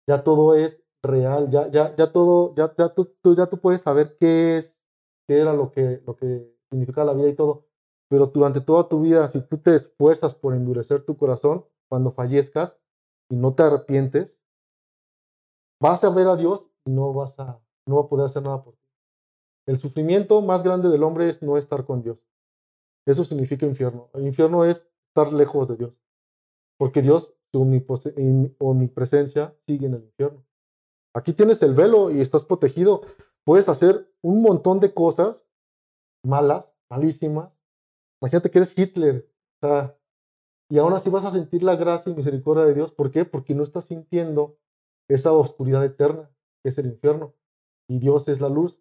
ya 0.09 0.25
todo 0.25 0.55
es 0.57 0.85
real, 1.03 1.51
ya, 1.51 1.69
ya, 1.71 1.97
ya 1.97 2.13
todo, 2.13 2.55
ya, 2.57 2.75
ya 2.79 2.95
tú, 2.95 3.07
tú- 3.23 3.37
ya 3.37 3.49
tú 3.49 3.61
puedes 3.61 3.83
saber 3.83 4.17
qué 4.19 4.59
es, 4.59 4.79
era 5.39 5.53
lo 5.53 5.71
que, 5.71 6.03
lo 6.07 6.17
que 6.17 6.55
significa 6.71 7.05
la 7.05 7.15
vida 7.15 7.29
y 7.29 7.35
todo. 7.35 7.67
Pero 8.09 8.27
durante 8.27 8.61
toda 8.61 8.89
tu 8.89 9.01
vida, 9.01 9.29
si 9.29 9.41
tú 9.41 9.59
te 9.59 9.75
esfuerzas 9.75 10.35
por 10.35 10.55
endurecer 10.55 11.05
tu 11.05 11.17
corazón, 11.17 11.65
cuando 11.89 12.13
fallezcas 12.13 12.79
y 13.29 13.37
no 13.37 13.55
te 13.55 13.63
arrepientes, 13.63 14.41
vas 15.81 16.03
a 16.05 16.11
ver 16.11 16.27
a 16.27 16.37
Dios 16.37 16.71
y 16.85 16.91
no 16.91 17.13
vas 17.13 17.39
a, 17.39 17.61
no 17.87 17.97
va 17.97 18.03
a 18.03 18.09
poder 18.09 18.27
hacer 18.27 18.43
nada 18.43 18.63
por 18.63 18.75
ti. 18.75 18.81
El 19.67 19.79
sufrimiento 19.79 20.41
más 20.43 20.63
grande 20.63 20.89
del 20.89 21.03
hombre 21.03 21.29
es 21.29 21.43
no 21.43 21.57
estar 21.57 21.85
con 21.85 22.03
Dios. 22.03 22.25
Eso 23.07 23.25
significa 23.25 23.67
infierno. 23.67 24.11
El 24.15 24.27
infierno 24.27 24.65
es 24.65 24.89
estar 25.09 25.33
lejos 25.33 25.69
de 25.69 25.77
Dios. 25.77 25.95
Porque 26.79 27.03
Dios, 27.03 27.35
su 27.53 27.63
omnipresencia, 28.59 29.55
sigue 29.67 29.87
en 29.87 29.95
el 29.95 30.05
infierno. 30.05 30.45
Aquí 31.15 31.33
tienes 31.33 31.63
el 31.63 31.75
velo 31.75 32.11
y 32.11 32.21
estás 32.21 32.45
protegido. 32.45 33.03
Puedes 33.51 33.69
hacer 33.69 34.09
un 34.23 34.43
montón 34.43 34.79
de 34.79 34.95
cosas 34.95 35.45
malas, 36.25 36.73
malísimas. 36.89 37.61
Imagínate 38.23 38.49
que 38.49 38.59
eres 38.59 38.79
Hitler. 38.79 39.29
O 39.61 39.67
sea, 39.67 39.99
y 40.71 40.79
aún 40.79 40.93
así 40.93 41.11
vas 41.11 41.25
a 41.25 41.33
sentir 41.33 41.65
la 41.65 41.75
gracia 41.75 42.13
y 42.13 42.15
misericordia 42.15 42.63
de 42.63 42.75
Dios. 42.75 42.93
¿Por 42.93 43.11
qué? 43.11 43.25
Porque 43.25 43.57
no 43.57 43.65
estás 43.65 43.87
sintiendo 43.87 44.57
esa 45.09 45.33
oscuridad 45.33 45.85
eterna, 45.85 46.31
que 46.63 46.69
es 46.69 46.79
el 46.79 46.87
infierno. 46.87 47.35
Y 47.89 47.99
Dios 47.99 48.29
es 48.29 48.41
la 48.41 48.49
luz. 48.49 48.81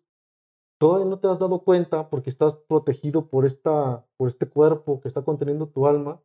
Todavía 0.79 1.07
no 1.07 1.19
te 1.19 1.29
has 1.29 1.39
dado 1.39 1.63
cuenta 1.63 2.11
porque 2.11 2.29
estás 2.29 2.55
protegido 2.55 3.27
por, 3.27 3.47
esta, 3.47 4.05
por 4.17 4.27
este 4.27 4.47
cuerpo 4.47 5.01
que 5.01 5.07
está 5.07 5.23
conteniendo 5.23 5.67
tu 5.69 5.87
alma 5.87 6.21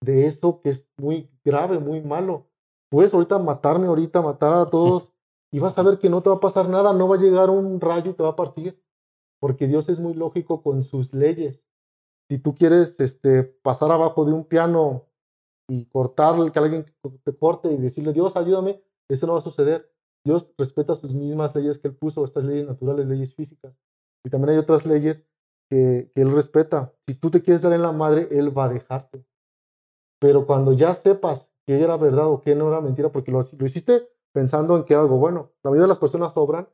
de 0.00 0.28
eso 0.28 0.60
que 0.60 0.68
es 0.68 0.88
muy 0.96 1.28
grave, 1.44 1.80
muy 1.80 2.00
malo. 2.02 2.46
Puedes 2.88 3.12
ahorita 3.12 3.40
matarme, 3.40 3.88
ahorita 3.88 4.22
matar 4.22 4.52
a 4.54 4.70
todos 4.70 5.13
y 5.54 5.60
vas 5.60 5.78
a 5.78 5.84
ver 5.84 6.00
que 6.00 6.10
no 6.10 6.20
te 6.20 6.30
va 6.30 6.34
a 6.34 6.40
pasar 6.40 6.68
nada, 6.68 6.92
no 6.92 7.06
va 7.06 7.14
a 7.14 7.20
llegar 7.20 7.48
un 7.48 7.80
rayo 7.80 8.10
y 8.10 8.14
te 8.14 8.24
va 8.24 8.30
a 8.30 8.34
partir, 8.34 8.82
porque 9.40 9.68
Dios 9.68 9.88
es 9.88 10.00
muy 10.00 10.12
lógico 10.12 10.64
con 10.64 10.82
sus 10.82 11.14
leyes. 11.14 11.64
Si 12.28 12.40
tú 12.40 12.56
quieres 12.56 12.98
este, 12.98 13.44
pasar 13.44 13.92
abajo 13.92 14.24
de 14.24 14.32
un 14.32 14.46
piano 14.46 15.06
y 15.68 15.84
cortar, 15.86 16.50
que 16.50 16.58
alguien 16.58 16.86
te 17.22 17.36
corte 17.36 17.70
y 17.70 17.76
decirle, 17.76 18.12
Dios, 18.12 18.36
ayúdame, 18.36 18.82
eso 19.08 19.28
no 19.28 19.34
va 19.34 19.38
a 19.38 19.42
suceder. 19.42 19.88
Dios 20.24 20.52
respeta 20.58 20.96
sus 20.96 21.14
mismas 21.14 21.54
leyes 21.54 21.78
que 21.78 21.86
Él 21.86 21.94
puso, 21.94 22.24
estas 22.24 22.44
leyes 22.46 22.66
naturales, 22.66 23.06
leyes 23.06 23.32
físicas. 23.36 23.76
Y 24.24 24.30
también 24.30 24.54
hay 24.54 24.58
otras 24.58 24.84
leyes 24.84 25.24
que, 25.70 26.10
que 26.12 26.20
Él 26.20 26.34
respeta. 26.34 26.92
Si 27.06 27.14
tú 27.14 27.30
te 27.30 27.42
quieres 27.42 27.62
dar 27.62 27.74
en 27.74 27.82
la 27.82 27.92
madre, 27.92 28.26
Él 28.32 28.58
va 28.58 28.64
a 28.64 28.70
dejarte. 28.70 29.24
Pero 30.18 30.48
cuando 30.48 30.72
ya 30.72 30.94
sepas 30.94 31.54
que 31.64 31.80
era 31.80 31.96
verdad 31.96 32.26
o 32.26 32.40
que 32.40 32.56
no 32.56 32.66
era 32.66 32.80
mentira, 32.80 33.12
porque 33.12 33.30
lo, 33.30 33.38
lo 33.38 33.66
hiciste 33.66 34.13
pensando 34.34 34.76
en 34.76 34.84
que 34.84 34.94
algo 34.94 35.16
bueno. 35.16 35.52
La 35.62 35.70
mayoría 35.70 35.84
de 35.84 35.88
las 35.88 35.98
personas 35.98 36.36
obran 36.36 36.68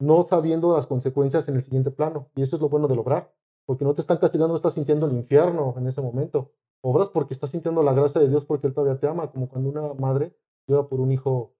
no 0.00 0.24
sabiendo 0.24 0.74
las 0.74 0.86
consecuencias 0.86 1.48
en 1.48 1.56
el 1.56 1.62
siguiente 1.62 1.90
plano. 1.90 2.30
Y 2.34 2.42
eso 2.42 2.56
es 2.56 2.62
lo 2.62 2.70
bueno 2.70 2.88
del 2.88 2.98
obrar, 2.98 3.32
porque 3.66 3.84
no 3.84 3.94
te 3.94 4.00
están 4.00 4.16
castigando, 4.16 4.48
no 4.48 4.56
estás 4.56 4.74
sintiendo 4.74 5.06
el 5.06 5.12
infierno 5.12 5.74
en 5.76 5.86
ese 5.86 6.00
momento. 6.00 6.52
Obras 6.82 7.10
porque 7.10 7.34
estás 7.34 7.50
sintiendo 7.50 7.82
la 7.82 7.92
gracia 7.92 8.20
de 8.20 8.28
Dios 8.28 8.44
porque 8.46 8.66
Él 8.66 8.74
todavía 8.74 8.98
te 8.98 9.06
ama, 9.06 9.30
como 9.30 9.48
cuando 9.48 9.68
una 9.68 9.94
madre 9.94 10.36
llora 10.66 10.88
por 10.88 11.00
un 11.00 11.12
hijo 11.12 11.54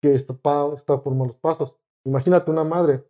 que 0.00 0.14
está, 0.14 0.34
está 0.76 1.02
por 1.02 1.14
malos 1.14 1.36
pasos. 1.36 1.76
Imagínate 2.04 2.50
una 2.50 2.64
madre. 2.64 3.04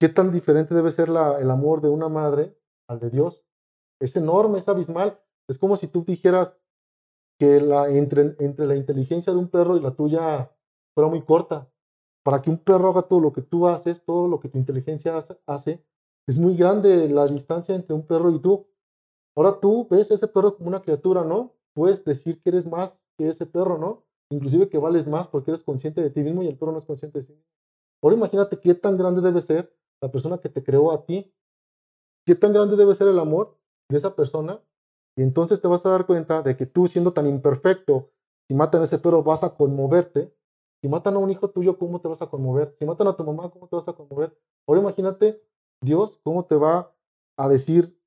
¿Qué 0.00 0.08
tan 0.08 0.32
diferente 0.32 0.74
debe 0.74 0.92
ser 0.92 1.08
el 1.08 1.50
amor 1.50 1.82
de 1.82 1.90
una 1.90 2.08
madre 2.08 2.58
al 2.88 3.00
de 3.00 3.10
Dios? 3.10 3.44
Es 4.00 4.16
enorme, 4.16 4.60
es 4.60 4.68
abismal. 4.68 5.20
Es 5.46 5.58
como 5.58 5.76
si 5.76 5.88
tú 5.88 6.04
dijeras 6.04 6.56
que 7.38 7.60
la, 7.60 7.88
entre, 7.88 8.36
entre 8.38 8.66
la 8.66 8.76
inteligencia 8.76 9.32
de 9.32 9.38
un 9.38 9.48
perro 9.48 9.76
y 9.76 9.80
la 9.80 9.94
tuya 9.94 10.50
fuera 10.94 11.08
muy 11.08 11.22
corta. 11.22 11.70
Para 12.24 12.42
que 12.42 12.50
un 12.50 12.58
perro 12.58 12.90
haga 12.90 13.02
todo 13.02 13.20
lo 13.20 13.32
que 13.32 13.42
tú 13.42 13.68
haces, 13.68 14.04
todo 14.04 14.28
lo 14.28 14.40
que 14.40 14.48
tu 14.48 14.58
inteligencia 14.58 15.16
hace, 15.46 15.84
es 16.26 16.36
muy 16.36 16.56
grande 16.56 17.08
la 17.08 17.26
distancia 17.26 17.74
entre 17.74 17.94
un 17.94 18.06
perro 18.06 18.30
y 18.30 18.40
tú. 18.40 18.66
Ahora 19.36 19.60
tú 19.60 19.86
ves 19.88 20.10
a 20.10 20.14
ese 20.14 20.28
perro 20.28 20.56
como 20.56 20.68
una 20.68 20.82
criatura, 20.82 21.24
¿no? 21.24 21.54
Puedes 21.74 22.04
decir 22.04 22.42
que 22.42 22.50
eres 22.50 22.66
más 22.66 23.02
que 23.16 23.28
ese 23.28 23.46
perro, 23.46 23.78
¿no? 23.78 24.04
Inclusive 24.30 24.68
que 24.68 24.78
vales 24.78 25.06
más 25.06 25.28
porque 25.28 25.52
eres 25.52 25.62
consciente 25.62 26.02
de 26.02 26.10
ti 26.10 26.22
mismo 26.22 26.42
y 26.42 26.48
el 26.48 26.58
perro 26.58 26.72
no 26.72 26.78
es 26.78 26.84
consciente 26.84 27.20
de 27.20 27.24
sí 27.24 27.32
mismo. 27.32 27.48
Ahora 28.02 28.16
imagínate 28.16 28.60
qué 28.60 28.74
tan 28.74 28.98
grande 28.98 29.22
debe 29.22 29.40
ser 29.40 29.74
la 30.02 30.10
persona 30.10 30.38
que 30.38 30.48
te 30.48 30.62
creó 30.62 30.92
a 30.92 31.06
ti. 31.06 31.32
Qué 32.26 32.34
tan 32.34 32.52
grande 32.52 32.76
debe 32.76 32.94
ser 32.94 33.08
el 33.08 33.18
amor 33.18 33.56
de 33.88 33.96
esa 33.96 34.14
persona. 34.14 34.60
Y 35.18 35.22
entonces 35.22 35.60
te 35.60 35.66
vas 35.66 35.84
a 35.84 35.90
dar 35.90 36.06
cuenta 36.06 36.42
de 36.42 36.56
que 36.56 36.64
tú 36.64 36.86
siendo 36.86 37.12
tan 37.12 37.26
imperfecto, 37.26 38.12
si 38.48 38.54
matan 38.54 38.82
a 38.82 38.84
ese 38.84 39.00
perro 39.00 39.24
vas 39.24 39.42
a 39.42 39.52
conmoverte. 39.56 40.32
Si 40.80 40.88
matan 40.88 41.16
a 41.16 41.18
un 41.18 41.28
hijo 41.28 41.50
tuyo, 41.50 41.76
¿cómo 41.76 42.00
te 42.00 42.06
vas 42.06 42.22
a 42.22 42.28
conmover? 42.28 42.72
Si 42.78 42.86
matan 42.86 43.08
a 43.08 43.16
tu 43.16 43.24
mamá, 43.24 43.50
¿cómo 43.50 43.66
te 43.66 43.74
vas 43.74 43.88
a 43.88 43.94
conmover? 43.94 44.38
Ahora 44.64 44.80
imagínate, 44.80 45.42
Dios, 45.80 46.20
¿cómo 46.22 46.44
te 46.44 46.54
va 46.54 46.94
a 47.36 47.48
decir, 47.48 48.00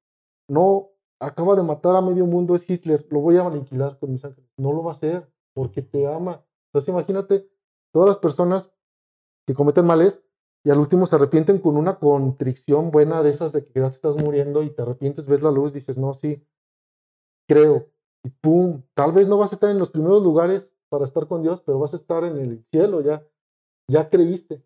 no, 0.47 0.91
acaba 1.19 1.58
de 1.58 1.63
matar 1.63 1.97
a 1.97 2.02
medio 2.02 2.26
mundo, 2.26 2.56
es 2.56 2.69
Hitler, 2.69 3.06
lo 3.10 3.19
voy 3.19 3.36
a 3.36 3.45
aniquilar 3.45 4.00
con 4.00 4.13
mis 4.13 4.24
ángeles? 4.24 4.50
No 4.56 4.71
lo 4.71 4.82
va 4.82 4.91
a 4.91 4.93
hacer, 4.93 5.30
porque 5.54 5.82
te 5.82 6.08
ama. 6.08 6.45
Entonces 6.67 6.93
imagínate, 6.93 7.45
todas 7.91 8.08
las 8.08 8.17
personas 8.19 8.71
que 9.45 9.54
cometen 9.54 9.86
males 9.86 10.24
y 10.63 10.69
al 10.69 10.80
último 10.80 11.06
se 11.06 11.17
arrepienten 11.17 11.60
con 11.60 11.76
una 11.76 12.00
contrición 12.00 12.89
buena 12.89 13.21
de 13.21 13.32
esas 13.32 13.52
de 13.52 13.65
que 13.65 13.82
ya 13.82 13.89
te 13.89 13.97
estás 13.97 14.15
muriendo 14.15 14.63
y 14.63 14.69
te 14.69 14.82
arrepientes, 14.82 15.28
ves 15.28 15.41
la 15.41 15.52
luz, 15.52 15.74
dices, 15.74 15.97
no, 15.97 16.13
sí, 16.13 16.47
creo. 17.51 17.89
Y 18.23 18.29
pum, 18.29 18.81
tal 18.93 19.11
vez 19.11 19.27
no 19.27 19.37
vas 19.37 19.51
a 19.51 19.55
estar 19.55 19.69
en 19.69 19.79
los 19.79 19.89
primeros 19.89 20.23
lugares 20.23 20.77
para 20.89 21.03
estar 21.03 21.27
con 21.27 21.41
Dios, 21.41 21.61
pero 21.61 21.79
vas 21.79 21.93
a 21.93 21.97
estar 21.97 22.23
en 22.23 22.37
el 22.37 22.63
cielo, 22.65 23.01
ya, 23.01 23.25
ya 23.89 24.09
creíste. 24.09 24.63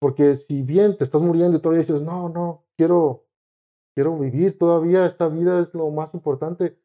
Porque 0.00 0.36
si 0.36 0.62
bien 0.62 0.96
te 0.96 1.04
estás 1.04 1.22
muriendo 1.22 1.56
y 1.56 1.60
todavía 1.60 1.80
dices, 1.80 2.02
no, 2.02 2.28
no, 2.28 2.64
quiero, 2.76 3.24
quiero 3.94 4.16
vivir 4.18 4.58
todavía, 4.58 5.04
esta 5.04 5.28
vida 5.28 5.58
es 5.60 5.74
lo 5.74 5.90
más 5.90 6.14
importante, 6.14 6.78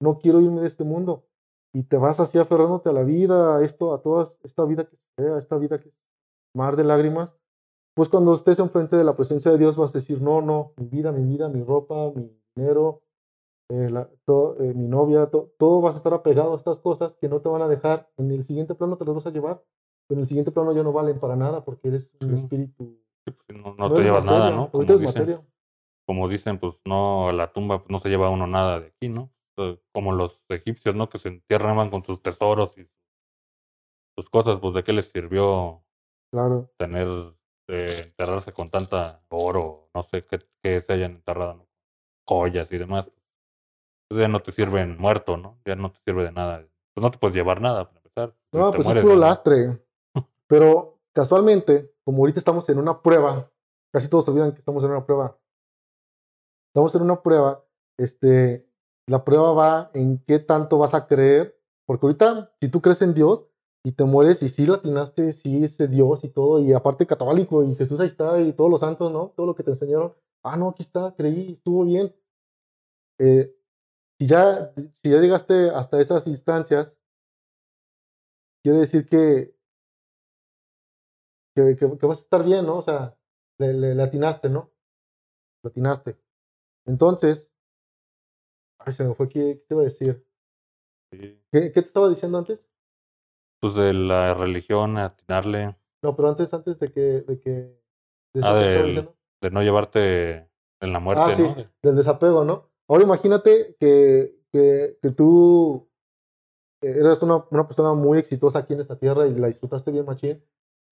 no 0.00 0.18
quiero 0.18 0.40
irme 0.40 0.60
de 0.60 0.66
este 0.66 0.84
mundo. 0.84 1.24
Y 1.72 1.84
te 1.84 1.96
vas 1.96 2.20
así 2.20 2.38
aferrándote 2.38 2.88
a 2.90 2.92
la 2.92 3.02
vida, 3.02 3.56
a 3.56 3.62
esto, 3.62 3.94
a 3.94 4.02
toda 4.02 4.24
esta 4.42 4.64
vida 4.64 4.88
que 4.88 4.96
es 4.96 5.26
esta 5.38 5.56
vida 5.58 5.80
que 5.80 5.88
es 5.88 5.94
mar 6.54 6.76
de 6.76 6.84
lágrimas, 6.84 7.36
pues 7.94 8.08
cuando 8.08 8.34
estés 8.34 8.58
enfrente 8.58 8.96
de 8.96 9.04
la 9.04 9.16
presencia 9.16 9.50
de 9.50 9.58
Dios 9.58 9.76
vas 9.76 9.94
a 9.94 9.98
decir, 9.98 10.20
no, 10.20 10.42
no, 10.42 10.72
mi 10.76 10.86
vida, 10.86 11.12
mi 11.12 11.24
vida, 11.24 11.48
mi 11.48 11.62
ropa, 11.62 12.12
mi 12.14 12.30
dinero, 12.54 13.05
eh, 13.68 13.90
la- 13.90 14.08
todo, 14.24 14.60
eh, 14.62 14.72
mi 14.74 14.86
novia, 14.86 15.26
to- 15.30 15.52
todo 15.58 15.80
vas 15.80 15.94
a 15.94 15.98
estar 15.98 16.14
apegado 16.14 16.54
a 16.54 16.56
estas 16.56 16.80
cosas 16.80 17.16
que 17.16 17.28
no 17.28 17.40
te 17.40 17.48
van 17.48 17.62
a 17.62 17.68
dejar. 17.68 18.08
En 18.16 18.30
el 18.30 18.44
siguiente 18.44 18.74
plano 18.74 18.96
te 18.96 19.04
las 19.04 19.14
vas 19.14 19.26
a 19.26 19.30
llevar, 19.30 19.62
pero 20.06 20.18
en 20.18 20.22
el 20.22 20.26
siguiente 20.28 20.52
plano 20.52 20.72
ya 20.72 20.82
no 20.82 20.92
valen 20.92 21.18
para 21.18 21.36
nada 21.36 21.64
porque 21.64 21.88
eres 21.88 22.16
un 22.20 22.28
Sí. 22.28 22.34
espíritu. 22.34 23.00
Pues, 23.24 23.36
no, 23.58 23.74
no 23.74 23.92
te 23.92 24.02
llevas 24.02 24.24
nada, 24.24 24.50
¿no? 24.50 24.70
Como 24.70 24.96
dicen, 24.96 25.44
como 26.06 26.28
dicen, 26.28 26.58
pues 26.60 26.80
no, 26.84 27.32
la 27.32 27.52
tumba 27.52 27.78
pues, 27.78 27.90
no 27.90 27.98
se 27.98 28.08
lleva 28.08 28.30
uno 28.30 28.46
nada 28.46 28.78
de 28.80 28.86
aquí, 28.88 29.08
¿no? 29.08 29.32
Como 29.92 30.12
los 30.12 30.44
egipcios, 30.48 30.94
¿no? 30.94 31.08
Que 31.08 31.18
se 31.18 31.28
entierran 31.28 31.90
con 31.90 32.04
sus 32.04 32.22
tesoros 32.22 32.78
y 32.78 32.88
sus 34.16 34.30
cosas, 34.30 34.60
pues 34.60 34.74
de 34.74 34.84
qué 34.84 34.92
les 34.92 35.06
sirvió 35.10 35.82
Claro. 36.30 36.70
tener, 36.78 37.08
eh, 37.68 38.02
enterrarse 38.04 38.52
con 38.52 38.70
tanta 38.70 39.22
oro, 39.28 39.90
no 39.94 40.02
sé 40.02 40.24
qué, 40.24 40.38
qué 40.62 40.80
se 40.80 40.92
hayan 40.92 41.12
enterrado, 41.16 41.54
¿no? 41.54 41.66
joyas 42.28 42.70
y 42.72 42.78
demás. 42.78 43.10
Ya 44.10 44.28
no 44.28 44.40
te 44.40 44.52
sirven 44.52 44.96
muerto, 44.98 45.36
¿no? 45.36 45.58
Ya 45.64 45.74
no 45.74 45.90
te 45.90 45.98
sirve 46.04 46.24
de 46.24 46.32
nada. 46.32 46.66
Pues 46.94 47.02
no 47.02 47.10
te 47.10 47.18
puedes 47.18 47.36
llevar 47.36 47.60
nada, 47.60 47.88
para 47.88 47.98
empezar. 47.98 48.34
No, 48.52 48.70
pues 48.70 48.86
es 48.86 49.02
puro 49.02 49.16
lastre. 49.16 49.82
Pero 50.46 50.98
casualmente, 51.12 51.92
como 52.04 52.18
ahorita 52.18 52.38
estamos 52.38 52.68
en 52.68 52.78
una 52.78 53.02
prueba, 53.02 53.50
casi 53.92 54.08
todos 54.08 54.28
olvidan 54.28 54.52
que 54.52 54.60
estamos 54.60 54.84
en 54.84 54.90
una 54.90 55.04
prueba. 55.04 55.38
estamos 56.68 56.94
en 56.94 57.02
una 57.02 57.22
prueba, 57.22 57.64
este, 57.98 58.68
la 59.08 59.24
prueba 59.24 59.52
va 59.52 59.90
en 59.94 60.18
qué 60.26 60.38
tanto 60.38 60.78
vas 60.78 60.94
a 60.94 61.06
creer, 61.06 61.58
porque 61.86 62.06
ahorita, 62.06 62.52
si 62.60 62.68
tú 62.68 62.80
crees 62.80 63.02
en 63.02 63.14
Dios 63.14 63.46
y 63.84 63.92
te 63.92 64.04
mueres 64.04 64.42
y 64.42 64.48
sí 64.48 64.66
latinaste, 64.66 65.32
sí 65.32 65.64
es 65.64 65.78
Dios 65.90 66.24
y 66.24 66.28
todo, 66.28 66.60
y 66.60 66.72
aparte 66.72 67.06
católico, 67.06 67.64
y 67.64 67.74
Jesús 67.76 68.00
ahí 68.00 68.08
está, 68.08 68.40
y 68.40 68.52
todos 68.52 68.70
los 68.70 68.80
santos, 68.80 69.10
¿no? 69.12 69.32
Todo 69.36 69.46
lo 69.46 69.54
que 69.54 69.62
te 69.62 69.70
enseñaron, 69.70 70.14
ah, 70.42 70.56
no, 70.56 70.68
aquí 70.68 70.82
está, 70.82 71.14
creí, 71.16 71.52
estuvo 71.52 71.84
bien. 71.84 72.14
Eh, 73.18 73.56
si, 74.18 74.26
ya, 74.26 74.72
si 74.74 75.10
ya 75.10 75.18
llegaste 75.18 75.70
hasta 75.70 76.00
esas 76.00 76.26
instancias, 76.26 76.98
quiere 78.62 78.80
decir 78.80 79.06
que, 79.06 79.54
que, 81.54 81.76
que, 81.76 82.06
vas 82.06 82.18
a 82.18 82.22
estar 82.22 82.44
bien, 82.44 82.66
¿no? 82.66 82.78
O 82.78 82.82
sea, 82.82 83.16
le, 83.58 83.94
le, 83.94 84.02
atinaste, 84.02 84.48
¿no? 84.48 84.72
Le 85.62 85.68
atinaste. 85.68 86.18
Entonces, 86.86 87.52
ay, 88.78 88.92
se 88.92 89.04
me 89.04 89.14
fue, 89.14 89.28
¿qué, 89.28 89.62
te 89.66 89.74
iba 89.74 89.82
a 89.82 89.84
decir? 89.84 90.26
¿Qué, 91.10 91.40
¿Qué, 91.52 91.70
te 91.70 91.80
estaba 91.80 92.08
diciendo 92.08 92.38
antes? 92.38 92.66
Pues 93.60 93.74
de 93.74 93.92
la 93.92 94.34
religión, 94.34 94.98
atinarle. 94.98 95.76
No, 96.02 96.14
pero 96.14 96.28
antes, 96.28 96.52
antes 96.52 96.78
de 96.78 96.92
que... 96.92 97.00
De 97.00 97.40
que 97.40 97.50
de, 98.34 98.42
ah, 98.42 98.54
de 99.40 99.50
no 99.50 99.62
llevarte 99.62 100.50
en 100.80 100.92
la 100.92 101.00
muerte, 101.00 101.22
ah, 101.24 101.32
sí, 101.32 101.44
del 101.82 101.96
desapego, 101.96 102.44
¿no? 102.44 102.68
Ahora 102.88 103.04
imagínate 103.04 103.76
que, 103.80 104.36
que, 104.52 105.10
tú 105.16 105.88
eres 106.80 107.22
una, 107.22 107.44
una, 107.50 107.66
persona 107.66 107.94
muy 107.94 108.18
exitosa 108.18 108.60
aquí 108.60 108.74
en 108.74 108.80
esta 108.80 108.98
tierra 108.98 109.26
y 109.26 109.34
la 109.34 109.48
disfrutaste 109.48 109.90
bien, 109.90 110.06
machín, 110.06 110.42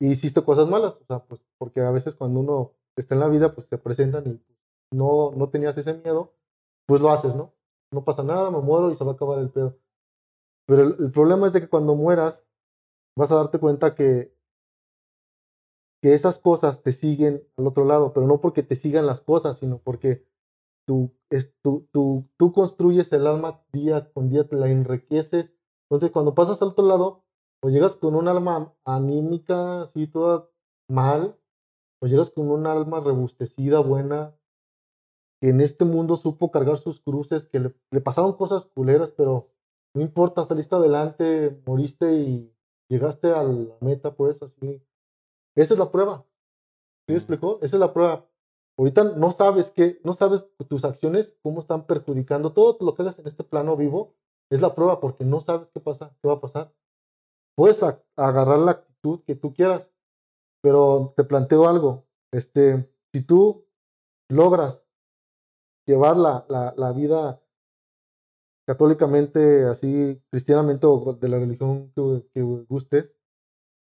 y 0.00 0.10
hiciste 0.10 0.42
cosas 0.44 0.68
malas, 0.68 1.00
o 1.00 1.04
sea, 1.04 1.20
pues 1.20 1.40
porque 1.58 1.80
a 1.80 1.90
veces 1.90 2.14
cuando 2.14 2.40
uno 2.40 2.72
está 2.96 3.14
en 3.14 3.20
la 3.20 3.28
vida, 3.28 3.54
pues 3.54 3.68
se 3.68 3.78
presentan 3.78 4.26
y 4.26 4.40
no, 4.94 5.32
no 5.32 5.48
tenías 5.50 5.76
ese 5.78 5.94
miedo, 5.94 6.34
pues 6.86 7.00
lo 7.00 7.10
haces, 7.10 7.36
¿no? 7.36 7.54
No 7.92 8.04
pasa 8.04 8.22
nada, 8.22 8.50
me 8.50 8.60
muero 8.60 8.90
y 8.90 8.96
se 8.96 9.04
va 9.04 9.12
a 9.12 9.14
acabar 9.14 9.38
el 9.38 9.50
pedo. 9.50 9.78
Pero 10.66 10.82
el, 10.82 11.12
problema 11.12 11.46
es 11.46 11.52
de 11.52 11.60
que 11.60 11.68
cuando 11.68 11.94
mueras, 11.94 12.42
vas 13.16 13.30
a 13.30 13.36
darte 13.36 13.58
cuenta 13.58 13.94
que, 13.94 14.34
que 16.02 16.14
esas 16.14 16.38
cosas 16.38 16.82
te 16.82 16.92
siguen 16.92 17.46
al 17.56 17.66
otro 17.66 17.84
lado, 17.84 18.12
pero 18.12 18.26
no 18.26 18.40
porque 18.40 18.62
te 18.62 18.76
sigan 18.76 19.06
las 19.06 19.20
cosas, 19.20 19.58
sino 19.58 19.78
porque 19.78 20.26
tú, 20.86 21.12
es, 21.30 21.54
tú, 21.62 21.88
tú, 21.92 22.28
tú 22.36 22.52
construyes 22.52 23.12
el 23.12 23.26
alma 23.26 23.62
día 23.72 24.10
con 24.12 24.28
día, 24.28 24.48
te 24.48 24.56
la 24.56 24.68
enriqueces. 24.68 25.54
Entonces, 25.88 26.10
cuando 26.10 26.34
pasas 26.34 26.60
al 26.62 26.68
otro 26.68 26.86
lado, 26.86 27.24
o 27.62 27.70
llegas 27.70 27.96
con 27.96 28.14
un 28.14 28.28
alma 28.28 28.74
anímica, 28.84 29.82
así 29.82 30.06
toda 30.06 30.48
mal, 30.88 31.38
o 32.00 32.06
llegas 32.06 32.30
con 32.30 32.50
un 32.50 32.66
alma 32.66 33.00
rebustecida, 33.00 33.80
buena, 33.80 34.34
que 35.40 35.48
en 35.48 35.60
este 35.60 35.84
mundo 35.84 36.16
supo 36.16 36.50
cargar 36.50 36.78
sus 36.78 37.00
cruces, 37.00 37.46
que 37.46 37.60
le, 37.60 37.74
le 37.90 38.00
pasaron 38.00 38.34
cosas 38.34 38.66
culeras, 38.66 39.12
pero 39.12 39.50
no 39.94 40.02
importa, 40.02 40.44
saliste 40.44 40.74
adelante, 40.74 41.60
moriste 41.66 42.14
y 42.14 42.54
llegaste 42.88 43.32
a 43.32 43.42
la 43.42 43.76
meta, 43.80 44.14
pues 44.14 44.42
así. 44.42 44.82
Esa 45.56 45.74
es 45.74 45.78
la 45.78 45.90
prueba. 45.92 46.26
¿Sí 47.06 47.12
me 47.12 47.16
explicó? 47.16 47.58
Esa 47.62 47.76
es 47.76 47.80
la 47.80 47.92
prueba. 47.92 48.28
Ahorita 48.76 49.04
no 49.04 49.30
sabes 49.30 49.70
qué, 49.70 50.00
no 50.02 50.14
sabes 50.14 50.48
tus 50.68 50.84
acciones, 50.84 51.38
cómo 51.42 51.60
están 51.60 51.86
perjudicando. 51.86 52.52
Todo 52.52 52.76
lo 52.80 52.94
que 52.94 53.02
hagas 53.02 53.18
en 53.18 53.26
este 53.26 53.44
plano 53.44 53.76
vivo 53.76 54.14
es 54.50 54.60
la 54.60 54.74
prueba 54.74 55.00
porque 55.00 55.24
no 55.24 55.40
sabes 55.40 55.70
qué 55.70 55.80
pasa, 55.80 56.16
qué 56.20 56.28
va 56.28 56.34
a 56.34 56.40
pasar. 56.40 56.74
Puedes 57.56 57.82
agarrar 58.16 58.58
la 58.58 58.72
actitud 58.72 59.22
que 59.24 59.36
tú 59.36 59.54
quieras, 59.54 59.90
pero 60.60 61.14
te 61.16 61.24
planteo 61.24 61.68
algo. 61.68 62.04
Este, 62.32 62.90
si 63.12 63.22
tú 63.22 63.64
logras 64.28 64.84
llevar 65.86 66.16
la, 66.16 66.44
la, 66.48 66.74
la 66.76 66.92
vida 66.92 67.40
católicamente, 68.66 69.66
así, 69.66 70.20
cristianamente 70.30 70.86
o 70.86 71.12
de 71.12 71.28
la 71.28 71.38
religión 71.38 71.92
que, 71.94 72.26
que 72.32 72.42
gustes, 72.42 73.16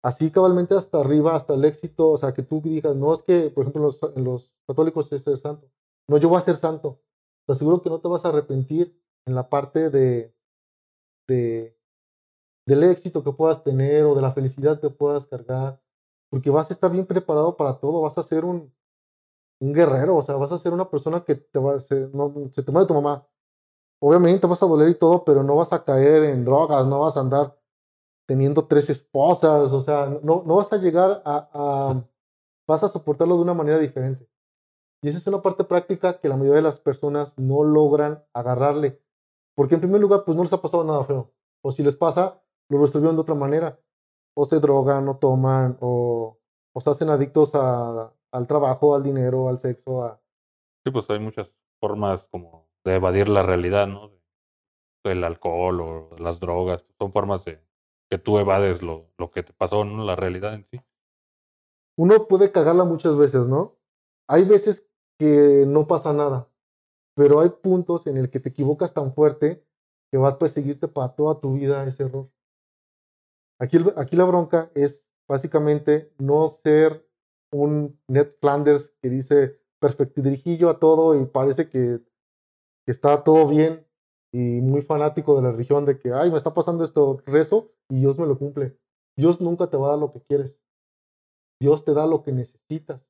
así 0.03 0.31
cabalmente 0.31 0.75
hasta 0.75 0.99
arriba, 0.99 1.35
hasta 1.35 1.53
el 1.53 1.65
éxito, 1.65 2.09
o 2.11 2.17
sea, 2.17 2.33
que 2.33 2.43
tú 2.43 2.61
digas, 2.61 2.95
no 2.95 3.13
es 3.13 3.23
que, 3.23 3.49
por 3.51 3.63
ejemplo, 3.63 3.83
los, 3.83 4.01
los 4.17 4.53
católicos 4.67 5.11
es 5.11 5.23
ser 5.23 5.37
santo, 5.37 5.69
no, 6.07 6.17
yo 6.17 6.29
voy 6.29 6.37
a 6.37 6.41
ser 6.41 6.55
santo, 6.55 7.01
te 7.45 7.53
aseguro 7.53 7.81
que 7.81 7.89
no 7.89 7.99
te 8.01 8.07
vas 8.07 8.25
a 8.25 8.29
arrepentir 8.29 8.99
en 9.25 9.35
la 9.35 9.49
parte 9.49 9.89
de, 9.89 10.33
de 11.27 11.77
del 12.65 12.83
éxito 12.83 13.23
que 13.23 13.31
puedas 13.33 13.63
tener 13.63 14.05
o 14.05 14.15
de 14.15 14.21
la 14.21 14.33
felicidad 14.33 14.79
que 14.79 14.89
puedas 14.89 15.25
cargar, 15.25 15.81
porque 16.29 16.49
vas 16.49 16.69
a 16.69 16.73
estar 16.73 16.91
bien 16.91 17.05
preparado 17.05 17.57
para 17.57 17.79
todo, 17.79 18.01
vas 18.01 18.17
a 18.17 18.23
ser 18.23 18.45
un, 18.45 18.73
un 19.59 19.73
guerrero, 19.73 20.17
o 20.17 20.23
sea, 20.23 20.35
vas 20.35 20.51
a 20.51 20.59
ser 20.59 20.73
una 20.73 20.89
persona 20.89 21.23
que 21.25 21.35
te 21.35 21.59
va, 21.59 21.79
se, 21.79 22.09
no, 22.13 22.33
se 22.51 22.63
te 22.63 22.71
muere 22.71 22.87
tu 22.87 22.95
mamá. 22.95 23.27
Obviamente 24.01 24.47
vas 24.47 24.63
a 24.63 24.67
doler 24.67 24.89
y 24.89 24.95
todo, 24.99 25.25
pero 25.25 25.43
no 25.43 25.55
vas 25.57 25.73
a 25.73 25.83
caer 25.85 26.25
en 26.25 26.45
drogas, 26.45 26.87
no 26.87 27.01
vas 27.01 27.17
a 27.17 27.21
andar 27.21 27.60
teniendo 28.31 28.65
tres 28.65 28.89
esposas, 28.89 29.73
o 29.73 29.81
sea, 29.81 30.07
no, 30.23 30.41
no 30.45 30.55
vas 30.55 30.71
a 30.71 30.77
llegar 30.77 31.21
a, 31.25 32.01
vas 32.65 32.81
a 32.81 32.87
soportarlo 32.87 33.35
de 33.35 33.41
una 33.41 33.53
manera 33.53 33.77
diferente. 33.77 34.25
Y 35.03 35.09
esa 35.09 35.17
es 35.17 35.27
una 35.27 35.41
parte 35.41 35.65
práctica 35.65 36.17
que 36.17 36.29
la 36.29 36.37
mayoría 36.37 36.59
de 36.59 36.61
las 36.61 36.79
personas 36.79 37.37
no 37.37 37.65
logran 37.65 38.23
agarrarle, 38.31 39.01
porque 39.53 39.75
en 39.75 39.81
primer 39.81 39.99
lugar, 39.99 40.23
pues 40.23 40.37
no 40.37 40.43
les 40.43 40.53
ha 40.53 40.61
pasado 40.61 40.85
nada 40.85 41.03
feo, 41.03 41.33
o 41.61 41.73
si 41.73 41.83
les 41.83 41.97
pasa, 41.97 42.41
lo 42.69 42.79
resolvieron 42.79 43.17
de 43.17 43.21
otra 43.21 43.35
manera, 43.35 43.77
o 44.33 44.45
se 44.45 44.61
drogan, 44.61 45.09
o 45.09 45.17
toman, 45.17 45.77
o, 45.81 46.39
o 46.73 46.79
se 46.79 46.89
hacen 46.89 47.09
adictos 47.09 47.53
a, 47.55 48.13
al 48.31 48.47
trabajo, 48.47 48.95
al 48.95 49.03
dinero, 49.03 49.49
al 49.49 49.59
sexo. 49.59 50.05
A... 50.05 50.21
Sí, 50.85 50.91
pues 50.91 51.09
hay 51.09 51.19
muchas 51.19 51.59
formas 51.81 52.29
como 52.31 52.69
de 52.85 52.95
evadir 52.95 53.27
la 53.27 53.43
realidad, 53.43 53.87
¿no? 53.87 54.09
El 55.03 55.25
alcohol 55.25 55.81
o 55.81 56.15
las 56.17 56.39
drogas, 56.39 56.85
son 56.97 57.11
formas 57.11 57.43
de 57.43 57.59
que 58.11 58.17
tú 58.17 58.37
evades 58.37 58.83
lo, 58.83 59.09
lo 59.17 59.31
que 59.31 59.41
te 59.41 59.53
pasó, 59.53 59.85
¿no? 59.85 60.03
La 60.03 60.17
realidad 60.17 60.53
en 60.53 60.65
sí. 60.69 60.81
Uno 61.97 62.27
puede 62.27 62.51
cagarla 62.51 62.83
muchas 62.83 63.15
veces, 63.15 63.47
¿no? 63.47 63.77
Hay 64.27 64.43
veces 64.43 64.91
que 65.17 65.63
no 65.65 65.87
pasa 65.87 66.11
nada, 66.11 66.49
pero 67.15 67.39
hay 67.39 67.49
puntos 67.49 68.07
en 68.07 68.17
el 68.17 68.29
que 68.29 68.41
te 68.41 68.49
equivocas 68.49 68.93
tan 68.93 69.13
fuerte 69.13 69.65
que 70.11 70.17
va 70.17 70.29
a 70.29 70.39
perseguirte 70.39 70.89
para 70.89 71.15
toda 71.15 71.39
tu 71.39 71.53
vida 71.53 71.85
ese 71.85 72.03
error. 72.03 72.29
Aquí, 73.59 73.77
aquí 73.95 74.17
la 74.17 74.25
bronca 74.25 74.69
es 74.75 75.09
básicamente 75.25 76.11
no 76.17 76.49
ser 76.49 77.07
un 77.49 77.97
Ned 78.09 78.33
Flanders 78.41 78.89
que 79.01 79.09
dice 79.09 79.61
perfectirijillo 79.79 80.69
a 80.69 80.79
todo 80.79 81.17
y 81.17 81.25
parece 81.25 81.69
que, 81.69 82.01
que 82.85 82.91
está 82.91 83.23
todo 83.23 83.47
bien 83.47 83.87
y 84.31 84.61
muy 84.61 84.81
fanático 84.81 85.35
de 85.35 85.43
la 85.43 85.51
religión 85.51 85.85
de 85.85 85.99
que, 85.99 86.13
ay, 86.13 86.31
me 86.31 86.37
está 86.37 86.53
pasando 86.53 86.83
esto, 86.83 87.21
rezo 87.25 87.71
y 87.89 87.99
Dios 87.99 88.17
me 88.17 88.25
lo 88.25 88.37
cumple. 88.37 88.77
Dios 89.17 89.41
nunca 89.41 89.69
te 89.69 89.77
va 89.77 89.87
a 89.87 89.89
dar 89.91 89.99
lo 89.99 90.11
que 90.11 90.21
quieres. 90.21 90.59
Dios 91.59 91.83
te 91.83 91.93
da 91.93 92.07
lo 92.07 92.23
que 92.23 92.31
necesitas. 92.31 93.01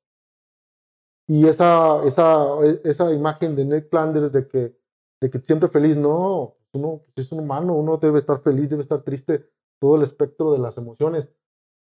Y 1.27 1.47
esa, 1.47 2.03
esa, 2.03 2.59
esa 2.83 3.13
imagen 3.13 3.55
de 3.55 3.65
Nick 3.65 3.89
Flanders 3.89 4.33
de 4.33 4.47
que, 4.47 4.75
de 5.21 5.29
que 5.29 5.39
siempre 5.39 5.69
feliz, 5.69 5.95
no, 5.95 6.57
uno 6.73 7.03
pues, 7.13 7.27
es 7.27 7.31
un 7.31 7.39
humano, 7.39 7.75
uno 7.75 7.97
debe 7.97 8.17
estar 8.17 8.39
feliz, 8.39 8.69
debe 8.69 8.81
estar 8.81 9.03
triste, 9.03 9.47
todo 9.79 9.95
el 9.95 10.01
espectro 10.01 10.51
de 10.51 10.59
las 10.59 10.77
emociones. 10.77 11.31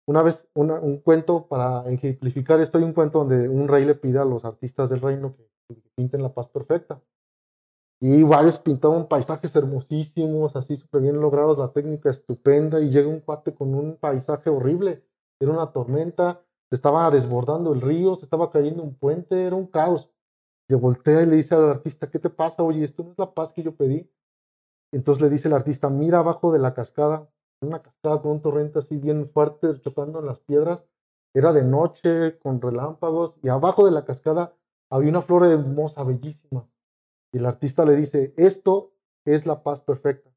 Una 0.07 0.23
vez, 0.23 0.49
un 0.55 0.99
cuento 0.99 1.47
para 1.47 1.89
ejemplificar 1.89 2.61
esto, 2.61 2.77
hay 2.77 2.85
un 2.85 2.93
cuento 2.93 3.21
donde 3.21 3.49
un 3.49 3.69
rey 3.69 3.85
le 3.85 3.95
pide 3.95 4.19
a 4.19 4.25
los 4.25 4.45
artistas 4.45 4.91
del 4.91 5.01
reino 5.01 5.37
que 5.37 5.49
pinten 5.95 6.23
la 6.23 6.35
paz 6.35 6.49
perfecta. 6.49 7.01
Y 8.05 8.25
varios 8.25 8.59
pintaban 8.59 9.07
paisajes 9.07 9.55
hermosísimos, 9.55 10.57
así 10.57 10.77
súper 10.77 11.03
bien 11.03 11.21
logrados, 11.21 11.57
la 11.59 11.69
técnica 11.69 12.11
estupenda, 12.11 12.81
y 12.81 12.91
llega 12.91 13.07
un 13.07 13.21
cuate 13.21 13.55
con 13.55 13.77
un 13.77 13.97
paisaje 13.97 14.51
horrible. 14.51 15.05
Era 15.39 15.53
una 15.53 15.71
tormenta, 15.71 16.45
se 16.69 16.75
estaba 16.75 17.09
desbordando 17.13 17.73
el 17.73 17.81
río, 17.81 18.17
se 18.17 18.25
estaba 18.25 18.51
cayendo 18.51 18.83
un 18.83 18.97
puente, 18.97 19.45
era 19.45 19.55
un 19.55 19.69
caos. 19.69 20.11
Se 20.69 20.75
voltea 20.75 21.23
y 21.23 21.27
le 21.27 21.37
dice 21.37 21.55
al 21.55 21.71
artista, 21.71 22.11
¿qué 22.11 22.19
te 22.19 22.29
pasa? 22.29 22.65
Oye, 22.65 22.83
esto 22.83 23.05
no 23.05 23.13
es 23.13 23.19
la 23.19 23.35
paz 23.35 23.53
que 23.53 23.63
yo 23.63 23.77
pedí. 23.77 24.11
Entonces 24.91 25.23
le 25.23 25.31
dice 25.31 25.47
el 25.47 25.55
artista, 25.55 25.89
mira 25.89 26.19
abajo 26.19 26.51
de 26.51 26.59
la 26.59 26.75
cascada, 26.75 27.31
una 27.61 27.83
cascada 27.83 28.21
con 28.21 28.33
un 28.33 28.43
torrente 28.43 28.81
así 28.81 28.99
bien 28.99 29.31
fuerte, 29.31 29.81
chocando 29.81 30.19
en 30.19 30.27
las 30.27 30.41
piedras. 30.41 30.89
Era 31.35 31.53
de 31.53 31.63
noche, 31.63 32.37
con 32.41 32.61
relámpagos, 32.61 33.39
y 33.45 33.49
abajo 33.49 33.85
de 33.85 33.93
la 33.93 34.05
cascada 34.05 34.57
había 34.91 35.11
una 35.11 35.23
flor 35.23 35.45
hermosa, 35.47 36.03
bellísima 36.03 36.67
y 37.33 37.39
el 37.39 37.47
artista 37.47 37.85
le 37.85 37.97
dice, 37.97 38.35
esto 38.37 38.93
es 39.25 39.47
la 39.47 39.63
paz 39.63 39.81
perfecta. 39.81 40.31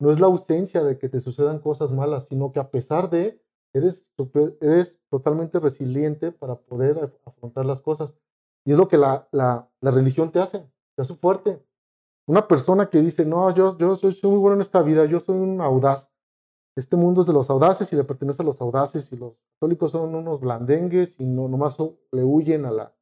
No 0.00 0.10
es 0.10 0.18
la 0.18 0.28
ausencia 0.28 0.82
de 0.82 0.98
que 0.98 1.08
te 1.08 1.20
sucedan 1.20 1.58
cosas 1.58 1.92
malas, 1.92 2.28
sino 2.28 2.52
que 2.52 2.60
a 2.60 2.70
pesar 2.70 3.10
de, 3.10 3.42
eres, 3.74 4.06
eres 4.60 5.00
totalmente 5.10 5.60
resiliente 5.60 6.32
para 6.32 6.56
poder 6.56 7.12
afrontar 7.26 7.66
las 7.66 7.82
cosas. 7.82 8.16
Y 8.64 8.72
es 8.72 8.78
lo 8.78 8.88
que 8.88 8.96
la, 8.96 9.28
la, 9.32 9.68
religión 9.82 10.32
te 10.32 10.40
hace, 10.40 10.60
te 10.94 11.02
hace 11.02 11.14
fuerte. 11.14 11.62
Una 12.26 12.48
persona 12.48 12.88
que 12.88 13.00
dice, 13.00 13.26
no, 13.26 13.54
yo, 13.54 13.76
yo 13.76 13.96
soy, 13.96 14.14
soy, 14.14 14.30
muy 14.30 14.40
bueno 14.40 14.56
en 14.56 14.62
esta 14.62 14.82
vida, 14.82 15.04
yo 15.04 15.20
soy 15.20 15.36
un 15.36 15.60
audaz. 15.60 16.10
Este 16.76 16.96
mundo 16.96 17.22
es 17.22 17.26
de 17.26 17.32
los 17.32 17.50
audaces 17.50 17.92
y 17.92 17.96
le 17.96 18.04
pertenece 18.04 18.42
a 18.42 18.46
los 18.46 18.60
audaces 18.60 19.12
y 19.12 19.16
los 19.16 19.34
católicos 19.54 19.92
son 19.92 20.14
unos 20.14 20.40
blandengues 20.40 21.18
y 21.18 21.26
no 21.26 21.48
nomás 21.48 21.76
le 22.12 22.22
huyen 22.22 22.66
a, 22.66 22.70
la, 22.70 22.94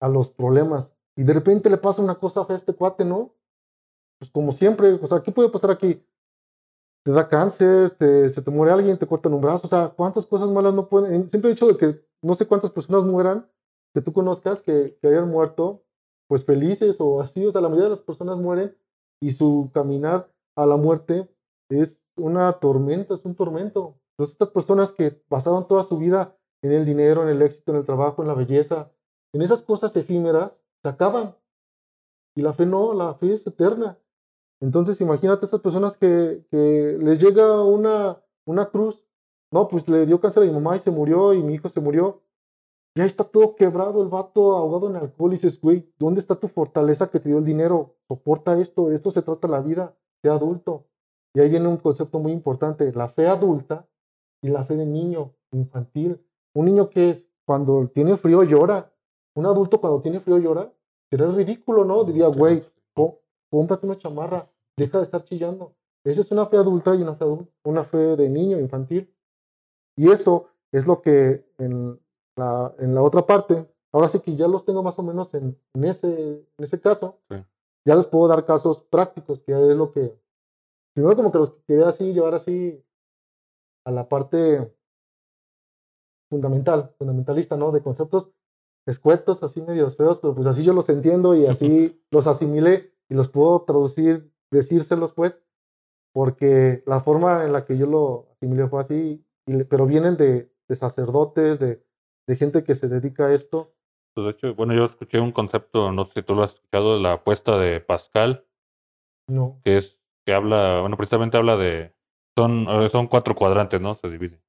a 0.00 0.08
los 0.08 0.30
problemas 0.30 0.96
y 1.16 1.24
de 1.24 1.32
repente 1.32 1.70
le 1.70 1.78
pasa 1.78 2.02
una 2.02 2.14
cosa 2.14 2.46
a 2.48 2.54
este 2.54 2.74
cuate, 2.74 3.04
¿no? 3.04 3.34
Pues 4.18 4.30
como 4.30 4.52
siempre, 4.52 4.92
o 4.94 5.06
sea, 5.06 5.22
¿qué 5.22 5.32
puede 5.32 5.48
pasar 5.48 5.70
aquí? 5.70 6.04
Te 7.04 7.10
da 7.10 7.28
cáncer, 7.28 7.90
te, 7.90 8.30
se 8.30 8.42
te 8.42 8.50
muere 8.50 8.72
alguien, 8.72 8.98
te 8.98 9.06
cortan 9.06 9.34
un 9.34 9.40
brazo, 9.40 9.66
o 9.66 9.70
sea, 9.70 9.88
¿cuántas 9.88 10.26
cosas 10.26 10.48
malas 10.50 10.74
no 10.74 10.88
pueden? 10.88 11.28
Siempre 11.28 11.50
he 11.50 11.54
dicho 11.54 11.66
de 11.66 11.76
que 11.76 12.04
no 12.22 12.34
sé 12.34 12.46
cuántas 12.46 12.70
personas 12.70 13.04
mueran 13.04 13.48
que 13.94 14.00
tú 14.00 14.12
conozcas 14.12 14.62
que, 14.62 14.96
que 15.00 15.08
hayan 15.08 15.28
muerto, 15.28 15.84
pues 16.28 16.44
felices 16.44 17.00
o 17.00 17.20
así, 17.20 17.44
o 17.44 17.50
sea, 17.50 17.60
la 17.60 17.68
mayoría 17.68 17.84
de 17.84 17.90
las 17.90 18.02
personas 18.02 18.38
mueren 18.38 18.76
y 19.20 19.32
su 19.32 19.70
caminar 19.74 20.30
a 20.56 20.66
la 20.66 20.76
muerte 20.76 21.28
es 21.68 22.04
una 22.16 22.52
tormenta, 22.54 23.14
es 23.14 23.24
un 23.24 23.34
tormento. 23.34 23.98
Entonces, 24.12 24.34
estas 24.34 24.50
personas 24.50 24.92
que 24.92 25.10
pasaron 25.10 25.66
toda 25.66 25.82
su 25.82 25.98
vida 25.98 26.36
en 26.62 26.72
el 26.72 26.84
dinero, 26.84 27.22
en 27.22 27.28
el 27.28 27.42
éxito, 27.42 27.72
en 27.72 27.78
el 27.78 27.86
trabajo, 27.86 28.22
en 28.22 28.28
la 28.28 28.34
belleza, 28.34 28.90
en 29.34 29.42
esas 29.42 29.62
cosas 29.62 29.96
efímeras, 29.96 30.64
se 30.82 30.88
acaban. 30.88 31.36
Y 32.34 32.42
la 32.42 32.52
fe 32.52 32.66
no, 32.66 32.94
la 32.94 33.14
fe 33.14 33.32
es 33.32 33.46
eterna. 33.46 33.98
Entonces, 34.60 35.00
imagínate 35.00 35.44
a 35.44 35.46
estas 35.46 35.60
personas 35.60 35.96
que, 35.96 36.44
les 36.52 37.18
llega 37.18 37.62
una, 37.62 38.22
una 38.46 38.70
cruz. 38.70 39.06
No, 39.50 39.68
pues 39.68 39.88
le 39.88 40.06
dio 40.06 40.20
cáncer 40.20 40.44
a 40.44 40.46
mi 40.46 40.52
mamá 40.52 40.76
y 40.76 40.78
se 40.78 40.90
murió, 40.90 41.34
y 41.34 41.42
mi 41.42 41.54
hijo 41.54 41.68
se 41.68 41.80
murió. 41.80 42.22
Ya 42.94 43.04
está 43.04 43.24
todo 43.24 43.56
quebrado, 43.56 44.02
el 44.02 44.08
vato 44.08 44.56
ahogado 44.56 44.88
en 44.88 44.96
alcohol. 44.96 45.32
Y 45.32 45.36
dices, 45.36 45.60
güey, 45.60 45.92
¿dónde 45.98 46.20
está 46.20 46.36
tu 46.36 46.48
fortaleza 46.48 47.10
que 47.10 47.20
te 47.20 47.28
dio 47.28 47.38
el 47.38 47.44
dinero? 47.44 47.96
Soporta 48.08 48.58
esto, 48.58 48.88
de 48.88 48.94
esto 48.94 49.10
se 49.10 49.22
trata 49.22 49.48
la 49.48 49.60
vida, 49.60 49.96
sea 50.22 50.34
adulto. 50.34 50.86
Y 51.34 51.40
ahí 51.40 51.48
viene 51.48 51.68
un 51.68 51.78
concepto 51.78 52.18
muy 52.18 52.32
importante, 52.32 52.92
la 52.92 53.08
fe 53.08 53.26
adulta 53.26 53.88
y 54.42 54.48
la 54.48 54.64
fe 54.64 54.76
de 54.76 54.86
niño, 54.86 55.34
infantil. 55.50 56.24
Un 56.54 56.66
niño 56.66 56.90
que 56.90 57.10
es, 57.10 57.26
cuando 57.46 57.88
tiene 57.88 58.16
frío 58.16 58.42
llora. 58.42 58.91
Un 59.34 59.46
adulto 59.46 59.80
cuando 59.80 60.00
tiene 60.00 60.20
frío 60.20 60.38
llora. 60.38 60.72
Sería 61.10 61.26
ridículo, 61.28 61.84
¿no? 61.84 62.04
Diría, 62.04 62.26
güey, 62.28 62.64
cómprate 63.50 63.86
una 63.86 63.98
chamarra, 63.98 64.50
deja 64.78 64.98
de 64.98 65.04
estar 65.04 65.22
chillando. 65.24 65.74
Esa 66.04 66.22
es 66.22 66.32
una 66.32 66.46
fe 66.46 66.56
adulta 66.56 66.94
y 66.94 67.02
una 67.02 67.14
fe, 67.14 67.24
una 67.64 67.84
fe 67.84 68.16
de 68.16 68.28
niño, 68.28 68.58
infantil. 68.58 69.14
Y 69.96 70.10
eso 70.10 70.48
es 70.72 70.86
lo 70.86 71.02
que 71.02 71.44
en 71.58 72.00
la, 72.36 72.74
en 72.78 72.94
la 72.94 73.02
otra 73.02 73.26
parte, 73.26 73.68
ahora 73.92 74.08
sí 74.08 74.20
que 74.20 74.34
ya 74.34 74.48
los 74.48 74.64
tengo 74.64 74.82
más 74.82 74.98
o 74.98 75.02
menos 75.02 75.34
en, 75.34 75.56
en 75.74 75.84
ese, 75.84 76.46
en 76.56 76.64
ese 76.64 76.80
caso, 76.80 77.20
ya 77.84 77.94
les 77.94 78.06
puedo 78.06 78.26
dar 78.26 78.46
casos 78.46 78.80
prácticos, 78.80 79.42
que 79.42 79.52
es 79.52 79.76
lo 79.76 79.92
que, 79.92 80.18
primero 80.94 81.14
como 81.14 81.30
que 81.30 81.38
los 81.38 81.50
quería 81.66 81.88
así, 81.88 82.14
llevar 82.14 82.34
así 82.34 82.82
a 83.84 83.90
la 83.90 84.08
parte 84.08 84.74
fundamental, 86.30 86.94
fundamentalista, 86.96 87.56
¿no? 87.58 87.70
De 87.70 87.82
conceptos 87.82 88.30
escuetos, 88.86 89.42
así 89.42 89.62
medios 89.62 89.96
feos, 89.96 90.18
pero 90.18 90.34
pues 90.34 90.46
así 90.46 90.64
yo 90.64 90.72
los 90.72 90.88
entiendo 90.88 91.34
y 91.34 91.46
así 91.46 92.02
los 92.10 92.26
asimilé 92.26 92.92
y 93.08 93.14
los 93.14 93.28
puedo 93.28 93.62
traducir, 93.62 94.32
decírselos 94.50 95.12
pues, 95.12 95.42
porque 96.12 96.82
la 96.86 97.00
forma 97.00 97.44
en 97.44 97.52
la 97.52 97.64
que 97.64 97.78
yo 97.78 97.86
lo 97.86 98.28
asimilé 98.32 98.68
fue 98.68 98.80
así, 98.80 99.24
pero 99.68 99.86
vienen 99.86 100.16
de, 100.16 100.50
sacerdotes, 100.70 101.58
de, 101.58 101.84
gente 102.36 102.64
que 102.64 102.74
se 102.74 102.88
dedica 102.88 103.26
a 103.26 103.34
esto. 103.34 103.74
Pues 104.14 104.24
de 104.24 104.30
hecho, 104.30 104.54
bueno, 104.54 104.74
yo 104.74 104.86
escuché 104.86 105.20
un 105.20 105.32
concepto, 105.32 105.92
no 105.92 106.04
sé 106.04 106.14
si 106.14 106.22
tú 106.22 106.34
lo 106.34 106.42
has 106.42 106.54
escuchado, 106.54 106.94
de 106.94 107.02
la 107.02 107.14
apuesta 107.14 107.58
de 107.58 107.80
Pascal. 107.80 108.46
No. 109.28 109.60
Que 109.64 109.76
es, 109.76 110.00
que 110.24 110.32
habla, 110.32 110.80
bueno, 110.80 110.96
precisamente 110.96 111.36
habla 111.36 111.56
de, 111.56 111.94
son, 112.36 112.66
son 112.90 113.06
cuatro 113.08 113.34
cuadrantes, 113.34 113.80
¿no? 113.80 113.94
Se 113.94 114.08
divide. 114.08 114.40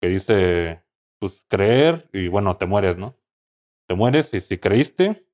Que 0.00 0.08
dice, 0.08 0.84
pues 1.18 1.44
creer 1.48 2.08
y 2.12 2.28
bueno, 2.28 2.56
te 2.56 2.66
mueres, 2.66 2.96
¿no? 2.96 3.16
Te 3.90 3.96
mueres 3.96 4.32
y 4.34 4.40
si 4.40 4.56
creíste, 4.56 5.26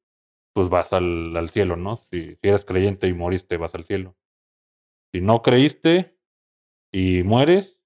pues 0.54 0.70
vas 0.70 0.94
al, 0.94 1.36
al 1.36 1.50
cielo, 1.50 1.76
¿no? 1.76 1.96
Si, 1.96 2.36
si, 2.36 2.48
eres 2.48 2.64
creyente 2.64 3.06
y 3.06 3.12
moriste, 3.12 3.58
vas 3.58 3.74
al 3.74 3.84
cielo. 3.84 4.16
Si 5.12 5.20
no 5.20 5.42
creíste 5.42 6.18
y 6.90 7.22
mueres, 7.22 7.78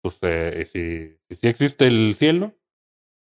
pues 0.00 0.20
eh, 0.22 0.64
si, 0.66 1.18
si 1.34 1.48
existe 1.48 1.88
el 1.88 2.14
cielo, 2.14 2.54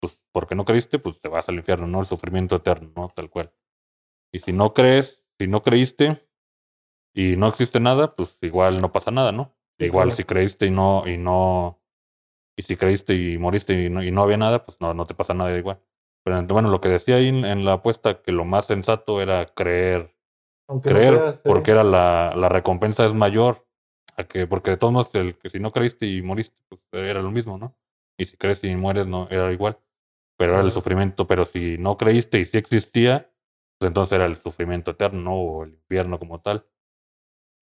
pues 0.01 0.21
porque 0.33 0.57
no 0.57 0.65
creíste, 0.65 0.99
pues 0.99 1.21
te 1.21 1.29
vas 1.29 1.49
al 1.49 1.55
infierno, 1.55 1.87
¿no? 1.87 2.01
El 2.01 2.07
sufrimiento 2.07 2.57
eterno, 2.57 2.91
¿no? 2.97 3.07
Tal 3.07 3.31
cual. 3.31 3.55
Y 4.33 4.41
si 4.41 4.53
no 4.53 4.75
crees, 4.75 5.25
si 5.39 5.47
no 5.47 5.63
creíste 5.63 6.29
y 7.15 7.37
no 7.37 7.47
existe 7.47 7.79
nada, 7.79 8.17
pues 8.17 8.37
igual 8.43 8.81
no 8.81 8.91
pasa 8.91 9.13
nada, 9.13 9.31
¿no? 9.31 9.57
Igual 9.79 10.11
si 10.11 10.25
creíste 10.25 10.67
y 10.67 10.73
no, 10.73 11.07
y 11.07 11.19
no, 11.19 11.81
y 12.57 12.63
si 12.63 12.75
creíste 12.75 13.15
y 13.15 13.39
moriste 13.39 13.85
y 13.85 13.91
no, 13.91 14.03
y 14.03 14.11
no 14.11 14.23
había 14.23 14.39
nada, 14.39 14.65
pues 14.65 14.81
no, 14.81 14.93
no 14.93 15.07
te 15.07 15.15
pasa 15.15 15.35
nada 15.35 15.57
igual. 15.57 15.81
Pero 16.29 16.47
bueno, 16.49 16.69
lo 16.69 16.83
que 16.83 16.91
decía 16.91 17.17
ahí 17.17 17.29
en, 17.29 17.65
la 17.65 17.75
apuesta, 17.75 18.21
que 18.21 18.33
lo 18.33 18.45
más 18.45 18.67
sensato 18.67 19.23
era 19.23 19.47
creer, 19.47 20.15
creer, 20.83 21.41
porque 21.43 21.71
era 21.71 21.85
la, 21.85 22.35
la 22.37 22.51
recompensa 22.51 23.07
es 23.07 23.15
mayor, 23.15 23.67
a 24.15 24.25
que, 24.25 24.47
porque 24.47 24.73
de 24.73 24.77
todos 24.77 24.93
modos, 24.93 25.15
el 25.15 25.39
que 25.39 25.49
si 25.49 25.59
no 25.59 25.73
creíste 25.73 26.07
y 26.07 26.21
moriste, 26.21 26.55
pues 26.69 26.83
era 26.93 27.23
lo 27.23 27.31
mismo, 27.31 27.57
¿no? 27.57 27.75
Y 28.19 28.27
si 28.27 28.37
crees 28.37 28.63
y 28.63 28.77
mueres, 28.77 29.07
no, 29.07 29.27
era 29.31 29.51
igual. 29.53 29.79
Pero 30.37 30.55
era 30.55 30.63
el 30.63 30.71
sufrimiento, 30.71 31.27
pero 31.27 31.47
si 31.47 31.79
no 31.79 31.97
creíste 31.97 32.41
y 32.41 32.45
si 32.45 32.59
existía, 32.59 33.31
pues 33.79 33.89
entonces 33.89 34.13
era 34.13 34.27
el 34.27 34.37
sufrimiento 34.37 34.91
eterno, 34.91 35.35
o 35.35 35.65
el 35.65 35.75
infierno 35.75 36.19
como 36.19 36.43
tal. 36.43 36.67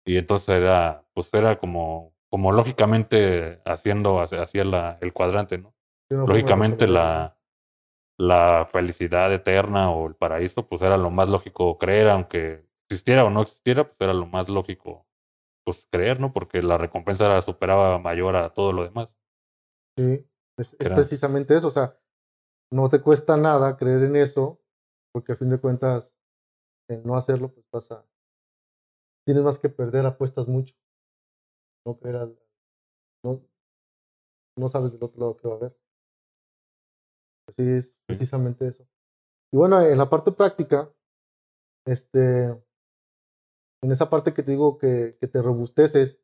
Y 0.05 0.19
entonces 0.19 0.51
era, 0.51 1.07
pues 1.15 1.33
era 1.33 1.59
como, 1.59 2.13
como 2.29 2.53
lógicamente 2.53 3.63
haciendo, 3.65 4.21
hacía 4.21 4.65
la, 4.65 4.99
el 5.01 5.15
cuadrante, 5.15 5.57
¿no? 5.57 5.75
lógicamente 6.11 6.87
la, 6.87 7.40
la 8.21 8.67
felicidad 8.71 9.33
eterna 9.33 9.91
o 9.91 10.07
el 10.07 10.15
paraíso, 10.15 10.69
pues 10.69 10.83
era 10.83 10.99
lo 10.99 11.11
más 11.11 11.29
lógico 11.29 11.79
creer, 11.79 12.09
aunque 12.11 12.67
existiera 12.85 13.25
o 13.25 13.31
no 13.31 13.41
existiera, 13.41 13.85
pues 13.85 13.97
era 14.01 14.13
lo 14.13 14.27
más 14.27 14.49
lógico 14.49 15.07
pues 15.65 15.87
creer, 15.91 16.21
¿no? 16.21 16.33
Porque 16.33 16.63
la 16.63 16.77
recompensa 16.77 17.27
era, 17.27 17.41
superaba 17.43 17.99
mayor 17.99 18.37
a 18.37 18.53
todo 18.53 18.73
lo 18.73 18.83
demás. 18.83 19.09
Sí, 19.97 20.27
es, 20.59 20.77
es 20.79 20.91
precisamente 20.91 21.57
eso, 21.57 21.69
o 21.69 21.71
sea, 21.71 21.99
no 22.71 22.89
te 22.89 23.01
cuesta 23.01 23.37
nada 23.37 23.77
creer 23.77 24.03
en 24.05 24.17
eso, 24.17 24.61
porque 25.13 25.33
a 25.33 25.37
fin 25.37 25.51
de 25.51 25.61
cuentas, 25.61 26.15
el 26.89 27.07
no 27.07 27.17
hacerlo, 27.17 27.53
pues 27.53 27.65
pasa, 27.71 28.07
tienes 29.25 29.45
más 29.45 29.59
que 29.59 29.69
perder, 29.69 30.05
apuestas 30.07 30.49
mucho. 30.49 30.75
No 31.87 31.99
creer 31.99 32.37
no, 33.25 33.41
no 34.57 34.69
sabes 34.69 34.93
del 34.93 35.05
otro 35.05 35.21
lado 35.21 35.37
qué 35.37 35.49
va 35.49 35.55
a 35.55 35.57
haber. 35.57 35.80
Así 37.51 37.69
es 37.69 37.97
precisamente 38.07 38.67
eso. 38.67 38.87
Y 39.53 39.57
bueno, 39.57 39.81
en 39.81 39.99
la 39.99 40.09
parte 40.09 40.33
práctica, 40.33 40.93
este, 41.87 42.45
en 43.83 43.91
esa 43.91 44.09
parte 44.09 44.33
que 44.33 44.43
te 44.43 44.53
digo 44.53 44.79
que, 44.79 45.17
que 45.21 45.27
te 45.27 45.43
robusteces, 45.43 46.21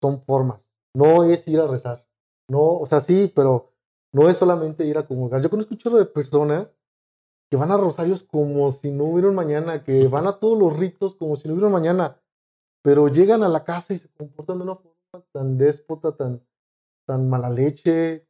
son 0.00 0.22
formas. 0.24 0.70
No 0.94 1.24
es 1.24 1.46
ir 1.48 1.60
a 1.60 1.66
rezar. 1.66 2.06
No, 2.48 2.78
o 2.78 2.86
sea, 2.86 3.00
sí, 3.00 3.32
pero 3.34 3.72
no 4.12 4.28
es 4.28 4.36
solamente 4.36 4.84
ir 4.84 4.98
a 4.98 5.06
comulgar. 5.06 5.42
Yo 5.42 5.50
conozco 5.50 5.74
un 5.74 5.98
de 5.98 6.04
personas 6.06 6.76
que 7.50 7.56
van 7.56 7.70
a 7.70 7.76
rosarios 7.76 8.22
como 8.22 8.70
si 8.70 8.92
no 8.92 9.04
hubiera 9.04 9.28
un 9.28 9.34
mañana, 9.34 9.84
que 9.84 10.08
van 10.08 10.26
a 10.26 10.38
todos 10.38 10.58
los 10.58 10.76
ritos 10.76 11.14
como 11.14 11.36
si 11.36 11.48
no 11.48 11.54
hubiera 11.54 11.68
un 11.68 11.72
mañana, 11.72 12.20
pero 12.82 13.08
llegan 13.08 13.42
a 13.42 13.48
la 13.48 13.64
casa 13.64 13.94
y 13.94 13.98
se 13.98 14.08
comportan 14.10 14.58
de 14.58 14.64
una 14.64 14.76
forma 14.76 15.24
tan 15.32 15.58
déspota, 15.58 16.16
tan, 16.16 16.42
tan 17.06 17.28
mala 17.28 17.50
leche, 17.50 18.26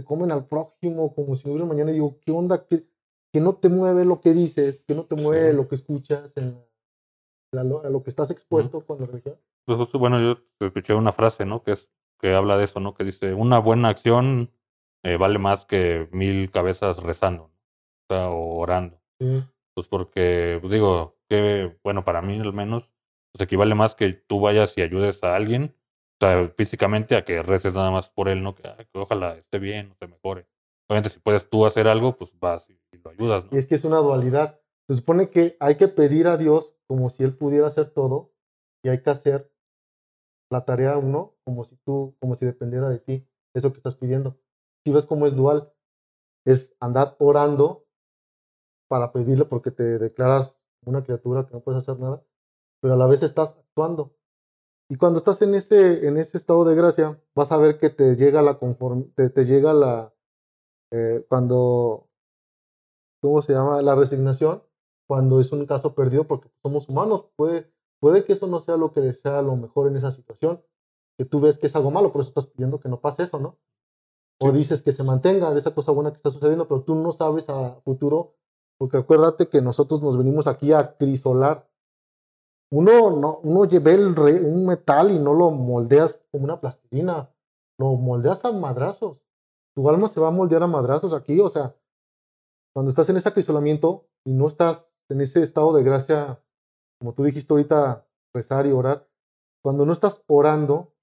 se 0.00 0.04
comen 0.04 0.32
al 0.32 0.46
prójimo 0.46 1.14
como 1.14 1.36
si 1.36 1.46
no 1.46 1.52
hubiera 1.52 1.68
mañana 1.68 1.90
y 1.90 1.94
digo, 1.94 2.18
¿qué 2.20 2.32
onda? 2.32 2.66
¿Qué, 2.66 2.86
que 3.32 3.40
no 3.40 3.54
te 3.54 3.68
mueve 3.68 4.04
lo 4.04 4.20
que 4.20 4.32
dices, 4.32 4.84
que 4.84 4.94
no 4.94 5.04
te 5.04 5.16
mueve 5.16 5.52
lo 5.52 5.68
que 5.68 5.76
escuchas, 5.76 6.36
en 6.36 6.58
a 7.52 7.64
lo 7.64 8.02
que 8.02 8.10
estás 8.10 8.30
expuesto 8.30 8.84
con 8.86 9.00
la 9.00 9.06
religión. 9.06 9.36
Pues 9.66 9.92
bueno, 9.92 10.20
yo 10.20 10.66
escuché 10.66 10.94
una 10.94 11.12
frase, 11.12 11.44
¿no? 11.44 11.62
Que 11.62 11.72
es 11.72 11.90
que 12.20 12.34
habla 12.34 12.56
de 12.56 12.64
eso, 12.64 12.80
¿no? 12.80 12.94
Que 12.94 13.04
dice, 13.04 13.34
una 13.34 13.58
buena 13.58 13.88
acción 13.88 14.50
eh, 15.02 15.16
vale 15.16 15.38
más 15.38 15.64
que 15.64 16.08
mil 16.12 16.50
cabezas 16.50 17.02
rezando 17.02 17.50
o 18.08 18.58
orando. 18.58 19.00
Pues 19.74 19.88
porque, 19.88 20.58
pues 20.60 20.72
digo, 20.72 21.16
que 21.28 21.76
bueno, 21.82 22.04
para 22.04 22.22
mí 22.22 22.38
al 22.38 22.52
menos, 22.52 22.90
pues 23.32 23.42
equivale 23.42 23.74
más 23.74 23.94
que 23.94 24.12
tú 24.12 24.40
vayas 24.40 24.76
y 24.76 24.82
ayudes 24.82 25.22
a 25.22 25.36
alguien, 25.36 25.74
sea, 26.20 26.52
físicamente 26.56 27.16
a 27.16 27.24
que 27.24 27.42
reces 27.42 27.74
nada 27.74 27.90
más 27.90 28.10
por 28.10 28.28
él, 28.28 28.42
¿no? 28.42 28.54
Que, 28.54 28.62
ojalá 28.94 29.36
esté 29.36 29.58
bien, 29.58 29.90
o 29.90 29.94
se 29.94 30.06
mejore. 30.06 30.46
Obviamente, 30.88 31.10
si 31.10 31.20
puedes 31.20 31.48
tú 31.48 31.66
hacer 31.66 31.88
algo, 31.88 32.16
pues 32.16 32.38
vas 32.38 32.68
y, 32.68 32.78
lo 33.02 33.10
ayudas, 33.10 33.44
¿no? 33.44 33.50
Y 33.52 33.58
es 33.58 33.66
que 33.66 33.74
es 33.74 33.84
una 33.84 33.98
dualidad. 33.98 34.60
Se 34.88 34.96
supone 34.96 35.30
que 35.30 35.56
hay 35.60 35.76
que 35.76 35.88
pedir 35.88 36.26
a 36.26 36.36
Dios 36.36 36.76
como 36.86 37.08
si 37.10 37.22
Él 37.22 37.36
pudiera 37.36 37.68
hacer 37.68 37.90
todo 37.90 38.32
y 38.84 38.88
hay 38.88 39.02
que 39.02 39.10
hacer 39.10 39.52
la 40.50 40.64
tarea 40.64 40.98
uno 40.98 41.36
como 41.44 41.64
si 41.64 41.76
tú, 41.76 42.16
como 42.20 42.34
si 42.34 42.44
dependiera 42.44 42.88
de 42.88 42.98
ti, 42.98 43.28
eso 43.54 43.72
que 43.72 43.78
estás 43.78 43.94
pidiendo. 43.94 44.38
Si 44.84 44.92
ves 44.92 45.06
cómo 45.06 45.26
es 45.26 45.36
dual, 45.36 45.72
es 46.44 46.76
andar 46.80 47.16
orando 47.18 47.86
para 48.88 49.12
pedirle 49.12 49.44
porque 49.44 49.70
te 49.70 49.98
declaras 49.98 50.60
una 50.84 51.04
criatura 51.04 51.46
que 51.46 51.54
no 51.54 51.60
puedes 51.60 51.82
hacer 51.82 52.00
nada, 52.00 52.24
pero 52.80 52.94
a 52.94 52.96
la 52.96 53.06
vez 53.06 53.22
estás 53.22 53.56
actuando. 53.56 54.16
Y 54.90 54.96
cuando 54.96 55.18
estás 55.18 55.40
en 55.40 55.54
ese, 55.54 56.06
en 56.06 56.18
ese 56.18 56.36
estado 56.36 56.64
de 56.64 56.74
gracia, 56.74 57.18
vas 57.34 57.52
a 57.52 57.56
ver 57.56 57.78
que 57.78 57.90
te 57.90 58.16
llega 58.16 58.42
la 58.42 58.58
te, 59.14 59.44
llega 59.46 59.72
la, 59.72 60.12
eh, 60.90 61.24
cuando 61.28 62.10
¿cómo 63.22 63.40
se 63.40 63.52
llama? 63.52 63.80
La 63.82 63.94
resignación 63.94 64.62
cuando 65.06 65.40
es 65.40 65.50
un 65.52 65.66
caso 65.66 65.94
perdido 65.94 66.26
porque 66.26 66.50
somos 66.62 66.88
humanos. 66.88 67.26
Puede, 67.36 67.72
puede 68.00 68.24
que 68.24 68.32
eso 68.32 68.46
no 68.46 68.60
sea 68.60 68.76
lo 68.76 68.92
que 68.92 69.12
sea 69.12 69.42
lo 69.42 69.56
mejor 69.56 69.88
en 69.88 69.96
esa 69.96 70.12
situación, 70.12 70.62
que 71.18 71.24
tú 71.24 71.40
ves 71.40 71.58
que 71.58 71.66
es 71.66 71.76
algo 71.76 71.90
malo, 71.90 72.12
por 72.12 72.20
eso 72.20 72.30
estás 72.30 72.46
pidiendo 72.46 72.80
que 72.80 72.88
no 72.88 73.00
pase 73.00 73.24
eso, 73.24 73.38
¿no? 73.38 73.58
O 74.40 74.52
dices 74.52 74.82
que 74.82 74.92
se 74.92 75.04
mantenga 75.04 75.52
de 75.52 75.58
esa 75.58 75.74
cosa 75.74 75.92
buena 75.92 76.10
que 76.10 76.16
está 76.16 76.30
sucediendo, 76.30 76.66
pero 76.66 76.82
tú 76.82 76.94
no 76.96 77.12
sabes 77.12 77.48
a 77.48 77.80
futuro, 77.82 78.36
porque 78.76 78.96
acuérdate 78.96 79.48
que 79.48 79.60
nosotros 79.60 80.02
nos 80.02 80.16
venimos 80.16 80.48
aquí 80.48 80.72
a 80.72 80.96
crisolar. 80.96 81.69
Uno, 82.72 83.10
no, 83.10 83.40
uno 83.42 83.64
lleva 83.64 83.90
el 83.90 84.16
un 84.44 84.66
metal 84.66 85.10
y 85.10 85.18
no 85.18 85.34
lo 85.34 85.50
moldeas 85.50 86.20
como 86.30 86.44
una 86.44 86.60
plastilina, 86.60 87.28
lo 87.78 87.94
moldeas 87.96 88.44
a 88.44 88.52
madrazos. 88.52 89.24
Tu 89.74 89.88
alma 89.88 90.06
se 90.06 90.20
va 90.20 90.28
a 90.28 90.32
moldear 90.32 90.62
a 90.62 90.68
madrazos 90.68 91.12
aquí, 91.12 91.40
o 91.40 91.48
sea, 91.48 91.74
cuando 92.72 92.90
estás 92.90 93.08
en 93.08 93.16
ese 93.16 93.28
acrisolamiento 93.28 94.06
y 94.24 94.32
no 94.32 94.46
estás 94.46 94.92
en 95.08 95.20
ese 95.20 95.42
estado 95.42 95.72
de 95.72 95.82
gracia, 95.82 96.40
como 97.00 97.12
tú 97.14 97.24
dijiste 97.24 97.52
ahorita, 97.52 98.06
rezar 98.32 98.66
y 98.66 98.72
orar, 98.72 99.08
cuando 99.62 99.84
no 99.84 99.92
estás 99.92 100.22
orando, 100.28 100.94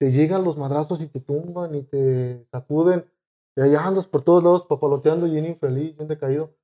te 0.00 0.10
llegan 0.12 0.44
los 0.44 0.56
madrazos 0.56 1.02
y 1.02 1.08
te 1.08 1.20
tumban 1.20 1.74
y 1.74 1.82
te 1.82 2.46
sacuden, 2.50 3.10
y 3.56 3.60
allá 3.60 3.86
andas 3.86 4.06
por 4.06 4.22
todos 4.22 4.42
lados 4.42 4.64
papaloteando 4.64 5.26
y 5.26 5.32
bien 5.32 5.46
infeliz, 5.46 5.96
bien 5.96 6.08
decaído. 6.08 6.57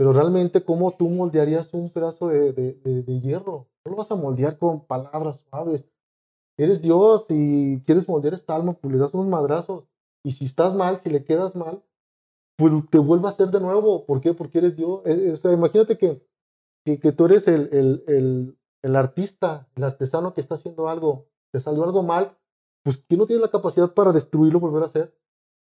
Pero 0.00 0.14
realmente, 0.14 0.64
¿cómo 0.64 0.92
tú 0.92 1.10
moldearías 1.10 1.74
un 1.74 1.90
pedazo 1.90 2.28
de, 2.28 2.54
de, 2.54 3.20
hierro? 3.20 3.68
No 3.84 3.90
lo 3.90 3.98
vas 3.98 4.10
a 4.10 4.16
moldear 4.16 4.56
con 4.56 4.86
palabras 4.86 5.44
suaves. 5.46 5.90
Eres 6.56 6.80
Dios 6.80 7.26
y 7.28 7.82
quieres 7.82 8.08
moldear 8.08 8.32
esta 8.32 8.56
alma, 8.56 8.72
pues 8.72 8.94
le 8.94 8.98
das 8.98 9.12
unos 9.12 9.26
madrazos. 9.26 9.84
Y 10.24 10.32
si 10.32 10.46
estás 10.46 10.74
mal, 10.74 11.02
si 11.02 11.10
le 11.10 11.22
quedas 11.22 11.54
mal, 11.54 11.84
pues 12.56 12.72
te 12.88 12.96
vuelve 12.98 13.26
a 13.26 13.28
hacer 13.28 13.48
de 13.48 13.60
nuevo. 13.60 14.06
¿Por 14.06 14.22
qué? 14.22 14.32
Porque 14.32 14.56
eres 14.56 14.78
Dios. 14.78 15.02
Eh, 15.04 15.26
eh, 15.26 15.32
o 15.32 15.36
sea, 15.36 15.52
imagínate 15.52 15.98
que, 15.98 16.26
que, 16.82 16.98
que 16.98 17.12
tú 17.12 17.26
eres 17.26 17.46
el, 17.46 17.68
el, 17.70 18.02
el, 18.06 18.58
el, 18.80 18.96
artista, 18.96 19.68
el 19.76 19.84
artesano 19.84 20.32
que 20.32 20.40
está 20.40 20.54
haciendo 20.54 20.88
algo. 20.88 21.26
Te 21.52 21.60
salió 21.60 21.84
algo 21.84 22.02
mal, 22.02 22.38
pues 22.82 23.04
que 23.06 23.18
no 23.18 23.26
tienes 23.26 23.42
la 23.42 23.50
capacidad 23.50 23.92
para 23.92 24.12
destruirlo, 24.12 24.60
volver 24.60 24.82
a 24.82 24.86
hacer. 24.86 25.14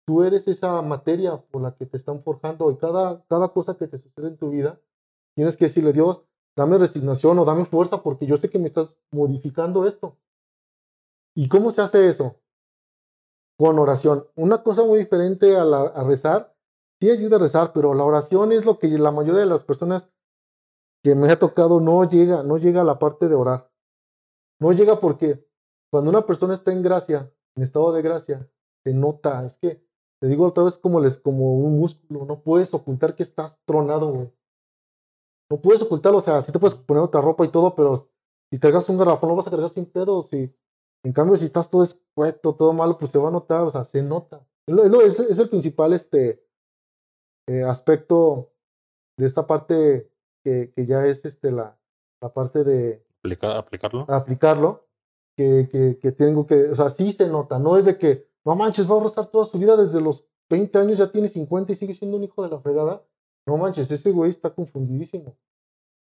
Tú 0.06 0.24
eres 0.24 0.48
esa 0.48 0.82
materia 0.82 1.38
por 1.38 1.62
la 1.62 1.76
que 1.76 1.86
te 1.86 1.98
están 1.98 2.24
forjando 2.24 2.72
y 2.72 2.78
cada, 2.78 3.24
cada 3.28 3.50
cosa 3.50 3.78
que 3.78 3.88
te 3.88 3.98
sucede 3.98 4.30
en 4.30 4.38
tu 4.38 4.50
vida, 4.50 4.80
tienes 5.36 5.56
que 5.58 5.66
decirle, 5.66 5.94
Dios, 5.94 6.26
dame 6.56 6.78
resignación 6.78 7.38
o 7.40 7.46
dame 7.46 7.66
fuerza 7.66 8.02
porque 8.02 8.26
yo 8.26 8.38
sé 8.38 8.50
que 8.50 8.60
me 8.60 8.66
estás 8.66 8.98
modificando 9.12 9.86
esto. 9.86 10.18
¿Y 11.36 11.48
cómo 11.48 11.72
se 11.72 11.82
hace 11.82 12.10
eso? 12.10 12.42
Con 13.58 13.80
oración. 13.80 14.28
Una 14.36 14.64
cosa 14.64 14.84
muy 14.84 15.00
diferente 15.00 15.56
a, 15.56 15.62
a 15.62 16.04
rezar, 16.04 16.56
sí 17.00 17.10
ayuda 17.10 17.38
a 17.38 17.40
rezar, 17.40 17.72
pero 17.74 17.94
la 17.94 18.04
oración 18.04 18.52
es 18.52 18.66
lo 18.66 18.80
que 18.80 18.88
la 18.88 19.12
mayoría 19.12 19.42
de 19.42 19.46
las 19.46 19.64
personas 19.64 20.10
que 21.04 21.16
me 21.16 21.32
ha 21.32 21.40
tocado 21.40 21.80
no 21.80 22.08
llega, 22.08 22.44
no 22.44 22.58
llega 22.58 22.82
a 22.82 22.86
la 22.86 23.00
parte 23.00 23.28
de 23.28 23.36
orar. 23.36 23.72
No 24.60 24.72
llega 24.74 25.00
porque 25.00 25.48
cuando 25.92 26.10
una 26.10 26.26
persona 26.26 26.54
está 26.54 26.72
en 26.72 26.84
gracia, 26.84 27.32
en 27.56 27.64
estado 27.64 27.92
de 27.92 28.02
gracia, 28.02 28.50
se 28.84 28.94
nota, 28.94 29.46
es 29.46 29.58
que, 29.58 29.84
te 30.22 30.28
digo 30.28 30.46
otra 30.46 30.64
vez, 30.64 30.78
como, 30.78 31.02
les, 31.02 31.18
como 31.18 31.56
un 31.56 31.80
músculo, 31.80 32.26
no 32.26 32.42
puedes 32.42 32.74
ocultar 32.76 33.16
que 33.16 33.24
estás 33.24 33.60
tronado, 33.66 34.32
No 35.50 35.62
puedes 35.62 35.82
ocultarlo, 35.82 36.20
o 36.20 36.22
sea, 36.22 36.42
sí 36.42 36.52
te 36.52 36.60
puedes 36.60 36.76
poner 36.76 37.04
otra 37.04 37.22
ropa 37.22 37.44
y 37.44 37.50
todo, 37.50 37.74
pero 37.74 37.96
si 38.52 38.60
cargas 38.60 38.88
un 38.90 39.00
garrafón 39.00 39.30
lo 39.30 39.36
vas 39.36 39.48
a 39.48 39.52
cargar 39.52 39.72
sin 39.72 39.88
pedos. 39.88 40.32
Y, 40.34 40.54
en 41.04 41.14
cambio, 41.14 41.36
si 41.38 41.46
estás 41.46 41.72
todo 41.72 41.82
escueto, 41.82 42.54
todo 42.56 42.72
malo, 42.72 43.00
pues 43.00 43.10
se 43.10 43.18
va 43.18 43.30
a 43.30 43.32
notar, 43.32 43.62
o 43.62 43.72
sea, 43.72 43.84
se 43.84 44.04
nota. 44.04 44.46
Es, 44.68 45.20
es, 45.20 45.40
el 45.40 45.50
principal 45.50 45.94
este, 45.94 46.46
eh, 47.48 47.64
aspecto 47.64 48.54
de 49.18 49.26
esta 49.26 49.48
parte 49.48 50.12
que, 50.44 50.72
que, 50.76 50.86
ya 50.86 51.06
es 51.08 51.26
este, 51.26 51.52
la, 51.52 51.80
la 52.22 52.32
parte 52.32 52.64
de... 52.64 53.04
aplicarlo. 53.58 54.06
Aplicarlo 54.08 54.86
que, 55.36 55.98
que, 56.00 56.12
tengo 56.12 56.46
que, 56.46 56.70
o 56.70 56.76
sea, 56.76 56.90
sí 56.90 57.12
se 57.12 57.28
nota, 57.28 57.58
no 57.60 57.78
es 57.78 57.86
de 57.86 57.98
que, 57.98 58.30
no 58.46 58.56
manches, 58.56 58.90
va 58.90 59.00
a 59.00 59.04
rezar 59.04 59.28
toda 59.28 59.46
su 59.46 59.60
vida 59.60 59.78
desde 59.78 60.02
los 60.02 60.28
20 60.50 60.78
años, 60.80 60.98
ya 60.98 61.12
tiene 61.12 61.28
50 61.28 61.72
y 61.72 61.76
sigue 61.76 61.96
siendo 61.96 62.18
un 62.18 62.24
hijo 62.24 62.44
de 62.44 62.50
la 62.50 62.60
fregada. 62.60 63.06
No 63.48 63.58
manches, 63.58 63.90
ese 63.92 64.12
güey 64.12 64.30
está 64.30 64.54
confundidísimo. 64.54 65.38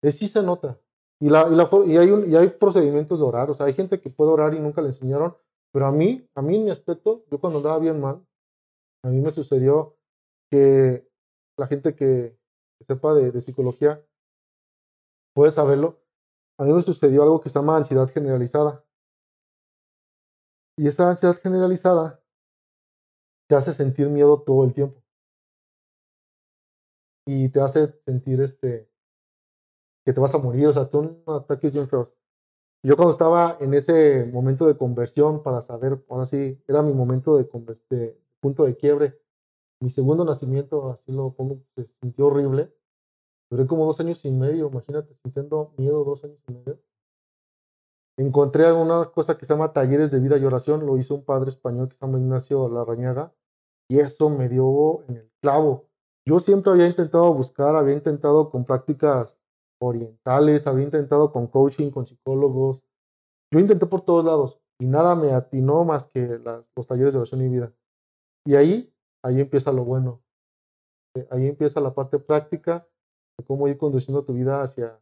Es, 0.01 0.17
sí 0.17 0.27
se 0.27 0.43
nota. 0.43 0.79
Y, 1.19 1.29
la, 1.29 1.47
y, 1.47 1.55
la, 1.55 1.69
y, 1.85 1.97
hay 1.97 2.09
y 2.29 2.35
hay 2.35 2.49
procedimientos 2.49 3.19
de 3.19 3.25
orar, 3.25 3.49
o 3.49 3.53
sea, 3.53 3.67
hay 3.67 3.73
gente 3.73 4.01
que 4.01 4.09
puede 4.09 4.31
orar 4.31 4.53
y 4.53 4.59
nunca 4.59 4.81
le 4.81 4.87
enseñaron, 4.87 5.37
pero 5.71 5.85
a 5.85 5.91
mí, 5.91 6.27
a 6.35 6.41
mí 6.41 6.57
en 6.57 6.65
mi 6.65 6.71
aspecto, 6.71 7.23
yo 7.31 7.39
cuando 7.39 7.59
andaba 7.59 7.79
bien 7.79 8.01
mal, 8.01 8.25
a 9.03 9.09
mí 9.09 9.21
me 9.21 9.31
sucedió 9.31 9.95
que 10.51 11.07
la 11.57 11.67
gente 11.67 11.95
que, 11.95 12.37
sepa 12.85 13.13
de 13.13 13.39
psicología 13.39 14.03
puede 15.33 15.51
saberlo, 15.51 16.03
a 16.57 16.65
mí 16.65 16.73
me 16.73 16.81
sucedió 16.81 17.23
algo 17.23 17.41
que 17.41 17.49
se 17.49 17.59
llama 17.59 17.77
ansiedad 17.77 18.07
generalizada. 18.09 18.82
Y 20.77 20.87
esa 20.87 21.09
ansiedad 21.09 21.37
generalizada 21.41 22.19
te 23.47 23.55
hace 23.55 23.73
sentir 23.73 24.09
miedo 24.09 24.41
todo 24.41 24.63
el 24.63 24.73
tiempo. 24.73 25.01
Y 27.25 27.49
te 27.49 27.61
hace 27.61 27.93
sentir 28.05 28.41
este 28.41 28.89
que 30.05 30.11
te 30.11 30.19
vas 30.19 30.35
a 30.35 30.37
morir, 30.37 30.67
o 30.67 30.73
sea, 30.73 30.89
tú 30.89 31.23
ataques 31.27 31.73
bien 31.73 31.87
feos. 31.87 32.13
Yo 32.83 32.97
cuando 32.97 33.11
estaba 33.13 33.57
en 33.61 33.73
ese 33.73 34.25
momento 34.25 34.67
de 34.67 34.77
conversión 34.77 35.41
para 35.41 35.61
saber, 35.61 36.03
ahora 36.09 36.25
sí, 36.25 36.61
era 36.67 36.81
mi 36.81 36.93
momento 36.93 37.37
de, 37.37 37.47
de 37.89 38.19
punto 38.41 38.65
de 38.65 38.75
quiebre. 38.75 39.17
Mi 39.79 39.89
segundo 39.89 40.25
nacimiento, 40.25 40.91
así 40.91 41.11
lo 41.13 41.33
pongo, 41.33 41.63
se 41.75 41.85
sintió 41.85 42.27
horrible. 42.27 42.73
Duré 43.49 43.67
como 43.67 43.85
dos 43.85 43.99
años 44.01 44.25
y 44.25 44.31
medio, 44.31 44.67
imagínate, 44.67 45.15
sintiendo 45.23 45.73
miedo 45.77 46.03
dos 46.03 46.25
años 46.25 46.39
y 46.49 46.53
medio 46.53 46.79
encontré 48.17 48.65
alguna 48.65 49.05
cosa 49.11 49.37
que 49.37 49.45
se 49.45 49.53
llama 49.53 49.73
talleres 49.73 50.11
de 50.11 50.19
vida 50.19 50.37
y 50.37 50.45
oración, 50.45 50.85
lo 50.85 50.97
hizo 50.97 51.15
un 51.15 51.25
padre 51.25 51.49
español 51.49 51.89
que 51.89 51.95
se 51.95 52.05
llama 52.05 52.19
Ignacio 52.19 52.69
Larrañaga, 52.69 53.33
y 53.89 53.99
eso 53.99 54.29
me 54.29 54.49
dio 54.49 55.03
en 55.07 55.17
el 55.17 55.31
clavo. 55.41 55.89
Yo 56.25 56.39
siempre 56.39 56.71
había 56.71 56.87
intentado 56.87 57.33
buscar, 57.33 57.75
había 57.75 57.95
intentado 57.95 58.49
con 58.49 58.65
prácticas 58.65 59.37
orientales, 59.81 60.67
había 60.67 60.85
intentado 60.85 61.31
con 61.31 61.47
coaching, 61.47 61.91
con 61.91 62.05
psicólogos. 62.05 62.85
Yo 63.51 63.59
intenté 63.59 63.85
por 63.85 64.01
todos 64.01 64.23
lados 64.23 64.59
y 64.79 64.85
nada 64.85 65.15
me 65.15 65.33
atinó 65.33 65.83
más 65.83 66.07
que 66.07 66.39
los 66.75 66.87
talleres 66.87 67.13
de 67.13 67.19
oración 67.19 67.41
y 67.41 67.49
vida. 67.49 67.73
Y 68.45 68.55
ahí, 68.55 68.93
ahí 69.21 69.41
empieza 69.41 69.71
lo 69.71 69.83
bueno. 69.83 70.21
Eh, 71.15 71.27
ahí 71.29 71.47
empieza 71.47 71.81
la 71.81 71.93
parte 71.93 72.19
práctica 72.19 72.87
de 73.37 73.45
cómo 73.45 73.67
ir 73.67 73.77
conduciendo 73.77 74.23
tu 74.23 74.33
vida 74.33 74.61
hacia, 74.61 74.99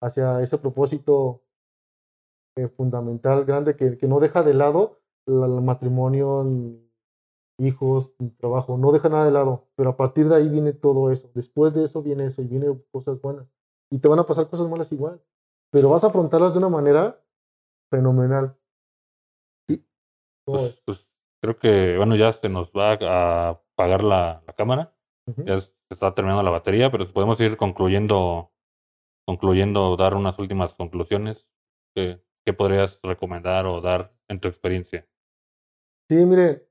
hacia 0.00 0.40
ese 0.42 0.58
propósito 0.58 1.42
eh, 2.64 2.68
fundamental, 2.68 3.44
grande, 3.44 3.76
que, 3.76 3.96
que, 3.98 4.06
no 4.06 4.20
deja 4.20 4.42
de 4.42 4.54
lado 4.54 5.00
el 5.26 5.60
matrimonio, 5.62 6.44
hijos, 7.58 8.16
trabajo, 8.38 8.78
no 8.78 8.92
deja 8.92 9.08
nada 9.08 9.24
de 9.24 9.30
lado, 9.30 9.68
pero 9.76 9.90
a 9.90 9.96
partir 9.96 10.28
de 10.28 10.36
ahí 10.36 10.48
viene 10.48 10.72
todo 10.72 11.10
eso. 11.10 11.30
Después 11.34 11.74
de 11.74 11.84
eso 11.84 12.02
viene 12.02 12.26
eso 12.26 12.42
y 12.42 12.46
vienen 12.46 12.82
cosas 12.90 13.20
buenas. 13.20 13.46
Y 13.90 13.98
te 13.98 14.08
van 14.08 14.18
a 14.18 14.26
pasar 14.26 14.48
cosas 14.48 14.68
malas 14.68 14.92
igual, 14.92 15.20
pero 15.70 15.90
vas 15.90 16.04
a 16.04 16.08
afrontarlas 16.08 16.54
de 16.54 16.58
una 16.58 16.68
manera 16.68 17.22
fenomenal. 17.90 18.56
Pues, 20.44 20.82
pues, 20.84 21.10
creo 21.40 21.58
que, 21.58 21.96
bueno, 21.96 22.16
ya 22.16 22.32
se 22.32 22.48
nos 22.48 22.72
va 22.72 22.92
a 22.92 23.48
apagar 23.50 24.02
la, 24.02 24.42
la 24.46 24.52
cámara. 24.54 24.94
Ya 25.44 25.60
se 25.60 25.72
está 25.90 26.12
terminando 26.12 26.42
la 26.42 26.50
batería, 26.50 26.90
pero 26.90 27.04
podemos 27.06 27.40
ir 27.40 27.56
concluyendo, 27.56 28.50
concluyendo, 29.26 29.96
dar 29.96 30.14
unas 30.14 30.38
últimas 30.40 30.74
conclusiones. 30.74 31.48
Que 31.94 32.20
¿qué 32.44 32.52
podrías 32.52 33.00
recomendar 33.02 33.66
o 33.66 33.80
dar 33.80 34.12
en 34.28 34.40
tu 34.40 34.48
experiencia? 34.48 35.06
Sí, 36.08 36.24
mire, 36.26 36.68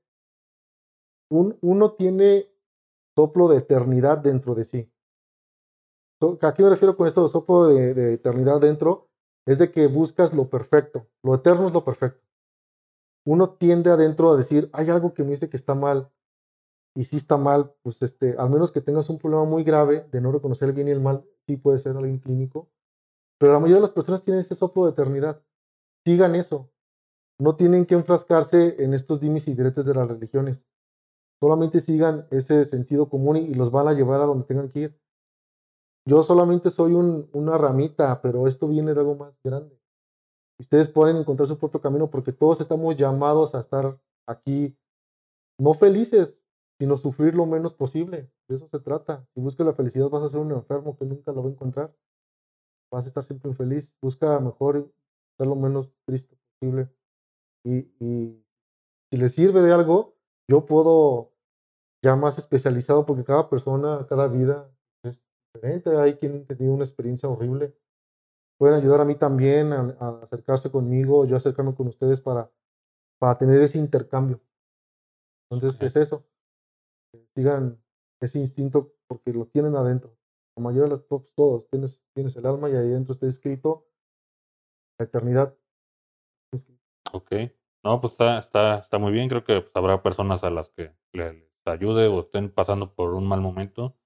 un, 1.30 1.56
uno 1.60 1.92
tiene 1.92 2.50
soplo 3.16 3.48
de 3.48 3.58
eternidad 3.58 4.18
dentro 4.18 4.54
de 4.54 4.64
sí. 4.64 4.92
¿A 6.42 6.54
qué 6.54 6.62
me 6.62 6.70
refiero 6.70 6.96
con 6.96 7.06
esto 7.06 7.22
de 7.22 7.28
soplo 7.28 7.68
de, 7.68 7.94
de 7.94 8.14
eternidad 8.14 8.60
dentro? 8.60 9.08
Es 9.46 9.58
de 9.58 9.70
que 9.70 9.86
buscas 9.86 10.34
lo 10.34 10.50
perfecto. 10.50 11.08
Lo 11.22 11.34
eterno 11.34 11.68
es 11.68 11.72
lo 11.72 11.84
perfecto. 11.84 12.22
Uno 13.24 13.50
tiende 13.54 13.90
adentro 13.90 14.30
a 14.30 14.36
decir, 14.36 14.68
hay 14.72 14.90
algo 14.90 15.14
que 15.14 15.24
me 15.24 15.30
dice 15.30 15.48
que 15.48 15.56
está 15.56 15.74
mal. 15.74 16.10
Y 16.94 17.04
si 17.04 17.16
está 17.16 17.36
mal, 17.36 17.74
pues 17.82 18.02
este, 18.02 18.34
al 18.36 18.50
menos 18.50 18.72
que 18.72 18.80
tengas 18.80 19.08
un 19.08 19.18
problema 19.18 19.44
muy 19.44 19.64
grave 19.64 20.06
de 20.10 20.20
no 20.20 20.32
reconocer 20.32 20.68
el 20.68 20.74
bien 20.74 20.88
y 20.88 20.90
el 20.90 21.00
mal, 21.00 21.24
sí 21.46 21.56
puede 21.56 21.78
ser 21.78 21.96
alguien 21.96 22.18
clínico. 22.18 22.68
Pero 23.38 23.52
la 23.52 23.58
mayoría 23.58 23.76
de 23.76 23.82
las 23.82 23.92
personas 23.92 24.22
tienen 24.22 24.40
ese 24.40 24.54
soplo 24.54 24.84
de 24.84 24.90
eternidad 24.90 25.42
sigan 26.04 26.34
eso. 26.34 26.70
No 27.38 27.56
tienen 27.56 27.86
que 27.86 27.94
enfrascarse 27.94 28.82
en 28.82 28.94
estos 28.94 29.20
dimes 29.20 29.48
y 29.48 29.54
diretes 29.54 29.86
de 29.86 29.94
las 29.94 30.08
religiones. 30.08 30.66
Solamente 31.40 31.80
sigan 31.80 32.26
ese 32.30 32.64
sentido 32.66 33.08
común 33.08 33.36
y, 33.36 33.54
los 33.54 33.70
van 33.70 33.88
a 33.88 33.94
llevar 33.94 34.20
a 34.20 34.26
donde 34.26 34.44
tengan 34.44 34.70
que 34.70 34.80
ir. 34.80 35.00
Yo 36.06 36.22
solamente 36.22 36.70
soy 36.70 36.94
una 36.94 37.56
ramita, 37.56 38.20
pero 38.20 38.46
esto 38.46 38.68
viene 38.68 38.94
de 38.94 39.00
algo 39.00 39.14
más 39.14 39.34
grande. 39.42 39.78
Ustedes 40.58 40.88
pueden 40.88 41.16
encontrar 41.16 41.48
su 41.48 41.58
propio 41.58 41.80
camino 41.80 42.10
porque 42.10 42.32
todos 42.32 42.60
estamos 42.60 42.96
llamados 42.96 43.54
a 43.54 43.60
estar 43.60 43.98
aquí, 44.26 44.76
no 45.58 45.72
felices, 45.72 46.42
sino 46.78 46.98
sufrir 46.98 47.34
lo 47.34 47.46
menos 47.46 47.72
posible. 47.72 48.30
De 48.48 48.56
eso 48.56 48.68
se 48.68 48.80
trata. 48.80 49.26
Si 49.34 49.40
buscas 49.40 49.66
la 49.66 49.72
felicidad 49.72 50.10
vas 50.10 50.22
a 50.22 50.28
ser 50.28 50.40
un 50.40 50.52
enfermo 50.52 50.96
que 50.96 51.06
nunca 51.06 51.32
lo 51.32 51.42
va 51.42 51.48
a 51.48 51.52
encontrar. 51.52 51.94
Vas 52.90 53.04
a 53.06 53.08
estar 53.08 53.24
siempre 53.24 53.50
infeliz. 53.50 53.96
Busca 54.02 54.38
mejor 54.40 54.92
ser 55.40 55.48
lo 55.48 55.56
menos 55.56 55.94
triste 56.04 56.36
posible. 56.36 56.90
Y, 57.64 57.78
y 57.98 58.44
si 59.10 59.16
le 59.18 59.28
sirve 59.30 59.62
de 59.62 59.72
algo, 59.72 60.14
yo 60.50 60.66
puedo 60.66 61.32
ya 62.04 62.14
más 62.14 62.36
especializado 62.36 63.06
porque 63.06 63.24
cada 63.24 63.48
persona, 63.48 64.06
cada 64.06 64.28
vida 64.28 64.70
es 65.02 65.26
diferente. 65.54 65.96
Hay 65.96 66.16
quien 66.16 66.44
ha 66.50 66.54
tenido 66.54 66.74
una 66.74 66.84
experiencia 66.84 67.28
horrible. 67.28 67.74
Pueden 68.58 68.76
ayudar 68.76 69.00
a 69.00 69.06
mí 69.06 69.14
también 69.14 69.72
a, 69.72 69.96
a 69.98 70.22
acercarse 70.24 70.70
conmigo, 70.70 71.24
yo 71.24 71.36
acercarme 71.36 71.74
con 71.74 71.88
ustedes 71.88 72.20
para, 72.20 72.50
para 73.18 73.38
tener 73.38 73.62
ese 73.62 73.78
intercambio. 73.78 74.42
Entonces 75.50 75.80
es 75.80 75.96
eso 75.96 76.26
sigan 77.34 77.82
ese 78.20 78.38
instinto 78.38 78.92
porque 79.08 79.32
lo 79.32 79.46
tienen 79.46 79.74
adentro. 79.74 80.14
La 80.56 80.62
mayoría 80.62 80.84
de 80.84 80.90
los 80.90 81.06
tops, 81.06 81.32
todos, 81.34 81.68
tienes, 81.70 82.02
tienes 82.14 82.36
el 82.36 82.44
alma 82.44 82.68
y 82.68 82.72
ahí 82.72 82.88
adentro 82.88 83.14
está 83.14 83.26
escrito 83.26 83.86
la 85.00 85.06
eternidad. 85.06 85.56
Ok. 87.12 87.32
No, 87.82 88.00
pues 88.00 88.12
está, 88.12 88.38
está, 88.38 88.78
está 88.78 88.98
muy 88.98 89.12
bien. 89.12 89.28
Creo 89.28 89.44
que 89.44 89.62
pues, 89.62 89.72
habrá 89.74 90.02
personas 90.02 90.44
a 90.44 90.50
las 90.50 90.70
que 90.70 90.92
les 91.12 91.36
ayude 91.64 92.06
o 92.06 92.20
estén 92.20 92.50
pasando 92.50 92.94
por 92.94 93.14
un 93.14 93.26
mal 93.26 93.40
momento 93.40 93.96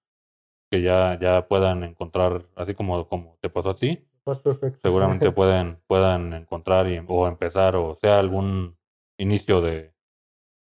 que 0.71 0.83
ya, 0.83 1.19
ya 1.21 1.47
puedan 1.49 1.83
encontrar, 1.85 2.47
así 2.57 2.75
como, 2.75 3.09
como 3.09 3.37
te 3.41 3.51
pasó 3.51 3.71
a 3.71 3.75
ti. 3.75 4.07
perfecto. 4.25 4.79
Seguramente 4.83 5.31
pueden, 5.33 5.79
puedan 5.87 6.33
encontrar 6.33 6.89
y, 6.89 7.01
o 7.07 7.27
empezar 7.27 7.77
o 7.77 7.95
sea 7.95 8.19
algún 8.19 8.77
inicio 9.19 9.61
de, 9.61 9.93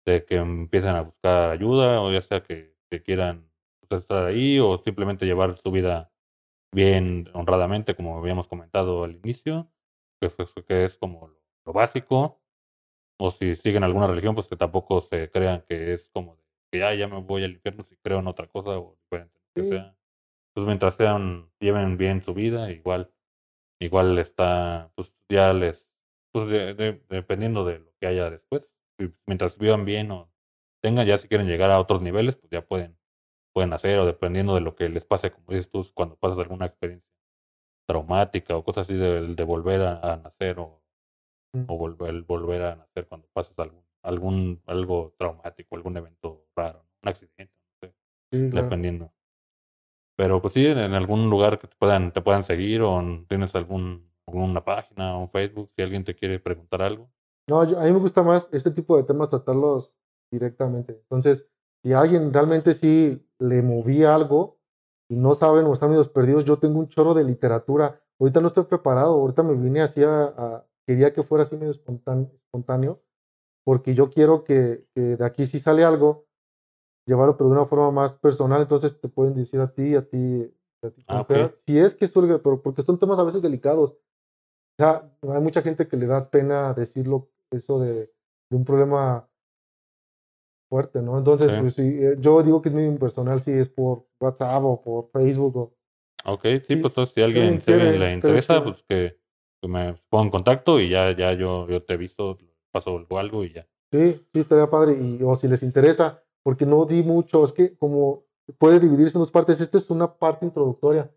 de 0.05 0.25
que 0.25 0.37
empiecen 0.37 0.97
a 0.97 1.03
buscar 1.03 1.51
ayuda 1.51 2.01
o 2.01 2.13
ya 2.13 2.21
sea 2.21 2.43
que, 2.43 2.75
quieran 3.05 3.47
pues, 3.89 4.03
estar 4.03 4.25
ahí 4.25 4.59
o 4.59 4.79
simplemente 4.79 5.27
llevar 5.27 5.59
su 5.59 5.71
vida 5.71 6.11
bien 6.73 7.29
honradamente, 7.35 7.95
como 7.95 8.19
habíamos 8.19 8.49
comentado 8.49 9.05
al 9.05 9.17
inicio, 9.17 9.71
que, 10.21 10.31
que 10.67 10.85
es 10.85 10.97
como 10.97 11.29
lo, 11.65 11.73
básico. 11.73 12.41
O 13.19 13.31
si 13.31 13.55
siguen 13.55 13.83
alguna 13.83 14.07
religión, 14.07 14.35
pues 14.35 14.47
que 14.49 14.57
tampoco 14.57 15.01
se 15.01 15.31
crean 15.31 15.65
que 15.67 15.95
es 15.95 16.11
como 16.11 16.37
que 16.71 16.81
ya, 16.81 16.95
ya 16.95 17.09
me 17.09 17.21
voy 17.21 17.45
al 17.45 17.53
infierno 17.53 17.83
si 17.83 17.97
creo 17.97 18.19
en 18.19 18.27
otra 18.27 18.47
cosa 18.47 18.79
o 18.79 18.99
diferente, 19.01 19.41
que 19.55 19.65
sea. 19.65 19.97
Pues 20.55 20.67
mientras 20.67 20.97
sean, 20.97 21.51
lleven 21.59 21.97
bien 21.97 22.21
su 22.21 22.35
vida, 22.35 22.71
igual, 22.71 23.11
igual 23.81 24.19
está, 24.19 24.91
pues 24.95 25.15
ya 25.31 25.55
les, 25.55 25.89
pues 26.33 26.47
dependiendo 27.09 27.65
de 27.65 27.79
lo 27.79 27.93
que 27.99 28.07
haya 28.07 28.29
después, 28.31 28.71
mientras 29.27 29.59
vivan 29.59 29.87
bien 29.87 30.11
o 30.11 30.31
tengan, 30.83 31.07
ya 31.07 31.17
si 31.17 31.29
quieren 31.29 31.47
llegar 31.47 31.71
a 31.71 31.81
otros 31.81 32.03
niveles, 32.03 32.37
pues 32.37 32.51
ya 32.51 32.67
pueden, 32.67 32.99
pueden 33.55 33.73
hacer, 33.73 33.99
o 33.99 34.07
dependiendo 34.07 34.55
de 34.55 34.61
lo 34.61 34.77
que 34.77 34.91
les 34.91 35.07
pase, 35.07 35.31
como 35.31 35.47
dices 35.49 35.71
tú, 35.71 35.87
cuando 35.95 36.17
pasas 36.17 36.39
alguna 36.39 36.67
experiencia 36.67 37.16
traumática 37.87 38.57
o 38.57 38.65
cosas 38.65 38.87
así 38.87 38.97
de, 38.99 39.35
de 39.35 39.45
volver 39.45 39.83
a, 39.83 40.17
nacer 40.17 40.59
o, 40.59 40.83
mm. 41.53 41.65
o 41.69 41.79
volver, 41.79 42.23
volver 42.23 42.63
a 42.63 42.77
nacer 42.77 43.07
cuando 43.07 43.29
pasas 43.33 43.59
algún, 43.59 43.83
algún 44.03 44.63
algo 44.67 45.15
traumático, 45.19 45.77
algún 45.77 45.97
evento 45.97 46.47
raro, 46.55 46.85
un 47.03 47.09
accidente, 47.09 47.53
no 47.83 47.89
sé, 47.89 47.95
dependiendo. 48.31 49.13
Pero 50.17 50.41
pues 50.41 50.55
sí, 50.55 50.67
en, 50.67 50.95
algún 50.95 51.29
lugar 51.29 51.59
que 51.59 51.69
te 51.69 51.77
puedan, 51.77 52.13
te 52.13 52.23
puedan 52.23 52.43
seguir 52.43 52.83
o 52.83 53.03
tienes 53.29 53.55
algún, 53.55 54.11
alguna 54.27 54.65
página 54.65 55.19
o 55.19 55.29
Facebook, 55.29 55.69
si 55.77 55.83
alguien 55.83 56.05
te 56.05 56.15
quiere 56.15 56.41
preguntar 56.41 56.83
algo. 56.83 57.11
No, 57.49 57.61
a 57.61 57.67
mí 57.67 57.93
me 57.93 57.99
gusta 57.99 58.23
más 58.23 58.49
este 58.53 58.71
tipo 58.71 58.97
de 58.97 59.05
temas 59.05 59.29
tratarlos 59.29 59.95
directamente. 60.31 60.95
Entonces, 60.95 61.49
si 61.85 61.93
alguien 61.93 62.33
realmente 62.33 62.75
sí 62.75 63.25
le 63.39 63.63
movía 63.63 64.15
algo 64.15 64.56
y 65.09 65.17
no 65.17 65.35
saben 65.35 65.67
o 65.67 65.73
están 65.73 65.91
medio 65.91 66.05
perdidos, 66.13 66.45
yo 66.45 66.59
tengo 66.59 66.79
un 66.79 66.89
chorro 66.89 67.15
de 67.15 67.25
literatura. 67.25 68.01
Ahorita 68.19 68.41
no 68.41 68.49
estoy 68.49 68.65
preparado, 68.65 69.13
ahorita 69.13 69.43
me 69.43 69.55
vine 69.55 69.83
así 69.83 70.03
a, 70.03 70.65
quería 70.87 71.13
que 71.13 71.23
fuera 71.23 71.43
así 71.43 71.57
medio 71.57 71.73
espontáneo, 71.73 73.03
porque 73.65 73.95
yo 73.95 74.11
quiero 74.11 74.45
que, 74.45 74.87
de 74.95 75.25
aquí 75.25 75.47
si 75.47 75.59
sale 75.59 75.85
algo, 75.85 76.27
llevarlo 77.07 77.37
pero 77.37 77.51
de 77.51 77.57
una 77.57 77.67
forma 77.67 77.91
más 77.91 78.17
personal, 78.17 78.63
entonces 78.63 79.01
te 79.01 79.09
pueden 79.09 79.35
decir 79.35 79.61
a 79.61 79.73
ti, 79.73 79.95
a 79.95 80.09
ti, 80.09 80.53
a 80.83 80.91
ti, 80.91 81.05
ah, 81.09 81.51
si 81.67 81.79
es 81.79 81.95
que 81.95 82.09
surge, 82.09 82.39
pero 82.39 82.63
porque 82.63 82.83
son 82.83 82.99
temas 82.99 83.19
a 83.19 83.25
veces 83.25 83.43
delicados. 83.43 83.93
O 83.93 84.83
sea, 84.83 85.11
hay 85.23 85.41
mucha 85.41 85.63
gente 85.63 85.89
que 85.89 85.97
le 85.97 86.07
da 86.07 86.29
pena 86.31 86.75
decirlo 86.75 87.31
eso 87.51 87.81
de, 87.81 88.13
un 88.51 88.65
problema 88.65 89.29
fuerte, 90.69 91.03
¿no? 91.03 91.19
Entonces, 91.19 91.55
pues, 91.61 91.79
eh, 91.79 92.17
yo 92.19 92.43
digo 92.43 92.63
que 92.63 92.69
es 92.69 92.75
medio 92.75 92.91
impersonal 92.91 93.41
si 93.41 93.53
es 93.53 93.69
por 93.69 94.07
WhatsApp 94.21 94.63
o 94.65 94.83
por 94.83 95.11
Facebook. 95.11 95.57
O, 95.57 96.33
ok, 96.33 96.43
sí, 96.67 96.77
pues 96.77 96.93
entonces 96.93 97.15
si 97.15 97.23
alguien, 97.23 97.59
le 97.67 98.13
interesa, 98.13 98.63
pues 98.63 98.83
que, 98.83 99.19
me 99.63 99.95
ponga 100.09 100.25
en 100.25 100.31
contacto 100.31 100.81
y 100.81 100.91
ya, 100.91 101.17
ya 101.17 101.33
yo, 101.33 101.69
yo 101.69 101.83
te 101.83 101.95
he 101.95 101.97
visto, 101.97 102.39
paso 102.71 103.05
algo 103.11 103.45
y 103.45 103.53
ya. 103.53 103.67
Sí, 103.93 104.21
sí, 104.33 104.41
estaría 104.41 104.71
padre. 104.71 104.95
Y, 104.95 105.21
o 105.23 105.35
si 105.35 105.49
les 105.49 105.63
interesa, 105.63 106.23
porque 106.43 106.67
no 106.67 106.85
di 106.85 107.03
mucho, 107.03 107.45
es 107.45 107.53
que 107.53 107.77
como 107.77 108.25
puede 108.59 108.79
dividirse 108.79 109.19
en 109.19 109.23
dos 109.23 109.31
partes, 109.31 109.61
esta 109.61 109.79
es 109.79 109.91
una 109.91 110.19
parte 110.19 110.45
introductoria. 110.45 111.11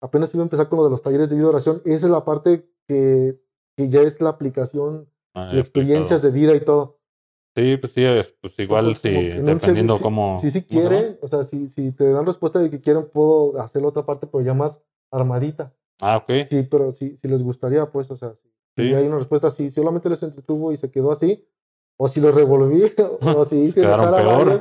Apenas 0.00 0.34
iba 0.34 0.42
a 0.42 0.44
empezar 0.44 0.68
con 0.68 0.78
lo 0.78 0.84
de 0.84 0.90
los 0.90 1.02
talleres 1.02 1.30
de 1.30 1.36
vida 1.36 1.48
oración. 1.48 1.80
Esa 1.84 2.06
es 2.06 2.12
la 2.12 2.24
parte 2.24 2.68
que, 2.86 3.40
que 3.76 3.88
ya 3.88 4.02
es 4.02 4.20
la 4.20 4.30
aplicación 4.30 5.08
Ah, 5.34 5.50
experiencias 5.54 6.22
de 6.22 6.30
vida 6.30 6.54
y 6.54 6.60
todo. 6.60 7.00
Sí, 7.56 7.76
pues 7.76 7.92
sí, 7.92 8.04
pues 8.40 8.58
igual 8.58 8.96
si, 8.96 9.10
dependiendo 9.10 9.98
cómo... 10.00 10.36
Si, 10.38 10.50
si, 10.50 10.64
quieren, 10.64 11.18
o 11.22 11.28
sea, 11.28 11.44
si, 11.44 11.68
si 11.68 11.92
te 11.92 12.10
dan 12.10 12.26
respuesta 12.26 12.58
de 12.58 12.68
que 12.68 12.80
quieren, 12.80 13.08
puedo 13.12 13.60
hacer 13.60 13.82
la 13.82 13.88
otra 13.88 14.04
parte, 14.04 14.26
pero 14.26 14.42
ya 14.42 14.54
más 14.54 14.82
armadita. 15.12 15.72
Ah, 16.00 16.16
ok. 16.16 16.46
Sí, 16.48 16.66
pero 16.68 16.92
si, 16.92 17.16
si 17.16 17.28
les 17.28 17.44
gustaría, 17.44 17.86
pues, 17.86 18.10
o 18.10 18.16
sea, 18.16 18.34
si, 18.76 18.92
hay 18.92 19.06
una 19.06 19.18
respuesta 19.18 19.46
así, 19.46 19.70
si 19.70 19.76
solamente 19.76 20.10
les 20.10 20.22
entretuvo 20.24 20.72
y 20.72 20.76
se 20.76 20.90
quedó 20.90 21.12
así, 21.12 21.46
o 21.96 22.08
si 22.08 22.20
lo 22.20 22.32
revolví, 22.32 22.90
o 23.20 23.44
si 23.44 23.56
hice 23.66 23.82
Quedaron 23.82 24.14
peor. 24.16 24.60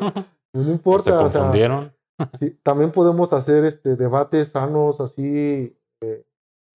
Pues 0.52 0.66
no 0.66 0.72
importa. 0.72 1.12
se 1.12 1.40
confundieron. 1.40 1.94
sí, 2.40 2.60
también 2.62 2.92
podemos 2.92 3.34
hacer 3.34 3.66
este 3.66 3.96
debates 3.96 4.50
sanos, 4.50 5.02
así, 5.02 5.76
eh, 6.02 6.24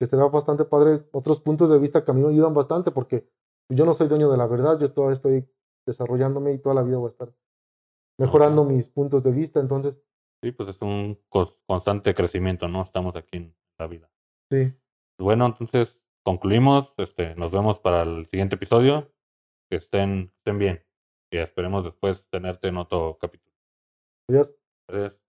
que 0.01 0.07
será 0.07 0.27
bastante 0.27 0.65
padre. 0.65 1.05
Otros 1.13 1.39
puntos 1.39 1.71
de 1.71 1.79
vista 1.79 2.05
que 2.05 2.11
a 2.11 2.15
mí 2.15 2.23
me 2.23 2.31
ayudan 2.31 2.55
bastante, 2.55 2.91
porque 2.91 3.29
yo 3.69 3.85
no 3.85 3.95
soy 3.95 4.09
dueño 4.09 4.29
de 4.33 4.37
la 4.37 4.49
verdad, 4.49 4.81
yo 4.81 4.91
todavía 4.91 5.15
estoy 5.15 5.49
desarrollándome 5.89 6.53
y 6.53 6.59
toda 6.59 6.75
la 6.75 6.83
vida 6.83 6.99
voy 6.99 7.07
a 7.07 7.09
estar 7.09 7.35
mejorando 8.19 8.65
mis 8.65 8.89
puntos 8.89 9.23
de 9.23 9.33
vista, 9.33 9.59
entonces. 9.61 9.97
Sí, 10.43 10.53
pues 10.53 10.69
es 10.69 10.81
un 10.83 11.19
constante 11.29 12.15
crecimiento, 12.15 12.69
¿no? 12.69 12.83
Estamos 12.83 13.17
aquí 13.17 13.39
en 13.39 13.57
la 13.79 13.87
vida. 13.87 14.11
Sí. 14.51 14.73
Bueno, 15.19 15.47
entonces 15.47 16.07
concluimos, 16.25 16.95
este, 16.99 17.35
nos 17.35 17.51
vemos 17.51 17.81
para 17.81 18.03
el 18.03 18.27
siguiente 18.27 18.55
episodio, 18.55 19.13
que 19.69 19.77
estén, 19.77 20.33
estén 20.37 20.59
bien 20.59 20.85
y 21.31 21.39
esperemos 21.39 21.85
después 21.85 22.29
tenerte 22.31 22.69
en 22.69 22.77
otro 22.77 23.19
capítulo. 23.21 23.57
Adiós. 24.29 24.57
Adiós. 24.89 25.28